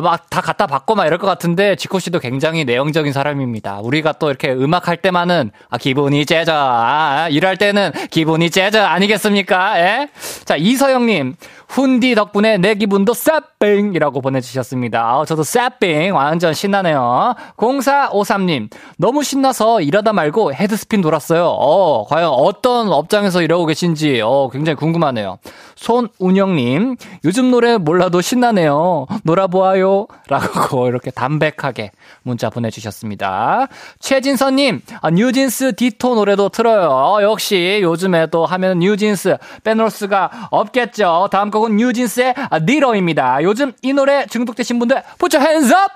막 0.00 0.28
다 0.38 0.40
갖다 0.42 0.66
받고 0.66 0.94
막 0.94 1.06
이럴 1.06 1.18
것 1.18 1.26
같은데 1.26 1.74
지코 1.74 1.98
씨도 1.98 2.20
굉장히 2.20 2.64
내용적인 2.64 3.12
사람입니다. 3.12 3.80
우리가 3.82 4.12
또 4.12 4.28
이렇게 4.28 4.52
음악 4.52 4.86
할 4.86 4.96
때만은 4.98 5.50
아 5.68 5.78
기분이 5.78 6.26
째져. 6.26 6.52
아, 6.54 7.28
일할 7.30 7.56
때는 7.56 7.90
기분이 8.10 8.50
째져 8.50 8.82
아니겠습니까? 8.84 9.80
예? 9.80 10.08
자, 10.44 10.56
이서영 10.56 11.06
님. 11.06 11.34
훈디 11.68 12.14
덕분에 12.14 12.56
내 12.56 12.74
기분도 12.74 13.12
쌉빙이라고 13.12 14.22
보내주셨습니다. 14.22 15.02
아, 15.02 15.24
저도 15.26 15.42
쌉빙 15.42 16.14
완전 16.14 16.54
신나네요. 16.54 17.34
0453님 17.58 18.70
너무 18.96 19.22
신나서 19.22 19.82
일하다 19.82 20.14
말고 20.14 20.54
헤드스핀 20.54 21.02
돌았어요. 21.02 21.44
어, 21.46 22.06
과연 22.06 22.30
어떤 22.30 22.90
업장에서 22.90 23.42
일하고 23.42 23.66
계신지 23.66 24.22
어, 24.24 24.48
굉장히 24.50 24.76
궁금하네요. 24.76 25.38
손운영님 25.76 26.96
요즘 27.26 27.50
노래 27.50 27.76
몰라도 27.76 28.22
신나네요. 28.22 29.06
놀아보아요. 29.24 29.87
라고 30.28 30.88
이렇게 30.88 31.10
담백하게 31.10 31.92
문자 32.22 32.50
보내주셨습니다. 32.50 33.68
최진선님 34.00 34.82
아, 35.00 35.10
뉴진스 35.10 35.74
디토 35.76 36.14
노래도 36.14 36.48
틀어요. 36.48 36.88
어, 36.90 37.22
역시 37.22 37.80
요즘에 37.82 38.26
또 38.28 38.46
하면 38.46 38.78
뉴진스 38.78 39.36
빼놓을 39.64 39.90
수가 39.90 40.48
없겠죠. 40.50 41.28
다음 41.30 41.50
곡은 41.50 41.76
뉴진스의 41.76 42.34
Ditto입니다. 42.66 43.42
요즘 43.42 43.72
이 43.82 43.92
노래 43.92 44.26
중독되신 44.26 44.78
분들 44.78 45.02
put 45.18 45.36
your! 45.36 45.88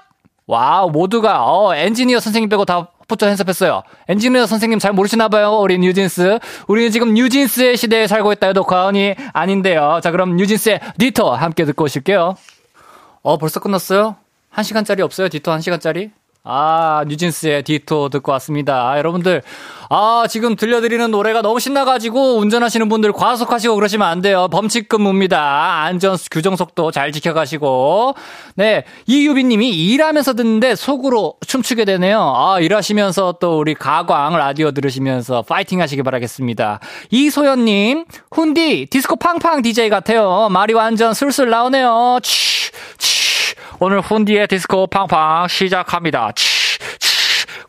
wow, 0.46 0.90
모두가, 0.90 1.44
어, 1.46 1.74
엔지니어 1.74 2.20
선생님 2.20 2.48
빼고 2.48 2.64
다 2.64 2.88
put 3.06 3.26
your 3.28 3.38
hands 3.38 3.51
up 3.51 3.56
했어요. 3.56 3.82
엔지니어 4.08 4.46
선생님 4.46 4.78
잘 4.78 4.92
모르시나 4.92 5.28
봐요. 5.28 5.58
우리 5.58 5.78
뉴진스. 5.78 6.38
우리는 6.66 6.90
지금 6.90 7.14
뉴진스의 7.14 7.76
시대에 7.76 8.06
살고 8.06 8.32
있다 8.32 8.48
해도 8.48 8.64
과언이 8.64 9.14
아닌데요. 9.32 10.00
자, 10.02 10.10
그럼 10.10 10.36
뉴진스의 10.36 10.80
Ditto 10.98 11.30
함께 11.30 11.64
듣고 11.64 11.84
오실게요. 11.84 12.34
어, 13.22 13.38
벌써 13.38 13.60
끝났어요? 13.60 14.16
한 14.50 14.64
시간짜리 14.64 15.02
없어요? 15.02 15.28
Ditto 15.28 15.50
한 15.50 15.60
시간짜리? 15.60 16.10
아, 16.44 17.04
뉴진스의 17.06 17.62
Ditto 17.62 18.08
듣고 18.08 18.32
왔습니다. 18.32 18.90
아, 18.90 18.98
여러분들, 18.98 19.42
아, 19.88 20.24
지금 20.28 20.56
들려드리는 20.56 21.08
노래가 21.12 21.40
너무 21.40 21.60
신나가지고 21.60 22.38
운전하시는 22.38 22.88
분들 22.88 23.12
과속하시고 23.12 23.76
그러시면 23.76 24.08
안 24.08 24.22
돼요. 24.22 24.48
범칙금무입니다. 24.50 25.82
안전 25.84 26.16
규정 26.32 26.56
속도 26.56 26.90
잘 26.90 27.12
지켜가시고. 27.12 28.14
네, 28.56 28.82
이유빈 29.06 29.50
님이 29.50 29.68
일하면서 29.68 30.34
듣는데 30.34 30.74
속으로 30.74 31.34
춤추게 31.46 31.84
되네요. 31.84 32.34
아, 32.36 32.58
일하시면서 32.58 33.36
또 33.40 33.60
우리 33.60 33.74
가광 33.74 34.36
라디오 34.36 34.72
들으시면서 34.72 35.42
파이팅 35.42 35.80
하시기 35.80 36.02
바라겠습니다. 36.02 36.80
이소연 37.10 37.64
님, 37.66 38.04
훈디, 38.32 38.86
디스코 38.90 39.14
팡팡 39.14 39.62
DJ 39.62 39.90
같아요. 39.90 40.48
말이 40.50 40.74
완전 40.74 41.14
술술 41.14 41.50
나오네요. 41.50 42.18
치, 42.22 42.72
치. 42.98 43.21
오늘 43.80 44.00
훈디의 44.00 44.48
디스코 44.48 44.86
팡팡 44.86 45.48
시작합니다. 45.48 46.32
치, 46.34 46.78
치. 46.98 47.12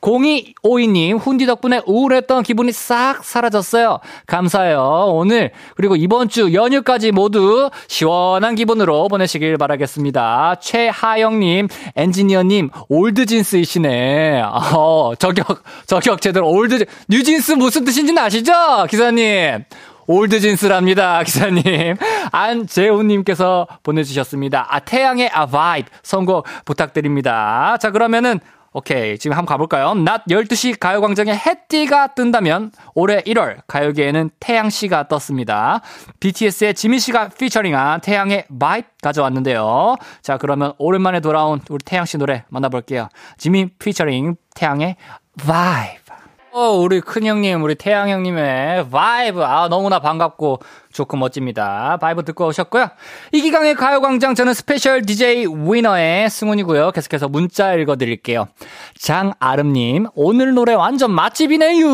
0252님, 0.04 1.18
훈디 1.18 1.46
덕분에 1.46 1.82
우울했던 1.86 2.44
기분이 2.44 2.72
싹 2.72 3.24
사라졌어요. 3.24 4.00
감사해요. 4.28 5.06
오늘, 5.14 5.52
그리고 5.76 5.96
이번 5.96 6.28
주 6.28 6.54
연휴까지 6.54 7.12
모두 7.12 7.70
시원한 7.88 8.56
기분으로 8.56 9.08
보내시길 9.08 9.58
바라겠습니다. 9.58 10.56
최하영님, 10.62 11.70
엔지니어님, 11.96 12.70
올드진스이시네. 12.90 14.42
어, 14.42 15.14
저격, 15.18 15.64
저격 15.88 16.22
제대로 16.22 16.50
old, 16.50 16.86
뉴진스 17.08 17.54
무슨 17.54 17.86
뜻인지는 17.86 18.22
아시죠? 18.22 18.54
기사님. 18.90 19.64
올드진스랍니다, 20.08 21.24
기사님. 21.24 21.96
안재훈님께서 22.32 23.68
보내주셨습니다. 23.84 24.68
아, 24.70 24.80
태양의 24.80 25.30
아, 25.34 25.46
VIBE 25.46 25.90
선곡 26.04 26.46
부탁드립니다. 26.66 27.78
자, 27.80 27.92
그러면은, 27.92 28.40
오케이. 28.76 29.20
지금 29.20 29.38
한번 29.38 29.46
가볼까요? 29.46 29.94
낮 29.94 30.26
12시 30.26 30.80
가요광장에 30.80 31.32
해띠가 31.32 32.16
뜬다면 32.16 32.72
올해 32.96 33.22
1월 33.22 33.58
가요계에는 33.68 34.32
태양씨가 34.40 35.08
떴습니다. 35.08 35.82
BTS의 36.20 36.74
지민씨가 36.74 37.30
featuring한 37.30 38.02
태양의 38.02 38.46
VIBE 38.60 38.88
가져왔는데요. 39.02 39.96
자, 40.24 40.38
그러면 40.38 40.74
오랜만에 40.80 41.20
돌아온 41.20 41.62
우리 41.70 41.84
태양씨 41.86 42.18
노래 42.18 42.46
만나볼게요. 42.50 43.10
지민 43.38 43.70
피처링 43.78 44.38
태양의 44.56 44.96
VIBE. 45.46 46.03
어, 46.56 46.70
우리 46.70 47.02
큰 47.02 47.26
형님, 47.26 47.64
우리 47.64 47.74
태양 47.74 48.10
형님의 48.10 48.88
VIBE. 48.92 49.44
아, 49.44 49.68
너무나 49.70 50.00
반갑고 50.00 50.60
좋고 50.94 51.18
멋집니다. 51.18 51.98
VIBE 52.00 52.24
듣고 52.24 52.48
오셨고요. 52.48 52.88
이기광의 53.34 53.76
가요광장 53.76 54.36
저는 54.36 54.54
special 54.54 55.02
DJ 55.02 55.48
위너의 55.48 56.30
승훈이고요. 56.30 56.92
계속해서 56.92 57.28
문자 57.28 57.74
읽어드릴게요. 57.74 58.48
장아름님, 58.98 60.08
오늘 60.16 60.54
노래 60.54 60.74
완전 60.74 61.12
맛집이네요. 61.12 61.86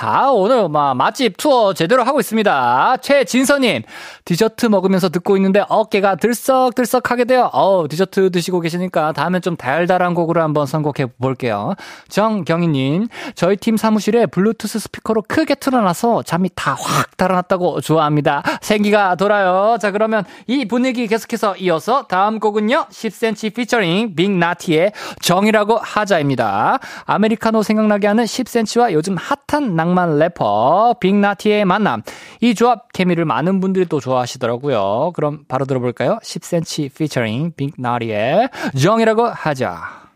아, 0.00 0.30
오늘 0.32 0.68
막 0.68 0.94
맛집 0.94 1.36
투어 1.36 1.74
제대로 1.74 2.04
하고 2.04 2.20
있습니다. 2.20 2.96
최진서님, 3.02 3.82
디저트 4.24 4.66
먹으면서 4.66 5.10
듣고 5.10 5.36
있는데 5.36 5.62
어깨가 5.68 6.16
들썩들썩하게 6.16 7.24
돼요. 7.24 7.50
어 7.52 7.84
디저트 7.88 8.30
드시고 8.30 8.60
계시니까 8.60 9.12
다음엔 9.12 9.42
좀 9.42 9.56
달달한 9.56 10.14
곡으로 10.14 10.40
한번 10.42 10.66
선곡해 10.66 11.06
볼게요. 11.20 11.74
정경희님, 12.08 13.08
저희 13.34 13.56
팀 13.56 13.76
사무실에 13.76 14.26
블루투스 14.26 14.78
스피커로 14.78 15.24
크게 15.28 15.54
틀어놔서 15.56 16.22
잠이 16.22 16.48
다 16.54 16.78
확 16.78 17.16
달아났다고 17.16 17.80
좋아합니다. 17.80 18.27
생기가 18.60 19.14
돌아요. 19.14 19.76
자, 19.80 19.90
그러면 19.90 20.24
이 20.46 20.66
분위기 20.66 21.06
계속해서 21.06 21.56
이어서 21.56 22.04
다음 22.06 22.38
곡은요, 22.38 22.86
10cm 22.90 23.54
피처링 23.54 24.14
빅나티의 24.14 24.92
정이라고 25.20 25.78
하자입니다. 25.78 26.78
아메리카노 27.04 27.62
생각나게 27.62 28.06
하는 28.06 28.24
10cm와 28.24 28.92
요즘 28.92 29.16
핫한 29.16 29.76
낭만 29.76 30.18
래퍼 30.18 30.96
빅나티의 31.00 31.64
만남. 31.64 32.02
이 32.40 32.54
조합 32.54 32.92
케미를 32.92 33.24
많은 33.24 33.60
분들이 33.60 33.86
또 33.86 34.00
좋아하시더라고요. 34.00 35.12
그럼 35.14 35.44
바로 35.48 35.64
들어볼까요? 35.64 36.18
10cm 36.22 36.94
피처링 36.94 37.52
빅나티의 37.56 38.50
정이라고 38.80 39.26
하자. 39.26 40.08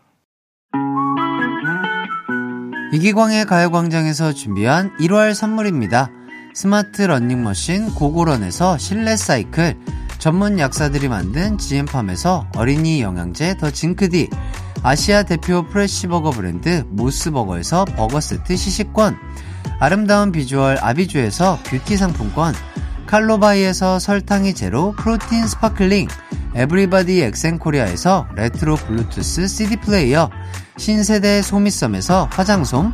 이기광의 2.93 3.45
가요광장에서 3.45 4.33
준비한 4.33 4.95
1월 4.99 5.33
선물입니다. 5.33 6.11
스마트 6.53 7.01
러닝머신 7.01 7.95
고고런에서 7.95 8.77
실내 8.77 9.17
사이클, 9.17 9.75
전문 10.19 10.59
약사들이 10.59 11.07
만든 11.07 11.57
지엠팜에서 11.57 12.47
어린이 12.55 13.01
영양제 13.01 13.57
더 13.57 13.71
징크디, 13.71 14.29
아시아 14.83 15.23
대표 15.23 15.67
프레시버거 15.67 16.29
브랜드 16.29 16.85
모스버거에서 16.89 17.85
버거 17.85 18.21
세트 18.21 18.55
시식권, 18.55 19.17
아름다운 19.79 20.31
비주얼 20.31 20.77
아비주에서 20.79 21.59
뷰티 21.63 21.97
상품권, 21.97 22.53
칼로바이에서 23.07 23.97
설탕이 23.97 24.53
제로 24.53 24.91
프로틴 24.93 25.47
스파클링, 25.47 26.07
에브리바디 26.53 27.19
엑센코리아에서 27.23 28.27
레트로 28.35 28.75
블루투스 28.75 29.47
CD 29.47 29.77
플레이어, 29.77 30.29
신세대 30.77 31.41
소미섬에서 31.41 32.29
화장솜, 32.31 32.93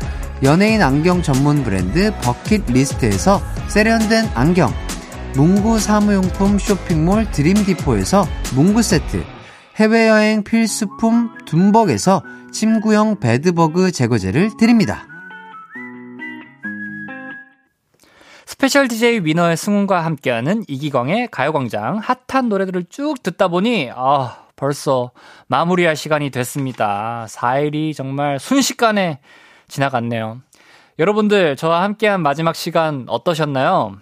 연예인 0.43 0.81
안경 0.81 1.21
전문 1.21 1.63
브랜드 1.63 2.11
버킷 2.23 2.65
리스트에서 2.65 3.39
세련된 3.67 4.25
안경, 4.33 4.71
문구 5.35 5.77
사무용품 5.77 6.57
쇼핑몰 6.57 7.29
드림디포에서 7.29 8.25
문구 8.55 8.81
세트, 8.81 9.23
해외여행 9.75 10.43
필수품 10.43 11.37
둠벅에서 11.45 12.23
침구형 12.51 13.19
베드버그 13.19 13.91
제거제를 13.91 14.57
드립니다. 14.59 15.05
스페셜 18.47 18.87
DJ 18.87 19.19
위너의 19.23 19.55
승훈과 19.55 20.03
함께하는 20.03 20.63
이기광의 20.67 21.27
가요광장 21.29 22.01
핫한 22.27 22.49
노래들을 22.49 22.85
쭉 22.89 23.21
듣다 23.21 23.47
보니 23.47 23.91
아 23.95 24.47
벌써 24.55 25.11
마무리할 25.47 25.95
시간이 25.95 26.31
됐습니다. 26.31 27.27
4일이 27.29 27.95
정말 27.95 28.39
순식간에 28.39 29.19
지나갔네요. 29.71 30.41
여러분들 30.99 31.55
저와 31.55 31.81
함께한 31.83 32.21
마지막 32.21 32.55
시간 32.55 33.05
어떠셨나요? 33.07 33.97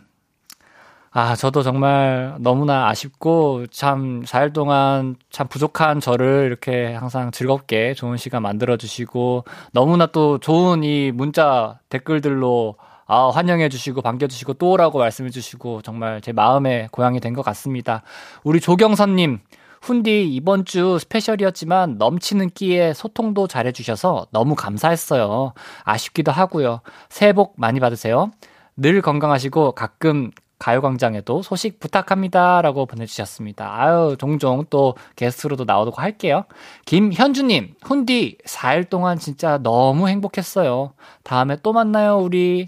아, 1.11 1.36
저도 1.36 1.63
정말 1.63 2.36
너무나 2.39 2.88
아쉽고 2.89 3.65
참 3.72 4.24
4일 4.26 4.53
동안 4.53 5.15
참 5.32 5.47
부족한 5.47 5.99
저를 6.01 6.45
이렇게 6.45 6.93
항상 6.93 7.32
즐겁게 7.32 7.93
좋은 7.95 8.17
시간 8.17 8.43
만들어 8.43 8.78
주시고 8.78 9.45
너무나 9.72 10.05
또 10.07 10.38
좋은 10.38 10.84
이 10.84 11.11
문자 11.11 11.80
댓글들로 11.89 12.76
아, 13.07 13.30
환영해 13.30 13.70
주시고 13.70 14.03
반겨 14.03 14.28
주시고 14.28 14.53
또 14.53 14.70
오라고 14.72 14.99
말씀해 14.99 15.32
주시고 15.32 15.82
정말 15.82 16.22
제 16.22 16.32
마음에 16.32 16.88
고향이 16.91 17.20
된 17.20 17.34
것 17.34 17.41
같습니다. 17.43 18.03
우리 18.43 18.59
조경선 18.59 19.15
님 19.15 19.39
훈디 19.82 20.34
이번 20.34 20.65
주 20.65 20.97
스페셜이었지만 20.99 21.97
넘치는 21.97 22.51
끼에 22.51 22.93
소통도 22.93 23.47
잘해 23.47 23.71
주셔서 23.71 24.27
너무 24.32 24.55
감사했어요. 24.55 25.53
아쉽기도 25.84 26.32
하고요. 26.32 26.82
새해 27.09 27.34
복 27.34 27.53
많이 27.57 27.80
받으세요. 27.80 28.32
늘 28.75 29.01
건강하시고 29.01 29.73
가끔 29.73 30.32
가요광장에도 30.59 31.41
소식 31.41 31.80
부탁합니다. 31.80 32.61
라고 32.61 32.86
보내주셨습니다. 32.86 33.73
아유, 33.73 34.15
종종 34.19 34.65
또 34.69 34.95
게스트로도 35.15 35.63
나오고 35.63 36.01
할게요. 36.01 36.43
김현주님, 36.86 37.75
훈디, 37.82 38.39
4일 38.45 38.89
동안 38.89 39.17
진짜 39.17 39.57
너무 39.57 40.09
행복했어요. 40.09 40.93
다음에 41.23 41.57
또 41.63 41.71
만나요, 41.71 42.17
우리. 42.17 42.67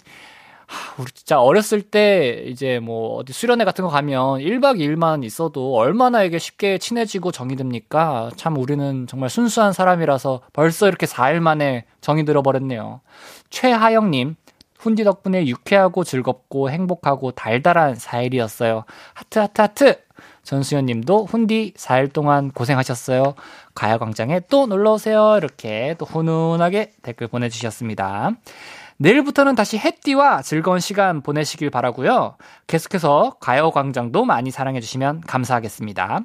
하, 0.72 1.02
우리 1.02 1.12
진짜 1.12 1.42
어렸을 1.42 1.82
때 1.82 2.44
이제 2.48 2.80
뭐 2.80 3.18
어디 3.18 3.34
수련회 3.34 3.66
같은 3.66 3.84
거 3.84 3.90
가면 3.90 4.40
1박 4.40 4.80
2일만 4.80 5.26
있어도 5.26 5.76
얼마나 5.76 6.24
이게 6.24 6.40
쉽게 6.40 6.78
친해지고 6.78 7.32
정이 7.32 7.58
듭니까? 7.58 8.30
참 8.38 8.58
우리는 8.58 9.06
정말 9.08 9.30
순수한 9.30 9.74
사람이라서 9.74 10.42
벌써 10.54 10.88
이렇게 10.88 11.06
4일 11.06 11.42
만에 11.42 11.86
정이 12.00 12.24
들어버렸네요. 12.24 13.02
최하영님, 13.50 14.36
훈디 14.80 15.04
덕분에 15.04 15.46
유쾌하고 15.46 16.06
즐겁고 16.06 16.70
행복하고 16.70 17.32
달달한 17.32 17.94
4일이었어요. 17.96 18.86
하트, 19.14 19.40
하트, 19.40 19.62
하트! 19.62 19.96
전수연 20.44 20.86
님도 20.86 21.26
훈디 21.26 21.74
4일 21.76 22.14
동안 22.14 22.50
고생하셨어요. 22.52 23.36
가야광장에 23.76 24.42
또 24.50 24.66
놀러오세요. 24.66 25.36
이렇게 25.38 25.96
또 26.00 26.06
훈훈하게 26.06 26.94
댓글 27.04 27.28
보내주셨습니다. 27.28 28.32
내일부터는 29.02 29.56
다시 29.56 29.80
해띠와 29.80 30.44
즐거운 30.44 30.80
시간 30.80 31.22
보내시길 31.22 31.72
바라고요. 31.72 32.36
계속해서 32.68 33.38
가요광장도 33.40 34.26
많이 34.26 34.52
사랑해주시면 34.52 35.22
감사하겠습니다. 35.22 36.20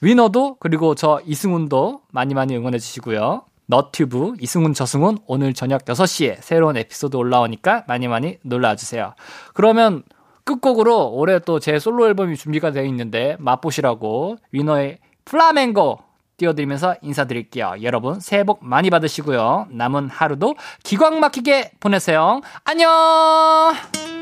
위너도 0.00 0.56
그리고 0.58 0.94
저 0.94 1.20
이승훈도 1.26 2.00
많이 2.10 2.32
많이 2.32 2.56
응원해주시고요. 2.56 3.42
너튜브 3.66 4.32
이승훈 4.40 4.72
저승훈 4.72 5.18
오늘 5.26 5.52
저녁 5.52 5.84
6시에 5.84 6.38
새로운 6.40 6.78
에피소드 6.78 7.16
올라오니까 7.16 7.84
많이 7.86 8.08
많이 8.08 8.38
놀라주세요. 8.42 9.12
그러면 9.52 10.02
끝곡으로 10.44 11.10
올해 11.12 11.38
또 11.38 11.58
제 11.60 11.78
솔로 11.78 12.06
앨범이 12.06 12.36
준비가 12.36 12.70
되어 12.70 12.84
있는데 12.84 13.36
맛보시라고 13.40 14.38
위너의 14.52 15.00
플라멩고 15.26 15.98
띄워드리면서 16.42 16.96
인사드릴게요. 17.02 17.76
여러분 17.82 18.18
새해 18.20 18.42
복 18.42 18.64
많이 18.64 18.90
받으시고요. 18.90 19.68
남은 19.70 20.08
하루도 20.10 20.56
기광 20.82 21.20
막히게 21.20 21.72
보내세요. 21.80 22.40
안녕! 22.64 24.21